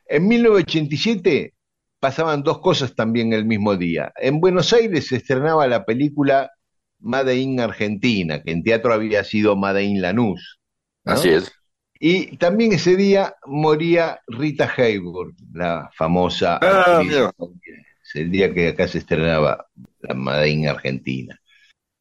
En 0.08 0.26
1987 0.28 1.52
pasaban 2.00 2.42
dos 2.42 2.60
cosas 2.60 2.94
también 2.94 3.32
el 3.32 3.44
mismo 3.44 3.76
día. 3.76 4.12
En 4.16 4.40
Buenos 4.40 4.72
Aires 4.72 5.08
se 5.08 5.16
estrenaba 5.16 5.66
la 5.66 5.84
película 5.84 6.50
Made 7.00 7.36
in 7.36 7.60
Argentina, 7.60 8.42
que 8.42 8.52
en 8.52 8.62
teatro 8.62 8.92
había 8.94 9.24
sido 9.24 9.56
Made 9.56 9.82
in 9.82 10.00
Lanús. 10.00 10.60
¿no? 11.04 11.12
Así 11.12 11.30
es. 11.30 11.52
Y 11.98 12.36
también 12.36 12.72
ese 12.72 12.96
día 12.96 13.34
moría 13.46 14.20
Rita 14.28 14.70
Hayworth, 14.76 15.36
la 15.52 15.90
famosa 15.94 16.58
Ah, 16.62 16.98
actriz. 16.98 17.16
Es 18.04 18.14
el 18.14 18.30
día 18.30 18.52
que 18.52 18.68
acá 18.68 18.86
se 18.86 18.98
estrenaba 18.98 19.66
la 20.00 20.14
Made 20.14 20.48
in 20.48 20.68
Argentina. 20.68 21.38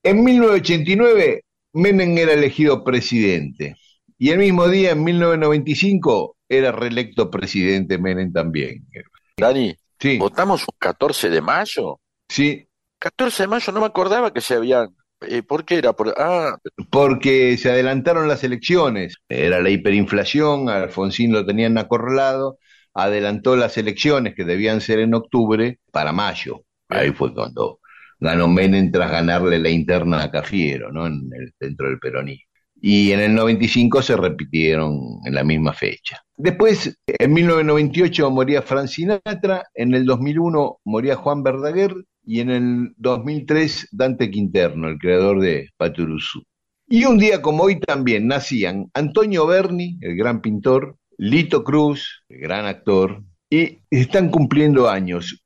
En 0.06 0.24
1989, 0.24 1.41
Menem 1.74 2.18
era 2.18 2.34
elegido 2.34 2.84
presidente. 2.84 3.76
Y 4.18 4.30
el 4.30 4.39
mismo 4.39 4.68
día, 4.70 4.91
en 4.91 5.03
1995, 5.03 6.38
era 6.47 6.72
reelecto 6.72 7.30
presidente 7.30 7.97
Menem 7.97 8.32
también. 8.32 8.86
Dani, 9.38 9.76
Sí, 9.99 10.18
¿votamos 10.18 10.62
un 10.62 10.76
14 10.78 11.30
de 11.30 11.41
mayo? 11.41 11.99
sí, 12.30 12.68
14 12.99 13.43
de 13.43 13.47
mayo, 13.47 13.72
no 13.72 13.80
me 13.82 13.86
acordaba 13.88 14.32
que 14.34 14.41
se 14.41 14.56
habían... 14.56 14.95
eh, 15.22 15.43
¿Por 15.43 15.66
qué 15.66 15.76
era? 15.76 15.93
Por... 15.93 16.14
Ah, 16.18 16.58
porque 16.91 17.58
se 17.58 17.70
adelantaron 17.72 18.28
las 18.28 18.43
elecciones. 18.43 19.18
Era 19.30 19.62
la 19.62 19.70
hiperinflación, 19.70 20.70
a 20.70 20.78
Alfonsín 20.84 21.32
lo 21.32 21.45
tenían 21.45 21.78
acorralado, 21.78 22.58
adelantó 22.93 23.56
las 23.56 23.78
elecciones 23.78 24.36
que 24.36 24.43
debían 24.45 24.82
ser 24.82 24.99
en 24.99 25.14
octubre 25.14 25.80
para 25.91 26.12
mayo. 26.12 26.64
Ahí 26.89 27.12
fue 27.12 27.34
cuando 27.34 27.80
ganó 28.20 28.47
Menem 28.47 28.91
tras 28.91 29.11
ganarle 29.11 29.59
la 29.59 29.70
interna 29.70 30.24
a 30.24 30.32
Cafiero, 30.32 30.91
¿no? 30.91 31.07
En 31.07 31.30
el, 31.34 31.53
dentro 31.59 31.88
del 31.88 31.99
peronismo. 31.99 32.43
Y 32.82 33.11
en 33.11 33.20
el 33.22 33.34
95 33.34 34.01
se 34.01 34.16
repitieron 34.18 34.99
en 35.26 35.34
la 35.34 35.43
misma 35.43 35.74
fecha. 35.74 36.22
Después, 36.38 36.97
en 37.07 37.34
1998 37.34 38.30
moría 38.30 38.61
Frank 38.61 38.88
Sinatra, 38.88 39.63
en 39.74 39.93
el 39.93 40.05
2001 40.05 40.80
moría 40.84 41.16
Juan 41.16 41.41
Verdaguer 41.41 41.95
y 42.26 42.41
en 42.41 42.49
el 42.49 42.93
2003 42.97 43.89
Dante 43.91 44.30
Quinterno, 44.30 44.89
el 44.89 44.97
creador 44.97 45.41
de 45.41 45.70
Paturuzú. 45.78 46.43
Y 46.88 47.05
un 47.05 47.18
día 47.18 47.41
como 47.41 47.63
hoy 47.63 47.80
también 47.80 48.28
nacían 48.28 48.91
Antonio 48.93 49.47
Berni, 49.47 49.97
el 50.01 50.16
gran 50.16 50.41
pintor, 50.41 50.97
Lito 51.18 51.63
Cruz, 51.63 52.24
el 52.30 52.41
gran 52.41 52.66
actor, 52.66 53.24
y 53.49 53.80
están 53.89 54.30
cumpliendo 54.30 54.89
años, 54.89 55.45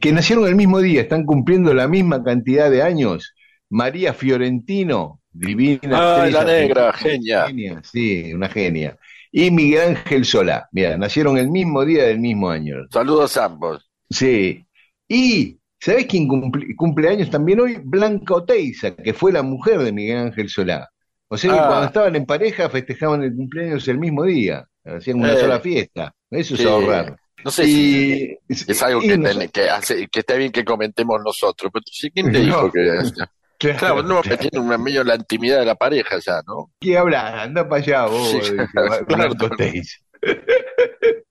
que 0.00 0.12
nacieron 0.12 0.46
el 0.48 0.54
mismo 0.56 0.80
día, 0.80 1.02
están 1.02 1.24
cumpliendo 1.24 1.72
la 1.74 1.88
misma 1.88 2.22
cantidad 2.22 2.70
de 2.70 2.82
años. 2.82 3.34
María 3.70 4.14
Fiorentino, 4.14 5.20
divina 5.32 5.80
Ah, 6.22 6.26
la 6.26 6.44
negra, 6.44 6.88
argentina, 6.88 7.46
genia. 7.46 7.80
sí, 7.84 8.32
una 8.32 8.48
genia. 8.48 8.96
Y 9.30 9.50
Miguel 9.50 9.96
Ángel 9.96 10.24
Solá, 10.24 10.68
mira, 10.72 10.96
nacieron 10.96 11.36
el 11.36 11.50
mismo 11.50 11.84
día 11.84 12.04
del 12.04 12.18
mismo 12.18 12.48
año. 12.50 12.76
saludos 12.90 13.36
a 13.36 13.44
ambos. 13.44 13.88
Sí. 14.08 14.64
Y, 15.06 15.58
¿sabés 15.78 16.06
quién 16.06 16.26
cumple, 16.28 16.74
cumple 16.76 17.08
años 17.10 17.28
también 17.30 17.60
hoy? 17.60 17.78
Blanca 17.84 18.34
Oteiza, 18.34 18.94
que 18.96 19.12
fue 19.12 19.32
la 19.32 19.42
mujer 19.42 19.80
de 19.80 19.92
Miguel 19.92 20.18
Ángel 20.18 20.48
Solá. 20.48 20.88
O 21.28 21.36
sea 21.36 21.52
que 21.52 21.58
Ah. 21.58 21.66
cuando 21.68 21.86
estaban 21.86 22.16
en 22.16 22.24
pareja 22.24 22.70
festejaban 22.70 23.22
el 23.22 23.34
cumpleaños 23.36 23.86
el 23.88 23.98
mismo 23.98 24.24
día, 24.24 24.66
hacían 24.84 25.18
una 25.20 25.34
Eh. 25.34 25.40
sola 25.40 25.60
fiesta. 25.60 26.14
Eso 26.30 26.56
Sí. 26.56 26.62
es 26.62 26.68
ahorrar. 26.68 27.16
No 27.44 27.50
sé 27.50 27.64
si 27.66 28.36
es 28.48 28.82
algo 28.82 29.00
que, 29.00 29.16
ten- 29.18 29.48
que, 29.50 29.70
hace, 29.70 30.08
que 30.08 30.20
está 30.20 30.34
bien 30.34 30.50
que 30.52 30.64
comentemos 30.64 31.20
nosotros, 31.24 31.70
pero 31.72 31.82
sí, 31.90 32.10
¿quién 32.10 32.32
te 32.32 32.40
dijo 32.40 32.62
No. 32.64 32.72
que... 32.72 32.88
Claro, 33.76 34.04
no, 34.04 34.22
que 34.22 34.36
tiene 34.36 34.60
un 34.60 34.68
medio 34.80 35.02
la 35.02 35.16
intimidad 35.16 35.58
de 35.58 35.64
la 35.66 35.74
pareja 35.74 36.18
ya, 36.24 36.40
¿no? 36.46 36.70
¿Qué 36.80 36.96
hablas? 36.96 37.42
Anda 37.42 37.68
para 37.68 37.82
allá 37.82 38.06
vos, 38.06 38.30
Sí, 38.30 38.52
claro. 39.08 39.36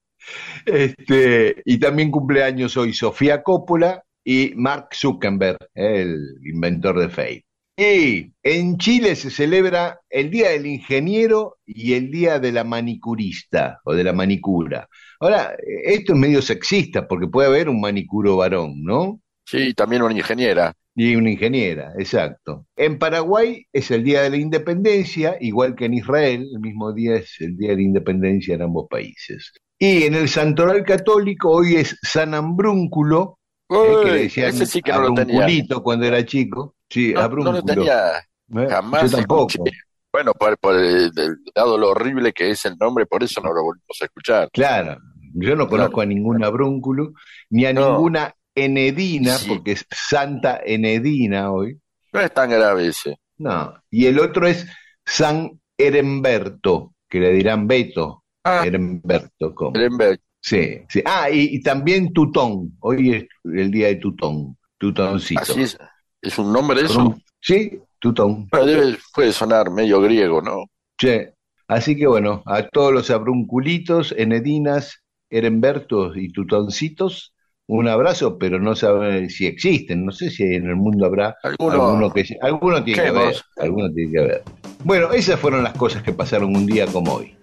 Este, 0.66 1.62
y 1.64 1.80
también 1.80 2.12
cumpleaños 2.12 2.76
hoy 2.78 2.94
Sofía 2.94 3.44
Coppola 3.44 4.04
y 4.26 4.52
Mark 4.56 4.90
Zuckerberg, 4.94 5.58
el 5.74 6.18
inventor 6.44 7.00
de 7.00 7.10
Facebook. 7.10 7.44
Y 7.78 8.34
en 8.44 8.78
Chile 8.78 9.16
se 9.16 9.30
celebra 9.30 10.00
el 10.10 10.30
Día 10.32 10.50
del 10.50 10.66
Ingeniero 10.66 11.58
y 11.66 11.94
el 11.94 12.12
Día 12.12 12.40
de 12.40 12.52
la 12.52 12.64
Manicurista 12.66 13.80
o 13.86 13.94
de 13.94 14.04
la 14.04 14.14
manicura. 14.14 14.90
Ahora, 15.20 15.56
esto 15.86 16.14
es 16.14 16.20
medio 16.20 16.42
sexista 16.42 17.08
porque 17.08 17.28
puede 17.28 17.48
haber 17.48 17.70
un 17.70 17.80
manicuro 17.82 18.38
varón, 18.38 18.84
¿no? 18.84 19.20
Sí, 19.46 19.74
también 19.74 20.02
una 20.02 20.14
ingeniera. 20.14 20.74
Y 21.00 21.16
una 21.16 21.30
ingeniera, 21.30 21.94
exacto. 22.00 22.66
En 22.76 22.98
Paraguay 22.98 23.66
es 23.72 23.92
el 23.92 24.04
Día 24.04 24.24
de 24.24 24.32
la 24.32 24.38
Independencia, 24.38 25.38
igual 25.40 25.76
que 25.76 25.86
en 25.86 25.94
Israel, 25.94 26.48
el 26.52 26.60
mismo 26.60 26.92
día 26.92 27.16
es 27.18 27.36
el 27.40 27.56
Día 27.56 27.70
de 27.70 27.76
la 27.78 27.82
Independencia 27.84 28.56
en 28.56 28.64
ambos 28.64 28.88
países. 28.90 29.54
Y 29.78 30.04
en 30.04 30.16
el 30.16 30.28
santoral 30.28 30.84
católico 30.84 31.52
hoy 31.52 31.76
es 31.76 31.98
San 32.02 32.34
Ambrúnculo, 32.34 33.38
eh, 33.70 33.76
que 34.04 34.12
le 34.12 34.20
decían 34.24 34.50
ese 34.50 34.66
sí 34.66 34.82
que 34.82 34.92
no 34.92 35.02
lo 35.02 35.14
tenía. 35.14 35.36
Abrunculito 35.36 35.84
cuando 35.84 36.06
era 36.08 36.26
chico. 36.26 36.76
Sí, 36.90 37.14
No, 37.14 37.28
no 37.30 37.52
lo 37.52 37.62
tenía 37.64 38.18
Eh, 38.18 38.68
jamás. 38.70 39.12
Yo 39.12 39.18
tampoco. 39.18 39.48
escuché. 39.50 39.72
Bueno, 40.12 40.34
por, 40.34 40.58
por 40.58 40.76
el, 40.78 41.12
el- 41.16 41.38
dado 41.54 41.78
lo 41.78 41.90
horrible 41.92 42.34
que 42.34 42.50
es 42.50 42.66
el 42.66 42.76
nombre, 42.80 43.06
por 43.06 43.22
eso 43.24 43.40
no 43.42 43.54
lo 43.54 43.62
volvimos 43.62 43.98
a 44.02 44.06
escuchar. 44.06 44.50
Claro, 44.52 44.98
yo 45.34 45.56
no 45.56 45.68
conozco 45.68 46.02
a 46.02 46.06
ningún 46.06 46.44
Abrúnculo, 46.44 47.14
ni 47.50 47.66
a 47.66 47.74
No. 47.74 47.92
ninguna 47.92 48.34
Enedina, 48.56 49.38
Sí. 49.38 49.50
porque 49.50 49.74
es 49.74 49.86
Santa 49.92 50.60
Enedina 50.66 51.52
hoy. 51.52 51.80
No 52.14 52.20
es 52.22 52.34
tan 52.34 52.50
grave 52.50 52.88
ese. 52.88 53.20
No. 53.38 53.74
Y 53.92 54.06
el 54.08 54.20
otro 54.20 54.48
es 54.48 54.66
San 55.06 55.60
Heremberto, 55.78 56.94
que 57.10 57.20
le 57.20 57.32
dirán 57.34 57.68
Beto. 57.68 58.24
Ah, 58.44 58.64
Heremberto, 58.66 59.54
¿cómo? 59.54 59.72
Berenberg. 59.74 60.20
Sí, 60.42 60.80
sí. 60.90 61.02
Ah, 61.06 61.30
y, 61.30 61.56
y 61.56 61.62
también 61.62 62.14
Tutón. 62.14 62.78
Hoy 62.80 63.14
es 63.14 63.26
el 63.44 63.70
día 63.72 63.88
de 63.88 63.96
Tutón. 63.98 64.58
Tutoncito. 64.78 65.42
Así 65.42 65.62
es. 65.64 65.78
¿Es 66.22 66.38
un 66.40 66.54
nombre 66.54 66.82
eso? 66.82 67.16
Sí, 67.42 67.80
Tutón. 68.00 68.48
Debe- 68.50 68.98
puede 69.14 69.34
sonar 69.34 69.70
medio 69.72 70.00
griego, 70.02 70.42
¿no? 70.42 70.66
Sí. 71.00 71.20
Así 71.68 71.98
que 71.98 72.08
bueno, 72.08 72.44
a 72.46 72.64
todos 72.68 72.94
los 72.94 73.10
abrunculitos, 73.12 74.14
enedinas, 74.18 75.04
herembertos 75.30 76.16
y 76.18 76.30
tutoncitos, 76.30 77.34
un 77.68 77.88
abrazo, 77.90 78.38
pero 78.38 78.60
no 78.60 78.76
sabe 78.76 79.30
si 79.30 79.46
existen. 79.46 80.06
No 80.06 80.12
sé 80.14 80.30
si 80.30 80.44
en 80.44 80.68
el 80.68 80.76
mundo 80.78 81.06
habrá 81.06 81.36
Alguno- 81.44 81.86
alguno 81.88 82.14
que 82.14 82.26
alguno 82.42 82.84
tiene 82.84 83.02
que 83.04 83.12
¿Qué 83.12 83.18
haber, 83.18 83.36
alguno 83.58 83.92
tiene 83.94 84.12
que 84.12 84.20
haber. 84.20 84.44
Bueno, 84.86 85.12
esas 85.12 85.40
fueron 85.40 85.64
las 85.64 85.74
cosas 85.74 86.02
que 86.04 86.14
pasaron 86.14 86.56
un 86.56 86.66
día 86.66 86.86
como 86.88 87.16
hoy. 87.16 87.36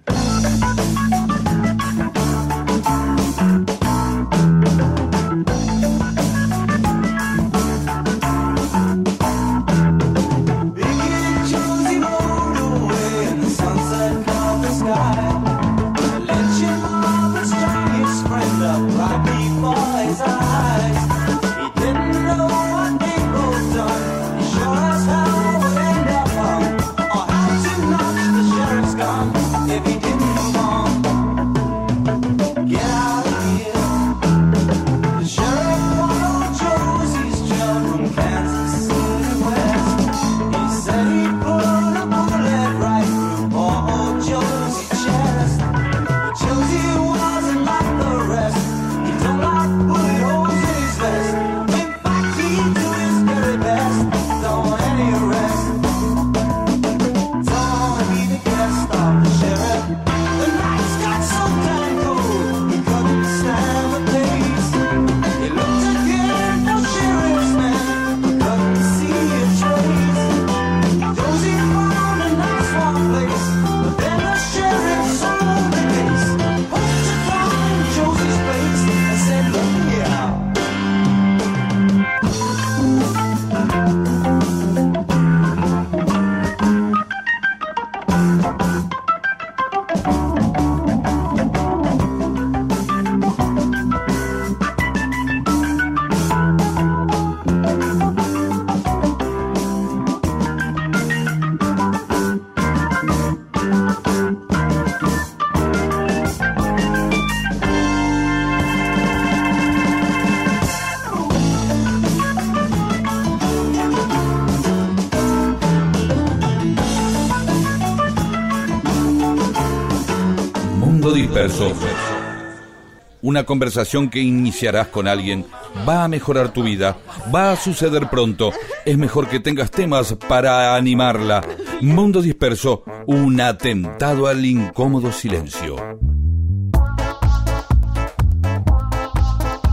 Una 123.22 123.44
conversación 123.44 124.10
que 124.10 124.18
iniciarás 124.18 124.88
con 124.88 125.06
alguien 125.06 125.46
va 125.88 126.02
a 126.02 126.08
mejorar 126.08 126.52
tu 126.52 126.64
vida, 126.64 126.96
va 127.32 127.52
a 127.52 127.56
suceder 127.56 128.08
pronto. 128.10 128.52
Es 128.84 128.98
mejor 128.98 129.28
que 129.28 129.38
tengas 129.38 129.70
temas 129.70 130.16
para 130.28 130.74
animarla. 130.74 131.46
Mundo 131.80 132.22
Disperso, 132.22 132.82
un 133.06 133.40
atentado 133.40 134.26
al 134.26 134.44
incómodo 134.44 135.12
silencio. 135.12 135.76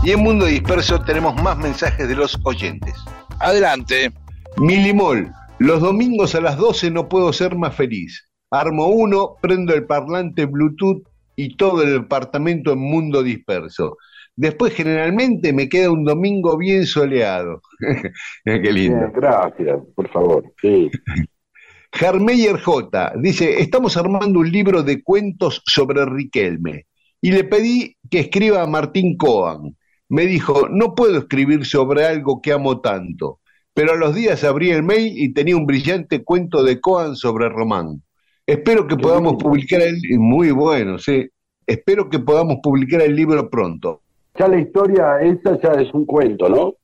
Y 0.04 0.12
en 0.12 0.22
Mundo 0.22 0.46
Disperso 0.46 1.00
tenemos 1.00 1.34
más 1.42 1.58
mensajes 1.58 2.06
de 2.06 2.14
los 2.14 2.38
oyentes. 2.44 2.94
Adelante. 3.40 4.12
Milimol, 4.56 5.32
los 5.58 5.80
domingos 5.80 6.34
a 6.36 6.40
las 6.40 6.56
12 6.56 6.92
no 6.92 7.08
puedo 7.08 7.32
ser 7.32 7.56
más 7.56 7.74
feliz. 7.74 8.28
Armo 8.50 8.86
uno, 8.86 9.36
prendo 9.40 9.74
el 9.74 9.84
parlante 9.84 10.46
Bluetooth 10.46 11.02
y 11.36 11.56
todo 11.56 11.82
el 11.82 12.02
departamento 12.02 12.72
en 12.72 12.78
mundo 12.78 13.22
disperso. 13.22 13.96
Después 14.34 14.74
generalmente 14.74 15.52
me 15.52 15.68
queda 15.68 15.90
un 15.90 16.04
domingo 16.04 16.56
bien 16.56 16.86
soleado. 16.86 17.60
Qué 18.44 18.72
lindo. 18.72 19.10
Gracias, 19.14 19.80
por 19.94 20.10
favor. 20.10 20.44
Sí. 20.60 20.90
Hermeyer 21.92 22.58
J. 22.58 23.12
dice, 23.16 23.60
estamos 23.60 23.96
armando 23.98 24.40
un 24.40 24.50
libro 24.50 24.82
de 24.82 25.02
cuentos 25.02 25.62
sobre 25.66 26.06
Riquelme 26.06 26.86
y 27.20 27.32
le 27.32 27.44
pedí 27.44 27.96
que 28.10 28.20
escriba 28.20 28.62
a 28.62 28.66
Martín 28.66 29.16
Coan. 29.16 29.76
Me 30.08 30.26
dijo, 30.26 30.68
no 30.70 30.94
puedo 30.94 31.18
escribir 31.18 31.66
sobre 31.66 32.06
algo 32.06 32.40
que 32.40 32.52
amo 32.52 32.80
tanto, 32.80 33.40
pero 33.74 33.92
a 33.92 33.96
los 33.96 34.14
días 34.14 34.42
abrí 34.42 34.70
el 34.70 34.82
mail 34.82 35.12
y 35.14 35.34
tenía 35.34 35.56
un 35.56 35.66
brillante 35.66 36.24
cuento 36.24 36.62
de 36.62 36.80
Coan 36.80 37.14
sobre 37.14 37.50
Román. 37.50 38.02
Espero 38.46 38.86
que 38.86 38.96
podamos 38.96 39.34
publicar 39.34 39.80
el... 39.82 39.98
Muy 40.18 40.50
bueno, 40.50 40.98
sí. 40.98 41.28
Espero 41.66 42.08
que 42.08 42.18
podamos 42.18 42.56
publicar 42.62 43.02
el 43.02 43.14
libro 43.14 43.48
pronto. 43.48 44.02
Ya 44.38 44.48
la 44.48 44.60
historia 44.60 45.20
esa 45.20 45.60
ya 45.60 45.80
es 45.80 45.92
un 45.94 46.06
cuento, 46.06 46.48
¿no? 46.48 46.74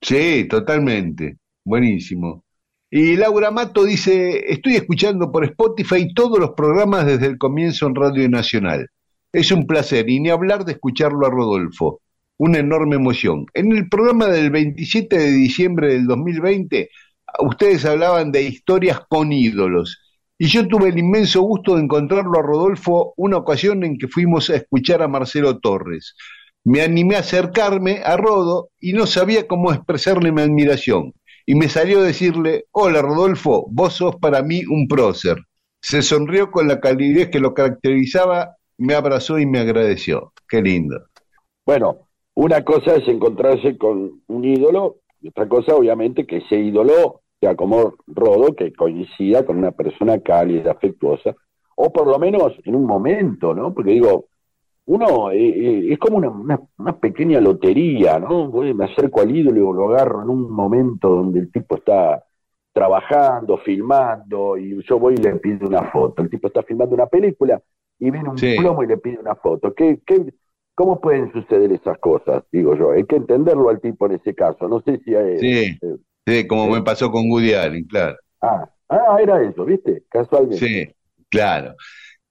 Sí, 0.00 0.46
totalmente. 0.48 1.38
Buenísimo. 1.64 2.44
Y 2.90 3.16
Laura 3.16 3.50
Mato 3.50 3.84
dice, 3.84 4.50
estoy 4.50 4.76
escuchando 4.76 5.30
por 5.30 5.44
Spotify 5.44 6.12
todos 6.14 6.38
los 6.38 6.52
programas 6.52 7.06
desde 7.06 7.26
el 7.26 7.36
comienzo 7.36 7.86
en 7.86 7.94
Radio 7.94 8.28
Nacional. 8.28 8.88
Es 9.32 9.52
un 9.52 9.66
placer 9.66 10.08
y 10.08 10.20
ni 10.20 10.30
hablar 10.30 10.64
de 10.64 10.72
escucharlo 10.72 11.26
a 11.26 11.30
Rodolfo. 11.30 12.00
Una 12.38 12.58
enorme 12.58 12.96
emoción. 12.96 13.46
En 13.52 13.72
el 13.72 13.88
programa 13.88 14.28
del 14.28 14.50
27 14.50 15.18
de 15.18 15.30
diciembre 15.30 15.92
del 15.92 16.06
2020, 16.06 16.88
ustedes 17.40 17.84
hablaban 17.84 18.32
de 18.32 18.44
historias 18.44 19.00
con 19.08 19.32
ídolos. 19.32 20.00
Y 20.40 20.46
yo 20.46 20.68
tuve 20.68 20.90
el 20.90 20.98
inmenso 20.98 21.42
gusto 21.42 21.74
de 21.74 21.82
encontrarlo 21.82 22.38
a 22.38 22.42
Rodolfo 22.42 23.12
una 23.16 23.38
ocasión 23.38 23.82
en 23.82 23.98
que 23.98 24.06
fuimos 24.06 24.48
a 24.50 24.56
escuchar 24.56 25.02
a 25.02 25.08
Marcelo 25.08 25.58
Torres. 25.58 26.14
Me 26.62 26.82
animé 26.82 27.16
a 27.16 27.20
acercarme 27.20 28.02
a 28.04 28.16
Rodo 28.16 28.70
y 28.78 28.92
no 28.92 29.06
sabía 29.06 29.48
cómo 29.48 29.72
expresarle 29.72 30.30
mi 30.30 30.42
admiración. 30.42 31.12
Y 31.44 31.56
me 31.56 31.68
salió 31.68 31.98
a 31.98 32.04
decirle, 32.04 32.66
hola 32.70 33.02
Rodolfo, 33.02 33.66
vos 33.70 33.94
sos 33.94 34.16
para 34.16 34.42
mí 34.42 34.62
un 34.64 34.86
prócer. 34.86 35.38
Se 35.80 36.02
sonrió 36.02 36.52
con 36.52 36.68
la 36.68 36.78
calidez 36.78 37.30
que 37.30 37.40
lo 37.40 37.52
caracterizaba, 37.52 38.56
me 38.76 38.94
abrazó 38.94 39.40
y 39.40 39.46
me 39.46 39.58
agradeció. 39.58 40.32
Qué 40.48 40.62
lindo. 40.62 41.06
Bueno, 41.66 42.08
una 42.34 42.62
cosa 42.64 42.94
es 42.94 43.08
encontrarse 43.08 43.76
con 43.76 44.22
un 44.28 44.44
ídolo 44.44 44.98
y 45.20 45.28
otra 45.28 45.48
cosa, 45.48 45.74
obviamente, 45.74 46.26
que 46.26 46.36
ese 46.36 46.56
ídolo 46.60 47.22
sea 47.40 47.54
como 47.56 47.94
Rodo, 48.06 48.54
que 48.54 48.72
coincida 48.72 49.44
con 49.46 49.58
una 49.58 49.70
persona 49.72 50.18
cálida, 50.20 50.72
afectuosa, 50.72 51.34
o 51.76 51.92
por 51.92 52.06
lo 52.08 52.18
menos 52.18 52.52
en 52.64 52.74
un 52.74 52.84
momento, 52.84 53.54
¿no? 53.54 53.72
Porque 53.72 53.92
digo, 53.92 54.26
uno 54.86 55.30
eh, 55.30 55.38
eh, 55.48 55.92
es 55.92 55.98
como 55.98 56.16
una, 56.16 56.30
una, 56.30 56.60
una 56.78 56.98
pequeña 56.98 57.40
lotería, 57.40 58.18
¿no? 58.18 58.48
Voy, 58.50 58.74
Me 58.74 58.86
acerco 58.86 59.20
al 59.20 59.34
ídolo 59.36 59.56
y 59.56 59.76
lo 59.76 59.88
agarro 59.94 60.22
en 60.22 60.30
un 60.30 60.50
momento 60.50 61.08
donde 61.10 61.40
el 61.40 61.52
tipo 61.52 61.76
está 61.76 62.24
trabajando, 62.72 63.58
filmando, 63.58 64.56
y 64.56 64.82
yo 64.84 64.98
voy 64.98 65.14
y 65.14 65.22
le 65.22 65.36
pido 65.36 65.66
una 65.68 65.90
foto. 65.90 66.22
El 66.22 66.30
tipo 66.30 66.48
está 66.48 66.62
filmando 66.62 66.94
una 66.94 67.06
película 67.06 67.60
y 67.98 68.10
viene 68.10 68.28
un 68.28 68.38
Sí. 68.38 68.56
plomo 68.58 68.82
y 68.82 68.86
le 68.86 68.98
pide 68.98 69.18
una 69.18 69.34
foto. 69.34 69.74
¿Qué, 69.74 70.00
qué, 70.06 70.32
¿Cómo 70.74 71.00
pueden 71.00 71.32
suceder 71.32 71.72
esas 71.72 71.98
cosas? 71.98 72.44
Digo 72.52 72.76
yo. 72.76 72.92
Hay 72.92 73.04
que 73.04 73.16
entenderlo 73.16 73.68
al 73.68 73.80
tipo 73.80 74.06
en 74.06 74.12
ese 74.12 74.34
caso. 74.34 74.68
No 74.68 74.80
sé 74.82 74.98
si... 75.04 75.12
eh, 75.14 75.38
Sí, 75.38 75.78
eh, 75.82 75.96
sí, 76.28 76.46
como 76.46 76.66
Sí. 76.66 76.70
me 76.72 76.82
pasó 76.82 77.10
con 77.10 77.30
Woody 77.30 77.54
Allen, 77.54 77.84
claro. 77.84 78.16
ah, 78.42 78.68
ah, 78.88 79.16
era 79.22 79.42
eso, 79.42 79.64
¿viste? 79.64 80.02
Casualmente. 80.08 80.58
Sí, 80.66 80.88
claro. 81.30 81.74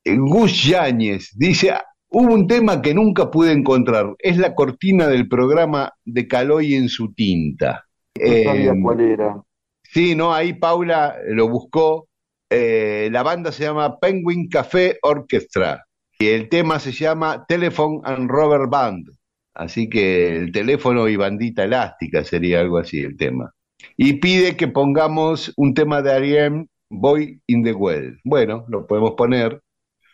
Eh, 0.04 0.16
Gus 0.18 0.64
Yáñez 0.66 1.32
dice, 1.36 1.74
hubo 2.10 2.34
un 2.34 2.48
tema 2.48 2.82
que 2.82 2.94
nunca 2.94 3.30
pude 3.30 3.52
encontrar, 3.52 4.14
es 4.20 4.38
la 4.38 4.54
cortina 4.56 5.08
del 5.08 5.28
programa 5.28 5.92
de 6.06 6.28
Caloy 6.28 6.76
en 6.76 6.90
su 6.90 7.14
tinta. 7.14 7.84
No 8.20 8.44
sabía 8.44 8.72
Eh, 8.72 8.80
cuál 8.82 9.00
era. 9.02 9.42
Sí, 9.84 10.16
no, 10.16 10.34
ahí 10.34 10.54
Paula 10.54 11.16
lo 11.28 11.48
buscó. 11.50 12.08
Eh, 12.50 13.10
la 13.12 13.24
banda 13.24 13.52
se 13.52 13.64
llama 13.64 14.00
Penguin 14.00 14.48
Café 14.50 14.98
Orchestra 15.02 15.84
y 16.18 16.28
el 16.28 16.48
tema 16.50 16.80
se 16.80 16.92
llama 16.94 17.46
Telephone 17.48 18.00
and 18.06 18.30
Rubber 18.30 18.68
Band. 18.70 19.10
Así 19.54 19.90
que 19.90 20.36
el 20.38 20.52
teléfono 20.52 21.08
y 21.10 21.16
bandita 21.16 21.64
elástica 21.66 22.24
sería 22.24 22.60
algo 22.62 22.78
así 22.78 23.00
el 23.02 23.18
tema. 23.18 23.52
Y 23.98 24.14
pide 24.14 24.56
que 24.56 24.68
pongamos 24.68 25.52
un 25.58 25.74
tema 25.74 26.02
de 26.02 26.14
Ariane, 26.14 26.68
Boy 26.90 27.42
in 27.48 27.64
the 27.64 27.74
Well. 27.74 28.20
Bueno, 28.24 28.66
lo 28.70 28.86
podemos 28.86 29.14
poner. 29.18 29.62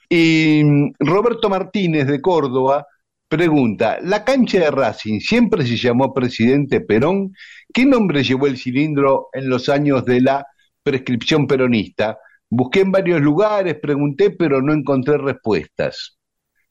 Y 0.09 0.63
Roberto 0.99 1.49
Martínez 1.49 2.07
de 2.07 2.21
Córdoba 2.21 2.87
pregunta, 3.27 3.97
¿la 4.01 4.23
cancha 4.23 4.59
de 4.59 4.71
Racing 4.71 5.19
siempre 5.19 5.65
se 5.65 5.75
llamó 5.75 6.13
Presidente 6.13 6.81
Perón? 6.81 7.33
¿Qué 7.73 7.85
nombre 7.85 8.23
llevó 8.23 8.47
el 8.47 8.57
cilindro 8.57 9.29
en 9.33 9.49
los 9.49 9.69
años 9.69 10.05
de 10.05 10.21
la 10.21 10.45
prescripción 10.83 11.47
peronista? 11.47 12.17
Busqué 12.49 12.81
en 12.81 12.91
varios 12.91 13.21
lugares, 13.21 13.79
pregunté, 13.81 14.29
pero 14.31 14.61
no 14.61 14.71
encontré 14.71 15.17
respuestas. 15.17 16.19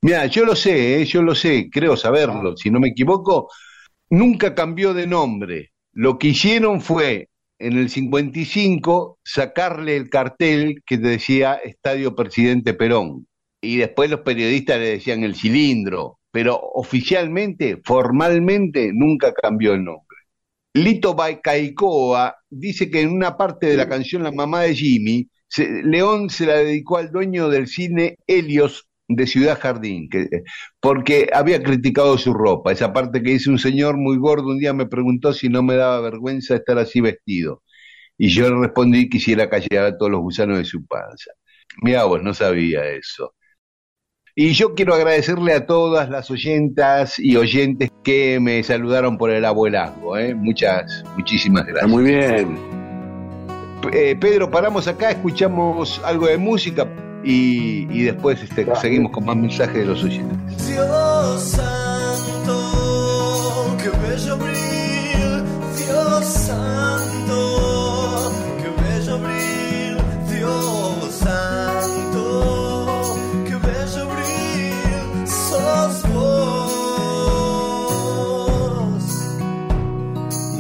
Mira, 0.03 0.27
yo 0.27 0.45
lo 0.45 0.55
sé, 0.55 1.01
¿eh? 1.01 1.05
yo 1.05 1.23
lo 1.23 1.35
sé, 1.35 1.69
creo 1.71 1.97
saberlo, 1.97 2.57
si 2.57 2.71
no 2.71 2.79
me 2.79 2.89
equivoco, 2.89 3.51
nunca 4.11 4.55
cambió 4.55 4.95
de 4.95 5.07
nombre. 5.07 5.72
Lo 5.93 6.19
que 6.19 6.29
hicieron 6.29 6.81
fue, 6.81 7.29
en 7.59 7.75
el 7.79 7.91
55, 7.91 9.19
sacarle 9.25 9.97
el 9.97 10.09
cartel 10.11 10.83
que 10.87 10.99
decía 10.99 11.55
Estadio 11.55 12.15
Presidente 12.17 12.75
Perón. 12.75 13.27
Y 13.61 13.77
después 13.77 14.11
los 14.11 14.21
periodistas 14.21 14.79
le 14.79 14.87
decían 14.91 15.23
el 15.23 15.37
cilindro, 15.37 16.19
pero 16.33 16.59
oficialmente, 16.59 17.81
formalmente, 17.85 18.91
nunca 18.93 19.33
cambió 19.33 19.75
el 19.75 19.85
nombre. 19.85 20.17
Lito 20.75 21.15
Baicaicoa 21.15 22.35
dice 22.51 22.91
que 22.91 23.03
en 23.03 23.11
una 23.11 23.37
parte 23.37 23.67
de 23.67 23.77
la 23.77 23.89
canción 23.89 24.23
La 24.23 24.33
mamá 24.33 24.63
de 24.63 24.75
Jimmy, 24.75 25.29
se- 25.47 25.83
León 25.83 26.31
se 26.31 26.47
la 26.47 26.55
dedicó 26.57 26.97
al 26.97 27.13
dueño 27.13 27.49
del 27.51 27.67
cine 27.69 28.17
Helios 28.27 28.89
de 29.17 29.27
Ciudad 29.27 29.59
Jardín, 29.61 30.09
que, 30.09 30.29
porque 30.81 31.29
había 31.33 31.63
criticado 31.63 32.19
su 32.19 32.33
ropa. 32.33 32.73
Esa 32.73 32.93
parte 32.93 33.23
que 33.23 33.33
dice 33.33 33.51
un 33.51 33.59
señor 33.59 33.97
muy 33.97 34.17
gordo 34.19 34.49
un 34.49 34.59
día 34.59 34.73
me 34.73 34.87
preguntó 34.87 35.33
si 35.33 35.49
no 35.49 35.63
me 35.63 35.77
daba 35.77 36.01
vergüenza 36.01 36.57
estar 36.57 36.79
así 36.79 37.01
vestido. 37.01 37.63
Y 38.19 38.29
yo 38.29 38.49
le 38.51 38.61
respondí 38.61 39.05
que 39.05 39.19
quisiera 39.19 39.49
callar 39.49 39.87
a 39.87 39.97
todos 39.97 40.11
los 40.11 40.21
gusanos 40.21 40.59
de 40.59 40.65
su 40.65 40.87
panza. 40.87 41.33
Mira 41.83 42.05
vos, 42.05 42.23
no 42.23 42.35
sabía 42.35 42.85
eso. 42.87 43.35
Y 44.35 44.53
yo 44.53 44.75
quiero 44.75 44.95
agradecerle 44.95 45.53
a 45.53 45.67
todas 45.67 46.09
las 46.09 46.31
oyentas 46.31 47.19
y 47.19 47.37
oyentes 47.37 47.91
que 48.03 48.41
me 48.41 48.63
saludaron 48.63 49.19
por 49.19 49.31
el 49.31 49.45
abuelazgo. 49.45 50.17
¿eh? 50.17 50.35
Muchas, 50.35 51.05
muchísimas 51.17 51.67
gracias. 51.67 51.91
muy 51.91 52.05
bien. 52.05 52.57
Eh, 53.93 54.17
Pedro, 54.19 54.51
paramos 54.51 54.89
acá, 54.89 55.11
escuchamos 55.11 56.01
algo 56.05 56.29
de 56.29 56.39
música 56.39 56.89
y, 57.25 57.87
y 57.91 58.03
después 58.03 58.43
este, 58.43 58.65
Dale. 58.65 58.81
seguimos 58.81 59.13
con 59.13 59.25
más 59.25 59.37
mensajes 59.37 59.75
de 59.75 59.85
los 59.85 60.03
oyentes. 60.03 60.67
Dios 60.67 61.41
santo, 61.43 62.57
qué 63.83 63.91
bello 63.91 64.35
abril, 64.35 65.45
Dios 65.77 66.25
santo, 66.25 68.33
qué 68.59 68.69
bello 68.83 69.15
abril, 69.15 69.97
Dios 70.31 71.15
santo, 71.15 72.25
qué 73.47 73.55
bello 73.57 74.03
abril, 74.11 75.27
sos 75.27 76.03
vos. 76.13 76.23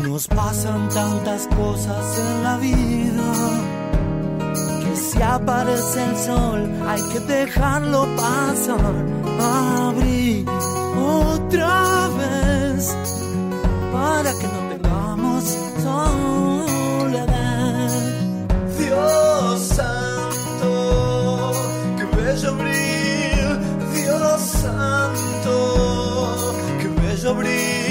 Nos 0.03 0.27
pasan 0.29 0.89
tantas 0.91 1.47
cosas 1.49 2.19
en 2.19 2.43
la 2.43 2.57
vida 2.59 3.12
si 5.13 5.21
aparece 5.21 6.03
el 6.05 6.17
sol 6.17 6.61
hay 6.89 7.03
que 7.13 7.21
dejarlo 7.21 8.07
pasar, 8.17 8.95
abrir 9.87 10.49
otra 10.99 12.09
vez 12.21 12.97
para 13.93 14.33
que 14.39 14.47
no 14.55 14.61
tengamos 14.73 15.45
soledad. 15.83 17.31
Dios 18.79 19.61
santo, 19.77 20.73
qué 21.99 22.05
bello 22.17 22.49
abril, 22.55 23.47
Dios 23.95 24.41
santo, 24.63 25.55
qué 26.81 26.89
bello 26.89 27.31
abril, 27.31 27.82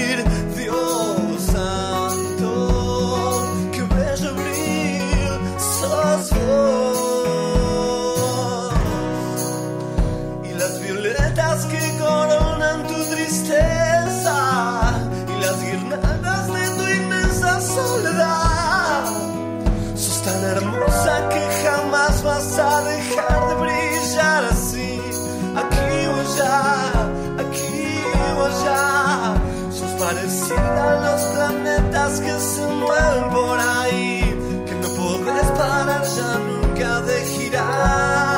que 32.20 32.40
se 32.40 32.68
mueven 32.68 33.30
por 33.30 33.60
ahí. 33.60 34.64
Que 34.66 34.76
no 34.76 34.90
podés 34.90 35.46
parar 35.52 36.04
ya 36.04 36.40
nunca 36.40 37.02
de 37.02 37.26
girar. 37.26 38.31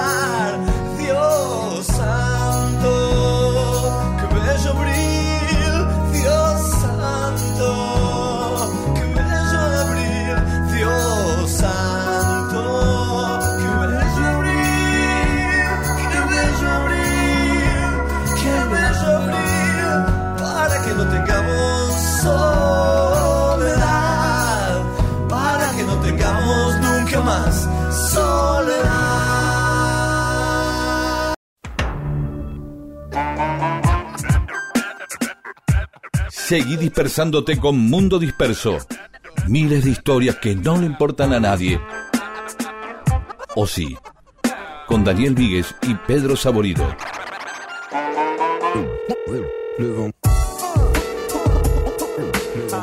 Seguí 36.48 36.76
dispersándote 36.78 37.58
con 37.60 37.78
Mundo 37.78 38.20
Disperso. 38.20 38.78
Miles 39.48 39.86
de 39.86 39.92
historias 39.92 40.38
que 40.38 40.56
no 40.56 40.78
le 40.78 40.86
importan 40.86 41.34
a 41.34 41.40
nadie. 41.40 41.80
O 43.56 43.66
sí, 43.68 43.96
con 44.88 45.04
Daniel 45.04 45.36
Víguez 45.36 45.74
y 45.84 45.94
Pedro 45.96 46.36
Saborido. 46.36 46.86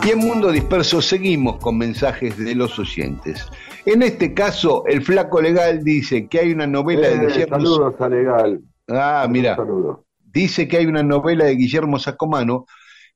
Y 0.04 0.10
en 0.10 0.18
Mundo 0.18 0.50
Disperso 0.50 1.02
seguimos 1.02 1.58
con 1.58 1.76
mensajes 1.76 2.36
de 2.38 2.54
los 2.54 2.78
oyentes. 2.78 3.46
En 3.84 4.02
este 4.02 4.32
caso, 4.34 4.84
el 4.86 5.02
flaco 5.02 5.40
legal 5.40 5.82
dice 5.84 6.26
que 6.28 6.40
hay 6.40 6.52
una 6.52 6.66
novela 6.66 7.08
de 7.08 7.14
Eh, 7.16 7.26
Guillermo. 7.26 7.56
saludos 7.56 7.94
a 8.00 8.08
Legal. 8.08 8.60
Ah, 8.88 9.26
mira. 9.28 9.56
Saludos. 9.56 9.98
dice 10.32 10.68
que 10.68 10.76
hay 10.78 10.86
una 10.86 11.02
novela 11.02 11.44
de 11.46 11.56
Guillermo 11.56 11.98
Sacomano 11.98 12.66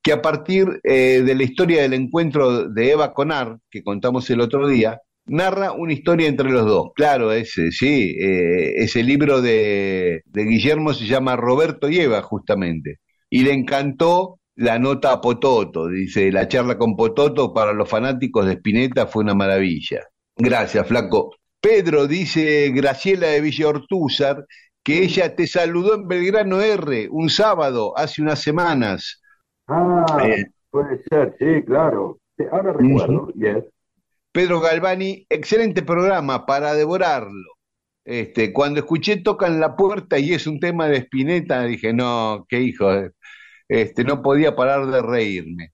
que 0.05 0.13
a 0.13 0.21
partir 0.21 0.81
eh, 0.85 1.23
de 1.25 1.35
la 1.35 1.45
historia 1.45 1.81
del 1.81 1.95
encuentro 1.95 2.69
de 2.69 2.91
Eva 2.91 3.15
Conar, 3.15 3.57
que 3.71 3.83
contamos 3.83 4.29
el 4.29 4.43
otro 4.43 4.69
día, 4.69 5.01
narra 5.25 5.73
una 5.73 5.95
historia 5.95 6.29
entre 6.29 6.51
los 6.51 6.67
dos. 6.67 6.89
Claro, 6.95 7.33
ese, 7.33 7.73
sí, 7.73 8.15
eh, 8.21 8.75
ese 8.77 9.03
libro 9.03 9.41
de, 9.41 10.21
Guillermo 10.31 10.93
se 10.93 11.07
llama 11.07 11.37
Roberto 11.37 11.89
y 11.89 12.01
Eva, 12.01 12.21
justamente. 12.21 12.99
Y 13.31 13.45
le 13.45 13.55
encantó 13.55 14.41
la 14.57 14.79
nota 14.79 15.11
a 15.11 15.21
Pototo, 15.23 15.89
dice, 15.89 16.31
la 16.31 16.49
charla 16.49 16.77
con 16.77 16.97
Pototo 16.97 17.55
para 17.55 17.73
los 17.73 17.89
fanáticos 17.89 18.45
de 18.45 18.53
Spinetta 18.53 19.07
fue 19.07 19.25
una 19.25 19.35
maravilla. 19.35 20.01
Gracias, 20.37 20.87
flaco. 20.87 21.31
Pedro 21.63 22.07
dice 22.07 22.71
Graciela 22.75 23.29
de 23.29 23.41
Villa 23.41 23.69
Ortúzar 23.69 24.45
que 24.83 25.03
ella 25.03 25.35
te 25.35 25.47
saludó 25.47 25.95
en 25.95 26.07
Belgrano 26.07 26.61
R 26.61 27.09
un 27.11 27.31
sábado, 27.31 27.97
hace 27.97 28.21
unas 28.21 28.43
semanas. 28.43 29.23
Ah, 29.67 30.05
Eh. 30.25 30.45
puede 30.71 31.03
ser, 31.09 31.35
sí, 31.39 31.63
claro. 31.65 32.19
Sí, 32.37 32.45
ahora 32.51 32.73
recuerdo, 32.73 33.29
yes. 33.35 33.65
Pedro 34.33 34.61
Galvani, 34.61 35.27
excelente 35.29 35.83
programa 35.83 36.45
para 36.47 36.75
devorarlo. 36.75 37.53
Este, 38.05 38.53
cuando 38.53 38.81
escuché 38.81 39.19
Tocan 39.19 39.61
la 39.61 39.77
puerta 39.77 40.19
y 40.19 40.33
es 40.35 40.47
un 40.47 40.61
tema 40.61 40.89
de 40.89 40.99
Spinetta, 40.99 41.63
dije, 41.65 41.93
no, 41.95 42.45
qué 42.49 42.61
hijo, 42.61 42.91
este, 43.69 44.05
no 44.05 44.23
podía 44.23 44.55
parar 44.57 44.87
de 44.87 45.01
reírme. 45.03 45.73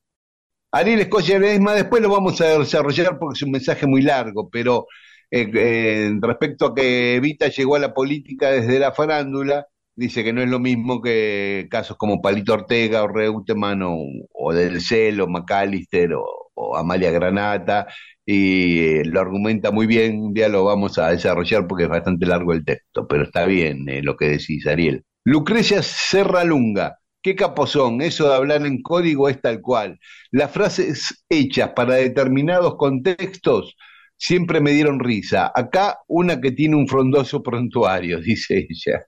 Ariel 0.73 1.01
Escocia 1.01 1.39
Ledesma, 1.39 1.75
después 1.75 2.03
lo 2.03 2.11
vamos 2.11 2.41
a 2.41 2.59
desarrollar 2.59 3.19
porque 3.19 3.37
es 3.39 3.43
un 3.43 3.51
mensaje 3.53 3.87
muy 3.87 4.03
largo, 4.03 4.49
pero 4.51 4.87
eh, 5.31 5.51
eh, 5.55 6.13
respecto 6.21 6.67
a 6.67 6.75
que 6.75 7.17
Evita 7.17 7.49
llegó 7.49 7.77
a 7.77 7.81
la 7.81 7.93
política 7.95 8.51
desde 8.53 8.79
la 8.79 8.93
farándula, 8.93 9.67
dice 10.01 10.25
que 10.25 10.33
no 10.33 10.43
es 10.43 10.49
lo 10.49 10.59
mismo 10.59 11.03
que 11.03 11.69
casos 11.71 11.97
como 11.99 12.23
Palito 12.23 12.55
Ortega 12.55 13.03
o 13.03 13.09
Reutemann 13.09 13.83
o, 13.83 13.99
o 14.33 14.53
Del 14.55 14.81
Cel 14.81 15.21
o 15.21 15.29
McAllister 15.29 16.15
o, 16.15 16.25
o 16.55 16.77
Amalia 16.77 17.11
Granata, 17.11 17.87
y 18.25 18.79
eh, 18.81 19.05
lo 19.05 19.21
argumenta 19.21 19.71
muy 19.71 19.87
bien, 19.87 20.19
un 20.23 20.33
día 20.35 20.49
lo 20.49 20.65
vamos 20.65 20.99
a 20.99 21.11
desarrollar 21.11 21.67
porque 21.67 21.85
es 21.85 21.91
bastante 21.91 22.25
largo 22.27 22.53
el 22.55 22.65
texto, 22.65 23.07
pero 23.07 23.25
está 23.25 23.45
bien 23.45 23.89
eh, 23.89 24.03
lo 24.03 24.17
que 24.17 24.31
decís, 24.31 24.67
Ariel. 24.67 25.05
Lucrecia 25.25 25.83
Serralunga, 25.83 26.97
qué 27.23 27.37
capozón, 27.37 28.01
eso 28.01 28.29
de 28.29 28.37
hablar 28.37 28.65
en 28.65 28.81
código 28.83 29.29
es 29.29 29.41
tal 29.43 29.61
cual. 29.61 29.99
Las 30.31 30.51
frases 30.51 31.25
hechas 31.29 31.73
para 31.77 31.97
determinados 31.97 32.77
contextos 32.77 33.77
siempre 34.17 34.61
me 34.61 34.71
dieron 34.73 34.99
risa. 35.01 35.53
Acá 35.55 35.99
una 36.09 36.41
que 36.41 36.53
tiene 36.53 36.77
un 36.77 36.89
frondoso 36.89 37.43
prontuario, 37.43 38.19
dice 38.23 38.67
ella. 38.71 39.05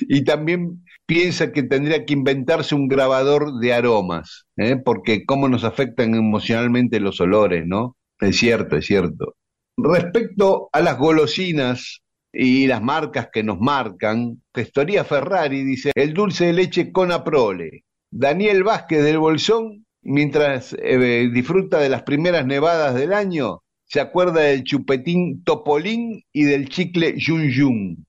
Y 0.00 0.24
también 0.24 0.84
piensa 1.06 1.52
que 1.52 1.62
tendría 1.62 2.04
que 2.04 2.14
inventarse 2.14 2.74
un 2.74 2.88
grabador 2.88 3.58
de 3.60 3.72
aromas, 3.72 4.46
¿eh? 4.56 4.76
porque 4.76 5.24
cómo 5.24 5.48
nos 5.48 5.64
afectan 5.64 6.14
emocionalmente 6.14 7.00
los 7.00 7.20
olores, 7.20 7.64
¿no? 7.66 7.96
Es 8.20 8.38
cierto, 8.38 8.76
es 8.76 8.86
cierto. 8.86 9.34
Respecto 9.76 10.68
a 10.72 10.80
las 10.80 10.98
golosinas 10.98 12.00
y 12.32 12.66
las 12.66 12.82
marcas 12.82 13.28
que 13.32 13.42
nos 13.42 13.58
marcan, 13.60 14.42
Gestoría 14.54 15.04
Ferrari 15.04 15.64
dice, 15.64 15.92
el 15.94 16.14
dulce 16.14 16.46
de 16.46 16.52
leche 16.54 16.92
con 16.92 17.12
aprole. 17.12 17.84
Daniel 18.10 18.62
Vázquez 18.62 19.02
del 19.02 19.18
Bolsón, 19.18 19.84
mientras 20.02 20.74
eh, 20.78 21.28
disfruta 21.32 21.78
de 21.78 21.88
las 21.88 22.02
primeras 22.02 22.46
nevadas 22.46 22.94
del 22.94 23.12
año, 23.12 23.62
se 23.84 24.00
acuerda 24.00 24.40
del 24.40 24.64
chupetín 24.64 25.44
Topolín 25.44 26.22
y 26.32 26.44
del 26.44 26.68
chicle 26.68 27.14
Yun 27.16 27.50
Yun. 27.50 28.05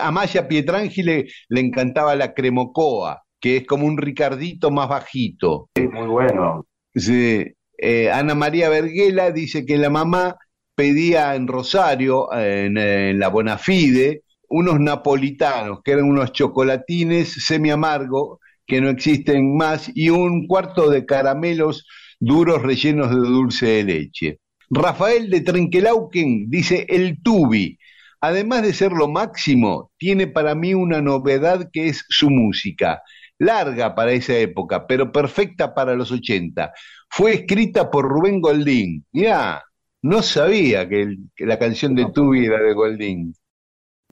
A 0.00 0.10
Maya 0.10 0.48
Pietrangile 0.48 1.26
le 1.48 1.60
encantaba 1.60 2.16
la 2.16 2.32
cremocoa, 2.32 3.22
que 3.38 3.58
es 3.58 3.66
como 3.66 3.86
un 3.86 3.98
ricardito 3.98 4.70
más 4.70 4.88
bajito. 4.88 5.68
Sí, 5.76 5.86
muy 5.88 6.06
bueno. 6.06 6.66
Sí. 6.94 7.44
Eh, 7.76 8.10
Ana 8.10 8.34
María 8.34 8.70
Verguela 8.70 9.30
dice 9.30 9.66
que 9.66 9.76
la 9.76 9.90
mamá 9.90 10.36
pedía 10.74 11.34
en 11.34 11.46
Rosario, 11.46 12.32
en, 12.32 12.78
en 12.78 13.18
la 13.18 13.28
Bonafide, 13.28 14.22
unos 14.48 14.80
napolitanos, 14.80 15.80
que 15.84 15.92
eran 15.92 16.04
unos 16.04 16.32
chocolatines 16.32 17.44
semi 17.44 17.70
amargo 17.70 18.40
que 18.66 18.80
no 18.80 18.88
existen 18.88 19.54
más, 19.54 19.90
y 19.94 20.08
un 20.08 20.46
cuarto 20.46 20.88
de 20.88 21.04
caramelos 21.04 21.86
duros 22.18 22.62
rellenos 22.62 23.10
de 23.10 23.16
dulce 23.16 23.66
de 23.66 23.84
leche. 23.84 24.38
Rafael 24.70 25.28
de 25.28 25.42
Trenquelauquen 25.42 26.48
dice 26.48 26.86
el 26.88 27.22
tubi. 27.22 27.78
Además 28.26 28.62
de 28.62 28.72
ser 28.72 28.92
lo 28.92 29.06
máximo, 29.06 29.90
tiene 29.98 30.26
para 30.26 30.54
mí 30.54 30.72
una 30.72 31.02
novedad 31.02 31.68
que 31.70 31.88
es 31.88 32.06
su 32.08 32.30
música. 32.30 33.02
Larga 33.38 33.94
para 33.94 34.12
esa 34.12 34.32
época, 34.38 34.86
pero 34.86 35.12
perfecta 35.12 35.74
para 35.74 35.94
los 35.94 36.10
80. 36.10 36.72
Fue 37.10 37.34
escrita 37.34 37.90
por 37.90 38.08
Rubén 38.08 38.40
Goldín. 38.40 39.04
Mirá, 39.12 39.62
no 40.00 40.22
sabía 40.22 40.88
que, 40.88 41.02
el- 41.02 41.18
que 41.36 41.44
la 41.44 41.58
canción 41.58 41.94
de 41.94 42.06
Tubi 42.14 42.46
era 42.46 42.62
de 42.62 42.72
Goldín. 42.72 43.34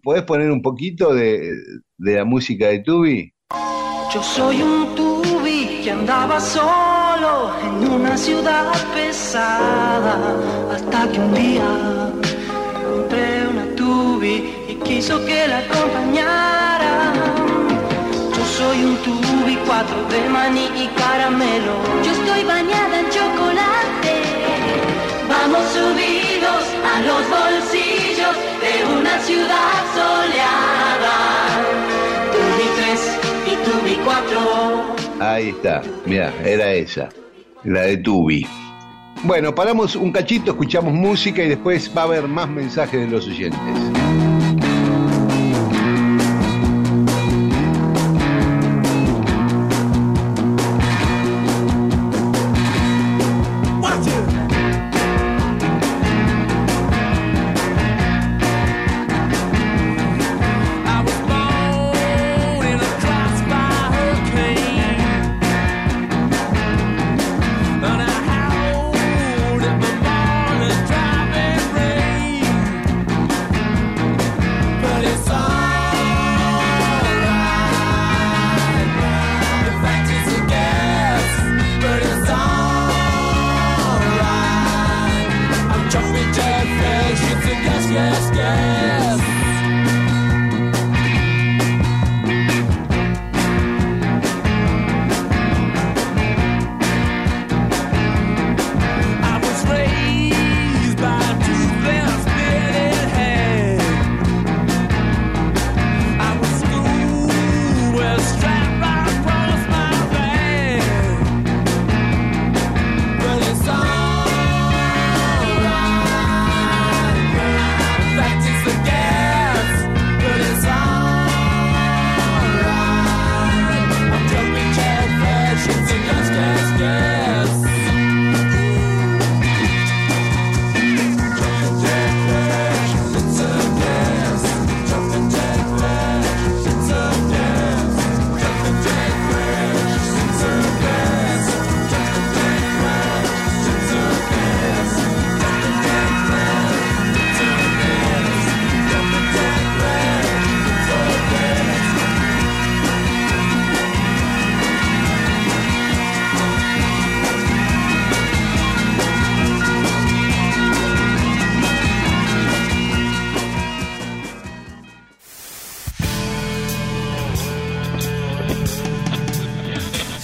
¿Podés 0.02 0.24
poner 0.24 0.50
un 0.50 0.60
poquito 0.60 1.14
de, 1.14 1.50
de 1.96 2.14
la 2.14 2.26
música 2.26 2.66
de 2.68 2.80
Tubi? 2.80 3.32
Yo 4.12 4.22
soy 4.22 4.60
un 4.60 4.94
tubi 4.94 5.80
que 5.82 5.90
andaba 5.90 6.38
solo 6.38 7.52
en 7.64 7.90
una 7.90 8.18
ciudad 8.18 8.72
pesada 8.94 10.36
hasta 10.70 11.10
que 11.10 11.18
un 11.18 11.32
día 11.32 12.12
tubi 14.22 14.54
y 14.68 14.74
quiso 14.84 15.24
que 15.26 15.48
la 15.48 15.58
acompañara. 15.58 17.12
Yo 18.36 18.44
soy 18.58 18.84
un 18.84 18.96
tubi, 18.98 19.56
cuatro 19.66 20.04
de 20.08 20.28
maní 20.28 20.66
y 20.76 20.86
caramelo. 20.96 21.74
Yo 22.04 22.12
estoy 22.12 22.44
bañada 22.44 23.00
en 23.00 23.06
chocolate. 23.10 24.14
Vamos 25.28 25.64
subidos 25.76 26.62
a 26.92 27.00
los 27.08 27.22
bolsillos 27.36 28.34
de 28.62 28.74
una 28.96 29.18
ciudad 29.20 29.74
soleada. 29.98 31.16
Tubi 32.32 32.66
3 32.76 33.18
y 33.46 33.54
tubi 33.64 33.94
4. 34.04 35.20
Ahí 35.20 35.48
está, 35.50 35.82
mira, 36.04 36.32
era 36.44 36.72
esa, 36.72 37.08
la 37.64 37.82
de 37.82 37.96
Tubi. 37.98 38.46
Bueno, 39.24 39.54
paramos 39.54 39.94
un 39.94 40.10
cachito, 40.10 40.50
escuchamos 40.50 40.92
música 40.92 41.44
y 41.44 41.48
después 41.48 41.92
va 41.96 42.02
a 42.02 42.04
haber 42.06 42.26
más 42.26 42.48
mensajes 42.48 43.00
de 43.00 43.06
los 43.06 43.28
oyentes. 43.28 43.60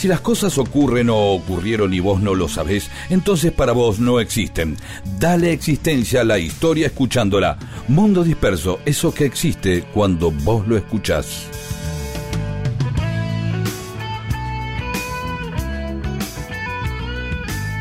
Si 0.08 0.10
las 0.10 0.22
cosas 0.22 0.56
ocurren 0.56 1.10
o 1.10 1.34
ocurrieron 1.34 1.92
y 1.92 2.00
vos 2.00 2.22
no 2.22 2.34
lo 2.34 2.48
sabés, 2.48 2.90
entonces 3.10 3.52
para 3.52 3.72
vos 3.72 4.00
no 4.00 4.20
existen. 4.20 4.78
Dale 5.18 5.52
existencia 5.52 6.22
a 6.22 6.24
la 6.24 6.38
historia 6.38 6.86
escuchándola. 6.86 7.58
Mundo 7.88 8.24
disperso, 8.24 8.80
eso 8.86 9.12
que 9.12 9.26
existe 9.26 9.84
cuando 9.92 10.30
vos 10.30 10.66
lo 10.66 10.78
escuchás. 10.78 11.50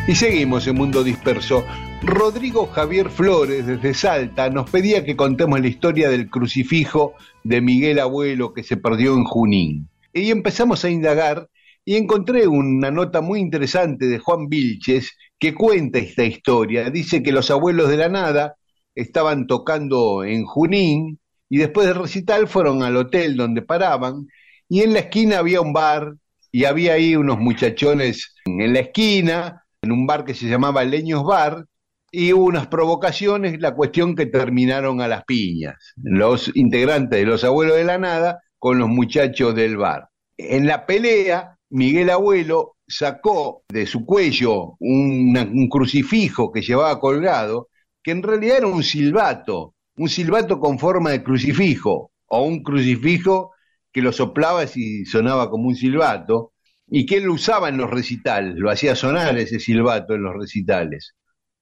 Y 0.06 0.14
seguimos 0.14 0.68
en 0.68 0.76
Mundo 0.76 1.06
Disperso. 1.06 1.64
Rodrigo 2.04 2.68
Javier 2.68 3.10
Flores, 3.10 3.66
desde 3.66 3.94
Salta, 3.94 4.50
nos 4.50 4.70
pedía 4.70 5.06
que 5.06 5.16
contemos 5.16 5.62
la 5.62 5.68
historia 5.68 6.10
del 6.10 6.30
crucifijo 6.30 7.14
de 7.46 7.62
Miguel 7.62 8.00
Abuelo 8.00 8.52
que 8.52 8.64
se 8.64 8.76
perdió 8.76 9.14
en 9.14 9.24
Junín. 9.24 9.88
Y 10.12 10.32
empezamos 10.32 10.84
a 10.84 10.90
indagar 10.90 11.48
y 11.88 11.96
encontré 11.96 12.46
una 12.46 12.92
nota 12.92 13.22
muy 13.22 13.40
interesante 13.40 14.08
de 14.08 14.20
Juan 14.20 14.50
Vilches 14.50 15.16
que 15.40 15.56
cuenta 15.56 16.00
esta 16.00 16.26
historia. 16.26 16.90
Dice 16.90 17.24
que 17.24 17.32
los 17.32 17.50
abuelos 17.50 17.88
de 17.88 17.96
la 17.96 18.10
nada 18.10 18.58
estaban 18.94 19.48
tocando 19.48 20.26
en 20.26 20.44
Junín 20.44 21.18
y 21.48 21.60
después 21.60 21.88
del 21.88 21.96
recital 21.96 22.50
fueron 22.50 22.84
al 22.84 22.98
hotel 22.98 23.38
donde 23.38 23.62
paraban 23.62 24.28
y 24.68 24.82
en 24.82 24.92
la 24.92 25.00
esquina 25.00 25.40
había 25.40 25.62
un 25.62 25.72
bar 25.72 26.14
y 26.52 26.66
había 26.66 26.96
ahí 26.96 27.16
unos 27.16 27.40
muchachones 27.40 28.36
en 28.44 28.74
la 28.74 28.80
esquina 28.82 29.64
en 29.82 29.94
un 29.94 30.06
bar 30.06 30.26
que 30.26 30.34
se 30.34 30.50
llamaba 30.50 30.84
Leños 30.84 31.24
Bar, 31.24 31.68
y 32.12 32.34
hubo 32.34 32.46
unas 32.46 32.68
provocaciones, 32.68 33.62
la 33.62 33.76
cuestión 33.76 34.14
que 34.16 34.26
terminaron 34.26 35.00
a 35.00 35.08
las 35.08 35.24
piñas, 35.24 35.76
los 35.96 36.52
integrantes 36.56 37.20
de 37.20 37.26
los 37.26 37.46
abuelos 37.46 37.78
de 37.78 37.84
la 37.86 37.98
nada 37.98 38.42
con 38.60 38.78
los 38.78 38.90
muchachos 38.90 39.56
del 39.56 39.78
bar. 39.78 40.10
En 40.38 40.68
la 40.68 40.86
pelea, 40.86 41.57
Miguel 41.70 42.10
Abuelo 42.10 42.78
sacó 42.88 43.64
de 43.68 43.86
su 43.86 44.06
cuello 44.06 44.78
un, 44.80 45.68
crucifijo 45.70 46.52
que 46.52 46.62
llevaba 46.62 47.00
colgado, 47.00 47.70
que 48.02 48.12
en 48.12 48.24
realidad 48.24 48.58
era 48.58 48.68
un 48.68 48.84
silbato, 48.84 49.76
un 49.98 50.08
silbato 50.08 50.60
con 50.60 50.80
forma 50.80 51.12
de 51.12 51.24
crucifijo, 51.24 52.12
o 52.28 52.44
un 52.44 52.64
crucifijo 52.64 53.52
que 53.92 54.02
lo 54.02 54.12
soplaba 54.12 54.64
y 54.76 55.06
sonaba 55.06 55.50
como 55.50 55.68
un 55.68 55.76
silbato, 55.76 56.54
y 56.90 57.06
que 57.06 57.18
él 57.18 57.24
lo 57.24 57.34
usaba 57.34 57.68
en 57.68 57.78
los 57.78 57.90
recitales, 57.90 58.56
lo 58.56 58.70
hacía 58.70 58.96
sonar 58.96 59.38
ese 59.38 59.60
silbato 59.60 60.14
en 60.14 60.24
los 60.24 60.36
recitales, 60.36 61.16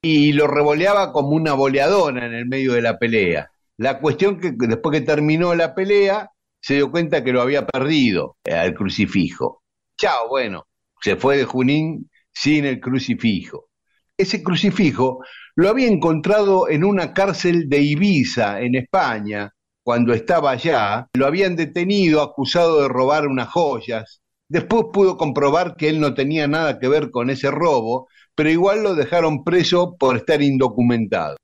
y 0.03 0.33
lo 0.33 0.45
revoleaba 0.45 1.11
como 1.11 1.29
una 1.29 1.53
boleadora 1.53 2.27
en 2.27 2.33
el 2.33 2.45
medio 2.45 2.73
de 2.73 2.83
la 2.83 2.99
pelea. 2.99 3.49
La 3.77 3.99
cuestión 3.99 4.39
que 4.39 4.53
después 4.55 4.99
que 4.99 5.05
terminó 5.05 5.55
la 5.55 5.73
pelea, 5.73 6.29
se 6.61 6.75
dio 6.75 6.89
cuenta 6.89 7.23
que 7.23 7.31
lo 7.31 7.41
había 7.41 7.67
perdido 7.67 8.37
eh, 8.43 8.53
al 8.53 8.73
crucifijo. 8.73 9.61
Chao, 9.97 10.27
bueno, 10.29 10.67
se 11.01 11.15
fue 11.15 11.37
de 11.37 11.45
Junín 11.45 12.09
sin 12.33 12.65
el 12.65 12.79
crucifijo. 12.79 13.69
Ese 14.17 14.43
crucifijo 14.43 15.19
lo 15.55 15.69
había 15.69 15.87
encontrado 15.87 16.69
en 16.69 16.83
una 16.83 17.13
cárcel 17.13 17.69
de 17.69 17.81
Ibiza, 17.81 18.61
en 18.61 18.75
España, 18.75 19.51
cuando 19.83 20.13
estaba 20.13 20.51
allá. 20.51 21.07
Lo 21.13 21.25
habían 21.27 21.55
detenido 21.55 22.21
acusado 22.21 22.81
de 22.81 22.87
robar 22.87 23.27
unas 23.27 23.49
joyas 23.49 24.21
Después 24.47 24.85
pudo 24.93 25.17
comprobar 25.17 25.75
que 25.75 25.89
él 25.89 25.99
no 25.99 26.13
tenía 26.13 26.47
nada 26.47 26.79
que 26.79 26.87
ver 26.87 27.09
con 27.09 27.29
ese 27.29 27.49
robo, 27.49 28.07
pero 28.35 28.49
igual 28.49 28.83
lo 28.83 28.93
dejaron 28.93 29.43
preso 29.43 29.95
por 29.97 30.17
estar 30.17 30.41
indocumentado. 30.41 31.37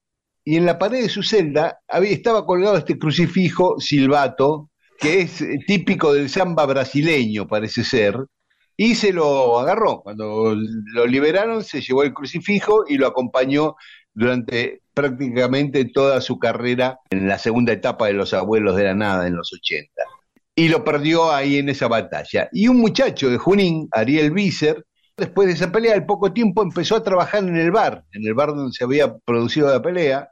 Y 0.44 0.58
en 0.58 0.66
la 0.66 0.78
pared 0.78 1.02
de 1.02 1.10
su 1.10 1.24
celda 1.24 1.80
había, 1.88 2.12
estaba 2.12 2.46
colgado 2.46 2.78
este 2.78 3.00
crucifijo 3.00 3.80
silbato, 3.80 4.70
que 5.00 5.22
es 5.22 5.42
eh, 5.42 5.58
típico 5.66 6.14
del 6.14 6.30
samba 6.30 6.66
brasileño, 6.66 7.48
parece 7.48 7.84
ser, 7.84 8.16
y 8.84 8.96
se 8.96 9.14
lo 9.14 9.60
agarró. 9.60 10.02
Cuando 10.02 10.56
lo 10.56 11.06
liberaron, 11.06 11.64
se 11.64 11.82
llevó 11.82 12.02
el 12.02 12.16
crucifijo 12.16 12.84
y 12.88 12.98
lo 12.98 13.06
acompañó 13.06 13.76
durante 14.12 14.82
prácticamente 14.96 15.86
toda 15.86 16.20
su 16.20 16.40
carrera 16.40 16.98
en 17.12 17.28
la 17.28 17.38
segunda 17.38 17.74
etapa 17.74 18.08
de 18.08 18.14
los 18.14 18.34
abuelos 18.34 18.76
de 18.76 18.86
la 18.86 18.96
nada 18.96 19.28
en 19.28 19.36
los 19.36 19.54
80 19.54 19.88
y 20.56 20.68
lo 20.68 20.84
perdió 20.84 21.32
ahí 21.32 21.58
en 21.58 21.70
esa 21.70 21.88
batalla. 21.88 22.50
Y 22.52 22.70
un 22.70 22.78
muchacho 22.78 23.30
de 23.30 23.38
Junín, 23.38 23.88
Ariel 23.92 24.32
Visser, 24.32 24.84
después 25.16 25.48
de 25.48 25.54
esa 25.54 25.72
pelea, 25.72 25.94
al 25.94 26.08
poco 26.08 26.34
tiempo 26.34 26.64
empezó 26.64 26.96
a 26.96 27.04
trabajar 27.04 27.44
en 27.44 27.58
el 27.58 27.70
bar, 27.70 28.04
en 28.14 28.26
el 28.26 28.34
bar 28.34 28.50
donde 28.50 28.74
se 28.74 28.84
había 28.84 29.16
producido 29.16 29.70
la 29.70 29.84
pelea, 29.84 30.30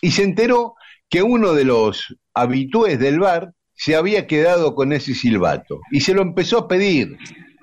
y 0.00 0.12
se 0.12 0.22
enteró 0.22 0.74
que 1.10 1.22
uno 1.22 1.52
de 1.52 1.66
los 1.66 2.16
habitués 2.32 2.98
del 2.98 3.20
bar 3.20 3.52
se 3.74 3.94
había 3.94 4.26
quedado 4.26 4.74
con 4.74 4.94
ese 4.94 5.14
silbato 5.14 5.80
y 5.90 6.00
se 6.00 6.14
lo 6.14 6.22
empezó 6.22 6.60
a 6.60 6.68
pedir. 6.68 7.18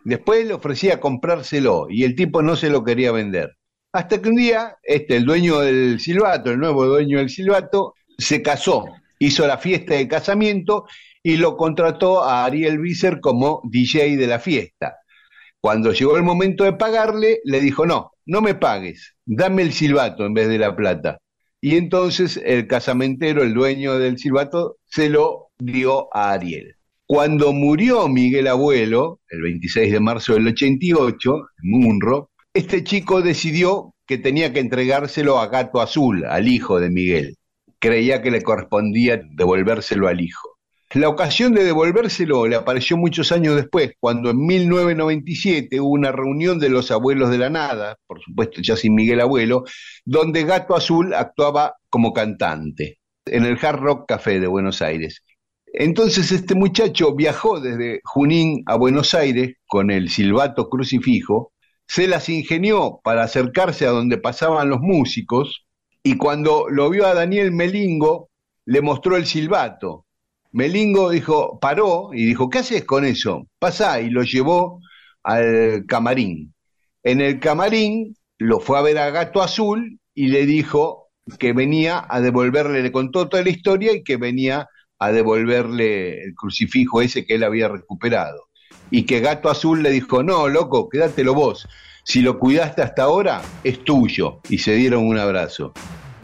Después 0.08 0.47
le 0.47 0.53
ofrecía 0.53 1.01
comprárselo 1.01 1.88
y 1.89 2.05
el 2.05 2.16
tipo 2.16 2.41
no 2.41 2.55
se 2.55 2.70
lo 2.70 2.86
quería 2.86 3.12
vender. 3.12 3.58
Hasta 3.91 4.22
que 4.22 4.30
un 4.30 4.38
día, 4.38 4.78
este, 4.82 5.18
el 5.18 5.26
dueño 5.26 5.60
del 5.60 5.99
silbato, 5.99 6.49
el 6.49 6.60
nuevo 6.60 6.86
dueño 6.86 7.18
del 7.18 7.30
silbato, 7.30 7.93
se 8.18 8.41
casó, 8.41 8.86
hizo 9.20 9.45
la 9.45 9.58
fiesta 9.58 9.95
de 9.95 10.08
casamiento 10.08 10.86
y 11.22 11.36
lo 11.36 11.58
contrató 11.58 12.24
a 12.24 12.45
Ariel 12.45 12.80
Visser 12.80 13.20
como 13.20 13.62
DJ 13.66 14.16
de 14.16 14.28
la 14.28 14.39
fiesta. 14.39 14.95
Cuando 15.60 15.91
llegó 15.91 16.16
el 16.16 16.24
momento 16.24 16.64
de 16.64 16.72
pagarle, 16.72 17.41
le 17.43 17.60
dijo, 17.60 17.86
no, 17.86 18.14
no 18.26 18.39
me 18.39 18.55
pagues, 18.55 19.14
dame 19.26 19.62
el 19.62 19.74
silbato 19.74 20.26
en 20.26 20.34
vez 20.34 20.47
de 20.47 20.58
la 20.58 20.74
plata. 20.74 21.18
Y 21.60 21.76
entonces 21.76 22.39
el 22.45 22.66
casamentero, 22.68 23.43
el 23.43 23.53
dueño 23.53 23.99
del 23.99 24.18
silbato, 24.18 24.78
se 24.86 25.10
lo 25.10 25.49
dio 25.60 26.08
a 26.16 26.32
Ariel. 26.32 26.77
Cuando 27.10 27.53
murió 27.53 28.10
Miguel 28.10 28.47
Abuelo, 28.47 29.22
el 29.30 29.41
26 29.41 29.93
de 29.93 29.99
marzo 30.01 30.34
del 30.34 30.47
88, 30.47 31.36
en 31.64 31.70
Munro, 31.70 32.32
este 32.53 32.84
chico 32.84 33.22
decidió 33.22 33.95
que 34.05 34.18
tenía 34.18 34.51
que 34.51 34.60
entregárselo 34.60 35.39
a 35.39 35.47
Gato 35.47 35.80
Azul, 35.80 36.26
al 36.26 36.49
hijo 36.49 36.82
de 36.82 36.89
Miguel. 36.89 37.38
Creía 37.80 38.22
que 38.22 38.30
le 38.30 38.41
correspondía 38.41 39.22
devolvérselo 39.38 40.10
al 40.10 40.20
hijo. 40.20 40.58
La 40.95 41.08
ocasión 41.08 41.53
de 41.53 41.64
devolvérselo 41.64 42.45
le 42.45 42.58
apareció 42.58 42.97
muchos 42.97 43.32
años 43.32 43.55
después, 43.55 43.93
cuando 44.01 44.30
en 44.32 44.45
1997 44.45 45.80
hubo 45.80 45.91
una 45.91 46.12
reunión 46.12 46.60
de 46.60 46.68
los 46.68 46.91
abuelos 46.91 47.30
de 47.30 47.38
la 47.38 47.49
nada, 47.49 47.95
por 48.05 48.22
supuesto 48.22 48.62
ya 48.62 48.76
sin 48.76 48.93
Miguel 48.95 49.22
Abuelo, 49.22 49.64
donde 50.03 50.43
Gato 50.43 50.76
Azul 50.76 51.14
actuaba 51.14 51.76
como 51.89 52.12
cantante 52.12 52.99
en 53.26 53.45
el 53.45 53.58
Hard 53.62 53.80
Rock 53.80 54.10
Café 54.10 54.41
de 54.41 54.47
Buenos 54.47 54.82
Aires. 54.82 55.24
Entonces 55.74 56.32
este 56.32 56.55
muchacho 56.55 57.13
viajó 57.13 57.59
desde 57.59 58.01
Junín 58.03 58.63
a 58.65 58.76
Buenos 58.76 59.13
Aires 59.13 59.55
con 59.68 59.91
el 59.91 60.09
silbato 60.09 60.70
crucifijo, 60.70 61.53
se 61.88 62.07
las 62.07 62.30
ingenió 62.30 62.99
para 63.03 63.24
acercarse 63.24 63.86
a 63.86 63.91
donde 63.91 64.18
pasaban 64.18 64.70
los 64.70 64.80
músicos 64.82 65.65
y 66.03 66.18
cuando 66.18 66.68
lo 66.70 66.89
vio 66.89 67.05
a 67.05 67.13
Daniel 67.13 67.51
Melingo 67.51 68.30
le 68.65 68.82
mostró 68.82 69.15
el 69.18 69.26
silbato 69.26 70.07
Melingo 70.51 71.11
dijo, 71.11 71.59
paró 71.59 72.09
y 72.13 72.26
dijo, 72.26 72.49
¿qué 72.49 72.59
haces 72.59 72.84
con 72.84 73.05
eso? 73.05 73.47
Pasá 73.59 74.01
y 74.01 74.09
lo 74.09 74.24
llevó 74.24 74.80
al 75.22 75.86
camarín. 75.86 76.53
En 77.03 77.22
el 77.22 77.39
camarín 77.39 78.15
lo 78.39 78.59
fue 78.59 78.80
a 78.80 78.82
ver 78.82 78.97
a 78.97 79.11
Gato 79.11 79.41
Azul 79.41 79.99
y 80.13 80.30
le 80.30 80.45
dijo 80.45 81.09
que 81.38 81.53
venía 81.53 82.05
a 82.09 82.22
devolverle, 82.22 82.82
le 82.82 82.91
contó 82.91 83.28
toda 83.28 83.43
la 83.43 83.49
historia 83.49 83.93
y 83.93 84.03
que 84.03 84.18
venía 84.18 84.68
a 85.00 85.12
devolverle 85.12 86.24
el 86.24 86.36
crucifijo 86.36 87.02
ese 87.02 87.26
que 87.26 87.36
él 87.36 87.43
había 87.43 87.68
recuperado. 87.68 88.48
Y 88.89 89.04
que 89.04 89.20
Gato 89.20 89.50
Azul 89.50 89.84
le 89.84 89.91
dijo, 89.91 90.24
no, 90.24 90.48
loco, 90.48 90.89
quédatelo 90.89 91.34
vos. 91.34 91.68
Si 92.04 92.22
lo 92.22 92.39
cuidaste 92.39 92.82
hasta 92.82 93.04
ahora, 93.04 93.41
es 93.64 93.84
tuyo. 93.84 94.39
Y 94.50 94.60
se 94.60 94.76
dieron 94.76 95.06
un 95.06 95.18
abrazo. 95.18 95.74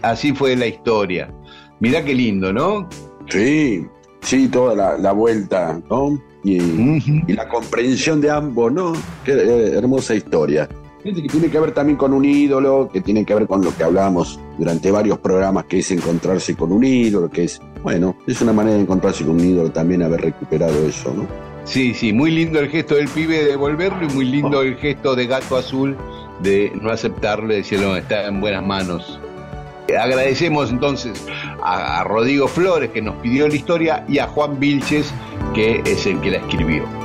Así 0.01 0.33
fue 0.33 0.55
la 0.55 0.67
historia. 0.67 1.33
Mirá 1.79 2.03
qué 2.03 2.13
lindo, 2.13 2.53
¿no? 2.53 2.87
Sí, 3.29 3.85
Sí, 4.23 4.47
toda 4.47 4.97
la, 4.97 5.11
vuelta, 5.11 5.79
¿no? 5.89 6.19
Y, 6.43 7.33
la 7.33 7.47
comprensión 7.47 8.21
de 8.21 8.31
ambos, 8.31 8.71
¿no? 8.71 8.93
Qué 9.25 9.33
hermosa 9.77 10.15
historia. 10.15 10.67
Que 11.03 11.11
tiene 11.11 11.49
que 11.49 11.59
ver 11.59 11.73
también 11.73 11.97
con 11.97 12.13
un 12.13 12.23
ídolo, 12.23 12.89
que 12.91 13.01
tiene 13.01 13.25
que 13.25 13.35
ver 13.35 13.45
con 13.45 13.61
lo 13.61 13.75
que 13.75 13.83
hablábamos 13.83 14.39
durante 14.57 14.89
varios 14.89 15.19
programas, 15.19 15.65
que 15.65 15.79
es 15.79 15.91
encontrarse 15.91 16.55
con 16.55 16.71
un 16.71 16.83
ídolo, 16.83 17.29
que 17.29 17.43
es, 17.43 17.59
bueno, 17.81 18.15
es 18.25 18.41
una 18.41 18.53
manera 18.53 18.77
de 18.77 18.83
encontrarse 18.83 19.25
con 19.25 19.35
un 19.35 19.45
ídolo 19.45 19.69
también 19.69 20.01
haber 20.01 20.21
recuperado 20.21 20.87
eso, 20.87 21.13
¿no? 21.13 21.27
Sí, 21.65 21.93
sí, 21.93 22.13
muy 22.13 22.31
lindo 22.31 22.59
el 22.59 22.69
gesto 22.69 22.95
del 22.95 23.07
pibe 23.07 23.39
de 23.39 23.45
devolverlo 23.51 24.05
y 24.05 24.13
muy 24.13 24.25
lindo 24.25 24.61
el 24.61 24.75
gesto 24.75 25.15
de 25.15 25.27
Gato 25.27 25.57
Azul 25.57 25.97
de 26.41 26.71
no 26.81 26.89
aceptarlo 26.89 27.53
y 27.53 27.57
decirlo, 27.57 27.95
está 27.95 28.27
en 28.27 28.41
buenas 28.41 28.65
manos. 28.65 29.19
Agradecemos 29.97 30.71
entonces 30.71 31.25
a, 31.61 32.03
Rodrigo 32.05 32.47
Flores 32.47 32.91
que 32.91 33.01
nos 33.01 33.15
pidió 33.15 33.47
la 33.47 33.55
historia 33.55 34.05
y 34.07 34.19
a 34.19 34.27
Juan 34.27 34.59
Vilches 34.59 35.13
que 35.53 35.81
es 35.85 36.05
el 36.05 36.19
que 36.21 36.31
la 36.31 36.37
escribió. 36.37 37.02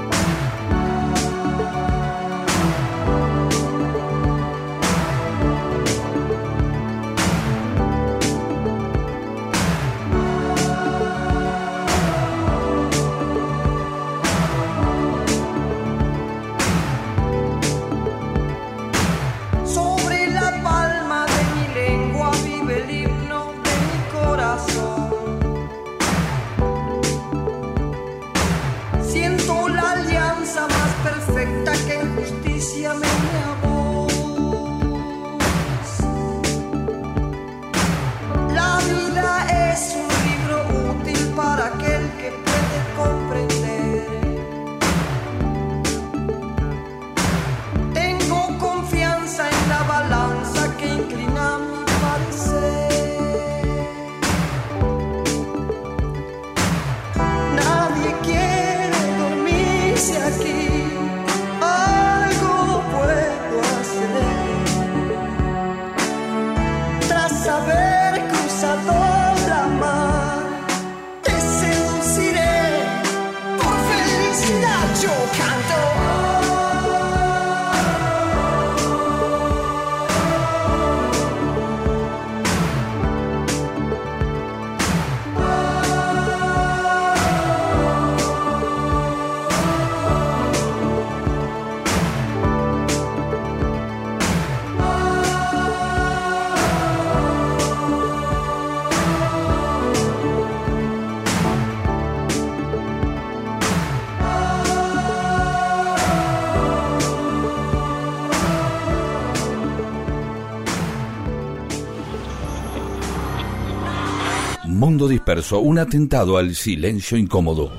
Disperso, 115.29 115.61
un 115.61 115.79
atentado 115.79 116.39
al 116.39 116.55
silencio 116.55 117.19
incómodo. 117.19 117.71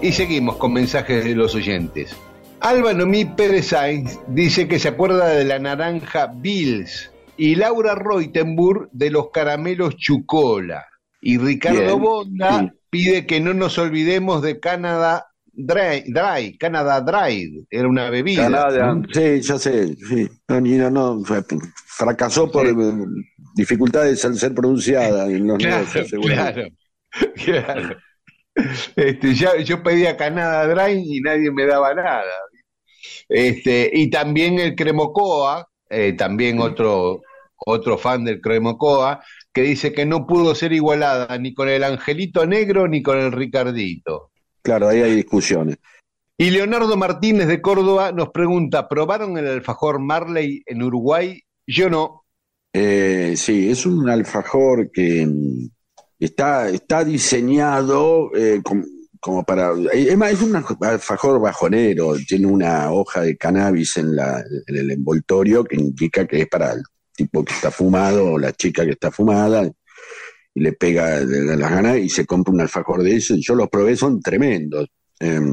Y 0.00 0.12
seguimos 0.12 0.56
con 0.56 0.72
mensajes 0.72 1.26
de 1.26 1.34
los 1.34 1.54
oyentes. 1.54 2.16
Alba 2.60 2.94
Noemí 2.94 3.26
Pérez 3.26 3.66
Sainz 3.66 4.18
dice 4.28 4.66
que 4.66 4.78
se 4.78 4.88
acuerda 4.88 5.28
de 5.28 5.44
la 5.44 5.58
naranja 5.58 6.32
Bills 6.34 7.12
y 7.36 7.56
Laura 7.56 7.94
Reutenburg 7.94 8.88
de 8.92 9.10
los 9.10 9.28
caramelos 9.28 9.94
Chucola. 9.96 10.86
Y 11.20 11.36
Ricardo 11.36 11.98
Bien, 11.98 12.00
Bonda 12.00 12.60
sí. 12.60 12.70
pide 12.88 13.26
que 13.26 13.40
no 13.40 13.52
nos 13.52 13.76
olvidemos 13.76 14.40
de 14.40 14.58
Canada 14.58 15.33
Dry, 15.56 16.04
Dry, 16.12 16.56
Canada 16.58 17.00
Dry, 17.00 17.66
era 17.70 17.88
una 17.88 18.10
bebida. 18.10 18.44
Canadá, 18.44 18.94
¿no? 18.94 19.02
sí, 19.12 19.40
ya 19.40 19.58
sé, 19.58 19.94
sí. 19.96 20.28
No, 20.48 21.22
fracasó 21.86 22.50
por 22.50 22.66
Sí. 22.66 22.74
eh, 22.76 22.92
dificultades 23.54 24.24
al 24.24 24.36
ser 24.36 24.54
pronunciada 24.54 25.26
en 25.26 25.46
los 25.46 25.58
Claro, 25.58 25.76
negocios, 25.86 26.10
claro, 26.22 26.68
claro. 27.44 27.96
Este, 28.96 29.34
ya, 29.34 29.56
yo 29.58 29.82
pedía 29.82 30.16
Canada 30.16 30.66
Dry 30.66 31.02
y 31.04 31.20
nadie 31.20 31.50
me 31.50 31.66
daba 31.66 31.94
nada. 31.94 32.22
Este, 33.28 33.90
y 33.92 34.10
también 34.10 34.58
el 34.58 34.74
Cremocoa, 34.74 35.68
eh, 35.90 36.12
también 36.14 36.60
otro, 36.60 37.22
otro 37.66 37.98
fan 37.98 38.24
del 38.24 38.40
Cremocoa, 38.40 39.22
que 39.52 39.62
dice 39.62 39.92
que 39.92 40.04
no 40.06 40.26
pudo 40.26 40.54
ser 40.54 40.72
igualada 40.72 41.36
ni 41.38 41.54
con 41.54 41.68
el 41.68 41.84
Angelito 41.84 42.46
Negro 42.46 42.88
ni 42.88 43.02
con 43.02 43.18
el 43.18 43.32
Ricardito. 43.32 44.30
Claro, 44.64 44.88
ahí 44.88 45.02
hay 45.02 45.14
discusiones. 45.14 45.76
Y 46.38 46.50
Leonardo 46.50 46.96
Martínez 46.96 47.46
de 47.46 47.60
Córdoba 47.60 48.10
nos 48.10 48.30
pregunta, 48.30 48.88
¿probaron 48.88 49.36
el 49.38 49.46
alfajor 49.46 50.00
Marley 50.00 50.62
en 50.66 50.82
Uruguay? 50.82 51.40
Yo 51.66 51.88
no. 51.90 52.24
Eh, 52.72 53.34
sí, 53.36 53.70
es 53.70 53.86
un 53.86 54.08
alfajor 54.08 54.90
que 54.90 55.24
mm, 55.26 55.68
está, 56.18 56.70
está 56.70 57.04
diseñado 57.04 58.30
eh, 58.34 58.60
com- 58.64 58.82
como 59.20 59.44
para... 59.44 59.70
eh, 59.92 60.08
Es 60.10 60.16
más, 60.18 60.32
es 60.32 60.42
un 60.42 60.56
alfajor 60.56 61.40
bajonero, 61.40 62.14
tiene 62.26 62.46
una 62.46 62.90
hoja 62.90 63.20
de 63.20 63.36
cannabis 63.36 63.96
en, 63.98 64.16
la, 64.16 64.42
en 64.66 64.76
el 64.76 64.90
envoltorio 64.90 65.62
que 65.62 65.76
indica 65.76 66.26
que 66.26 66.40
es 66.42 66.48
para 66.48 66.72
el 66.72 66.82
tipo 67.14 67.44
que 67.44 67.52
está 67.54 67.70
fumado 67.70 68.32
o 68.32 68.38
la 68.38 68.52
chica 68.52 68.84
que 68.84 68.90
está 68.92 69.10
fumada 69.12 69.70
y 70.54 70.60
le 70.60 70.72
pega 70.72 71.20
de, 71.24 71.56
las 71.56 71.70
ganas 71.70 71.98
y 71.98 72.08
se 72.08 72.24
compra 72.26 72.54
un 72.54 72.60
alfajor 72.60 73.02
de 73.02 73.16
eso. 73.16 73.34
Yo 73.36 73.54
los 73.54 73.68
probé, 73.68 73.96
son 73.96 74.20
tremendos. 74.20 74.88
Em, 75.18 75.52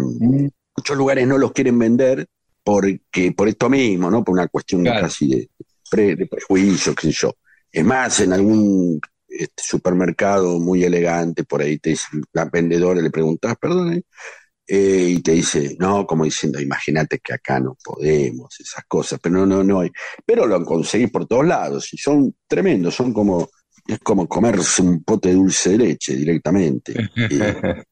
muchos 0.78 0.98
lugares 0.98 1.28
no 1.28 1.38
los 1.38 1.52
quieren 1.52 1.78
vender 1.80 2.28
porque 2.64 3.34
por 3.36 3.48
esto 3.48 3.70
mismo, 3.70 4.12
¿no? 4.12 4.24
Por 4.24 4.34
una 4.34 4.48
cuestión 4.48 4.84
Claro. 4.84 5.02
casi 5.02 5.28
de, 5.28 5.50
pre- 5.90 6.16
de 6.16 6.28
prejuicio, 6.28 6.94
qué 6.94 7.08
sé 7.08 7.14
yo. 7.14 7.34
Es 7.72 7.84
más, 7.84 8.20
en 8.20 8.34
algún 8.34 9.00
este, 9.28 9.64
supermercado 9.64 10.60
muy 10.60 10.84
elegante, 10.84 11.44
por 11.44 11.62
ahí 11.62 11.80
te 11.80 11.92
dice, 11.92 12.06
la 12.34 12.46
vendedora 12.46 13.02
le 13.02 13.10
preguntas, 13.10 13.56
perdón, 13.60 14.04
y 14.68 15.20
te 15.22 15.34
dice, 15.34 15.76
no, 15.80 16.06
como 16.06 16.24
diciendo, 16.24 16.60
imagínate 16.62 17.20
que 17.20 17.34
acá 17.34 17.60
no 17.60 17.76
podemos, 17.84 18.58
esas 18.60 18.86
cosas, 18.88 19.20
pero 19.22 19.36
no, 19.36 19.46
no, 19.46 19.64
no 19.64 19.82
hay. 19.82 19.90
Pero 20.26 20.46
lo 20.46 20.64
conseguís 20.64 21.10
por 21.12 21.26
todos 21.28 21.46
lados 21.46 21.94
y 21.94 21.98
son 21.98 22.36
tremendos, 22.48 22.96
son 22.96 23.12
como, 23.12 23.50
es 23.88 24.00
como 24.00 24.28
comerse 24.28 24.82
un 24.82 25.04
pote 25.04 25.30
de 25.30 25.36
dulce 25.36 25.72
de 25.72 25.78
leche 25.78 26.16
directamente. 26.16 26.94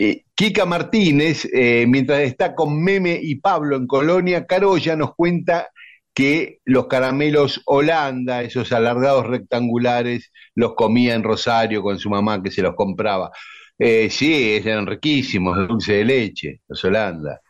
Eh, 0.00 0.22
Kika 0.32 0.64
Martínez, 0.64 1.44
eh, 1.52 1.84
mientras 1.88 2.20
está 2.20 2.54
con 2.54 2.80
Meme 2.80 3.18
y 3.20 3.40
Pablo 3.40 3.74
en 3.74 3.88
Colonia, 3.88 4.46
Carolla 4.46 4.94
nos 4.94 5.16
cuenta 5.16 5.70
que 6.14 6.60
los 6.64 6.86
caramelos 6.86 7.62
Holanda, 7.66 8.42
esos 8.42 8.70
alargados 8.70 9.26
rectangulares, 9.26 10.30
los 10.54 10.74
comía 10.76 11.16
en 11.16 11.24
Rosario 11.24 11.82
con 11.82 11.98
su 11.98 12.10
mamá 12.10 12.40
que 12.40 12.52
se 12.52 12.62
los 12.62 12.76
compraba. 12.76 13.32
Eh, 13.76 14.08
sí, 14.08 14.60
eran 14.64 14.86
riquísimos, 14.86 15.56
de 15.56 15.66
dulce 15.66 15.92
de 15.94 16.04
leche, 16.04 16.60
los 16.68 16.84
Holanda. 16.84 17.40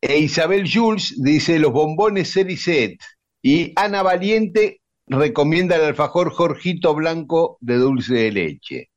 E 0.00 0.18
Isabel 0.18 0.68
Jules 0.68 1.14
dice 1.22 1.60
los 1.60 1.72
bombones 1.72 2.32
Cericet. 2.32 2.98
Y 3.40 3.72
Ana 3.76 4.02
Valiente 4.02 4.81
recomienda 5.12 5.76
el 5.76 5.82
alfajor 5.82 6.32
Jorgito 6.32 6.94
Blanco 6.94 7.58
de 7.60 7.76
dulce 7.76 8.14
de 8.14 8.32
leche. 8.32 8.90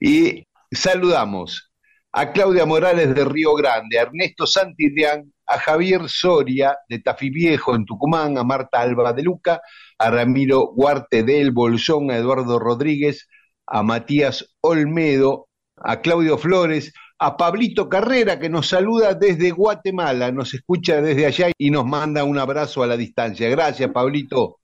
Y 0.00 0.46
saludamos 0.70 1.70
a 2.12 2.32
Claudia 2.32 2.66
Morales 2.66 3.14
de 3.14 3.24
Río 3.24 3.54
Grande, 3.54 3.98
a 3.98 4.02
Ernesto 4.02 4.46
Santillán, 4.46 5.32
a 5.46 5.58
Javier 5.58 6.08
Soria 6.08 6.76
de 6.88 7.00
Tafí 7.00 7.30
Viejo 7.30 7.74
en 7.74 7.84
Tucumán, 7.84 8.38
a 8.38 8.44
Marta 8.44 8.80
Alba 8.80 9.12
de 9.12 9.22
Luca, 9.22 9.60
a 9.98 10.10
Ramiro 10.10 10.70
Huarte 10.70 11.22
del 11.22 11.50
Bolsón, 11.52 12.10
a 12.10 12.16
Eduardo 12.16 12.58
Rodríguez, 12.58 13.28
a 13.66 13.82
Matías 13.82 14.56
Olmedo, 14.60 15.48
a 15.76 16.00
Claudio 16.00 16.38
Flores, 16.38 16.92
a 17.18 17.36
Pablito 17.36 17.88
Carrera 17.88 18.38
que 18.38 18.48
nos 18.48 18.68
saluda 18.68 19.14
desde 19.14 19.50
Guatemala, 19.50 20.32
nos 20.32 20.54
escucha 20.54 21.02
desde 21.02 21.26
allá 21.26 21.52
y 21.56 21.70
nos 21.70 21.84
manda 21.84 22.24
un 22.24 22.38
abrazo 22.38 22.82
a 22.82 22.86
la 22.86 22.96
distancia. 22.96 23.48
Gracias, 23.50 23.90
Pablito. 23.90 24.59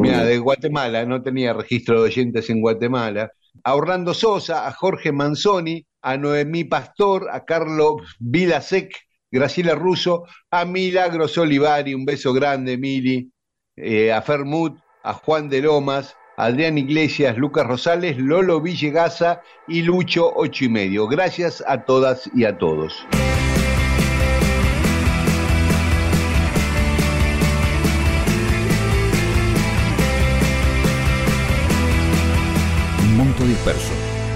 Mira, 0.00 0.24
de 0.24 0.38
Guatemala, 0.38 1.04
no 1.04 1.22
tenía 1.22 1.52
registro 1.52 2.00
de 2.00 2.08
oyentes 2.08 2.48
en 2.48 2.62
Guatemala. 2.62 3.30
A 3.64 3.74
Orlando 3.74 4.14
Sosa, 4.14 4.66
a 4.66 4.72
Jorge 4.72 5.12
Manzoni, 5.12 5.84
a 6.00 6.16
Noemí 6.16 6.64
Pastor, 6.64 7.28
a 7.30 7.44
Carlos 7.44 8.16
Vilasec, 8.18 8.96
Graciela 9.30 9.74
Russo, 9.74 10.24
a 10.50 10.64
Milagros 10.64 11.36
Olivari, 11.36 11.94
un 11.94 12.06
beso 12.06 12.32
grande, 12.32 12.78
Mili, 12.78 13.30
eh, 13.76 14.10
a 14.10 14.22
Fermut, 14.22 14.78
a 15.02 15.12
Juan 15.12 15.50
de 15.50 15.60
Lomas, 15.60 16.16
a 16.36 16.46
Adrián 16.46 16.78
Iglesias, 16.78 17.36
Lucas 17.36 17.66
Rosales, 17.66 18.16
Lolo 18.16 18.62
Villegaza 18.62 19.42
y 19.68 19.82
Lucho 19.82 20.32
Ocho 20.34 20.64
y 20.64 20.70
Medio. 20.70 21.06
Gracias 21.08 21.62
a 21.66 21.84
todas 21.84 22.30
y 22.34 22.44
a 22.44 22.56
todos. 22.56 23.06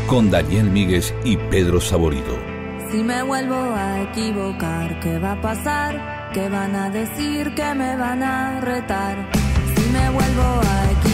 Con 0.06 0.30
Daniel 0.30 0.70
Míguez 0.70 1.14
y 1.24 1.38
Pedro 1.38 1.80
Saborido. 1.80 2.36
Si 2.90 3.02
me 3.02 3.22
vuelvo 3.22 3.55
a 3.55 4.02
equivocar, 4.02 5.01
¿qué 5.01 5.18
va 5.18 5.32
a 5.32 5.40
pasar? 5.40 6.30
¿Qué 6.34 6.48
van 6.51 6.76
a 6.76 6.90
decir? 6.90 7.55
¿Qué 7.55 7.74
me 7.74 7.96
van 7.96 8.22
a 8.22 8.60
retar? 8.60 9.16
Si 9.74 9.90
me 9.90 10.10
vuelvo 10.10 10.42
a 10.42 10.90
equivocar, 10.90 11.13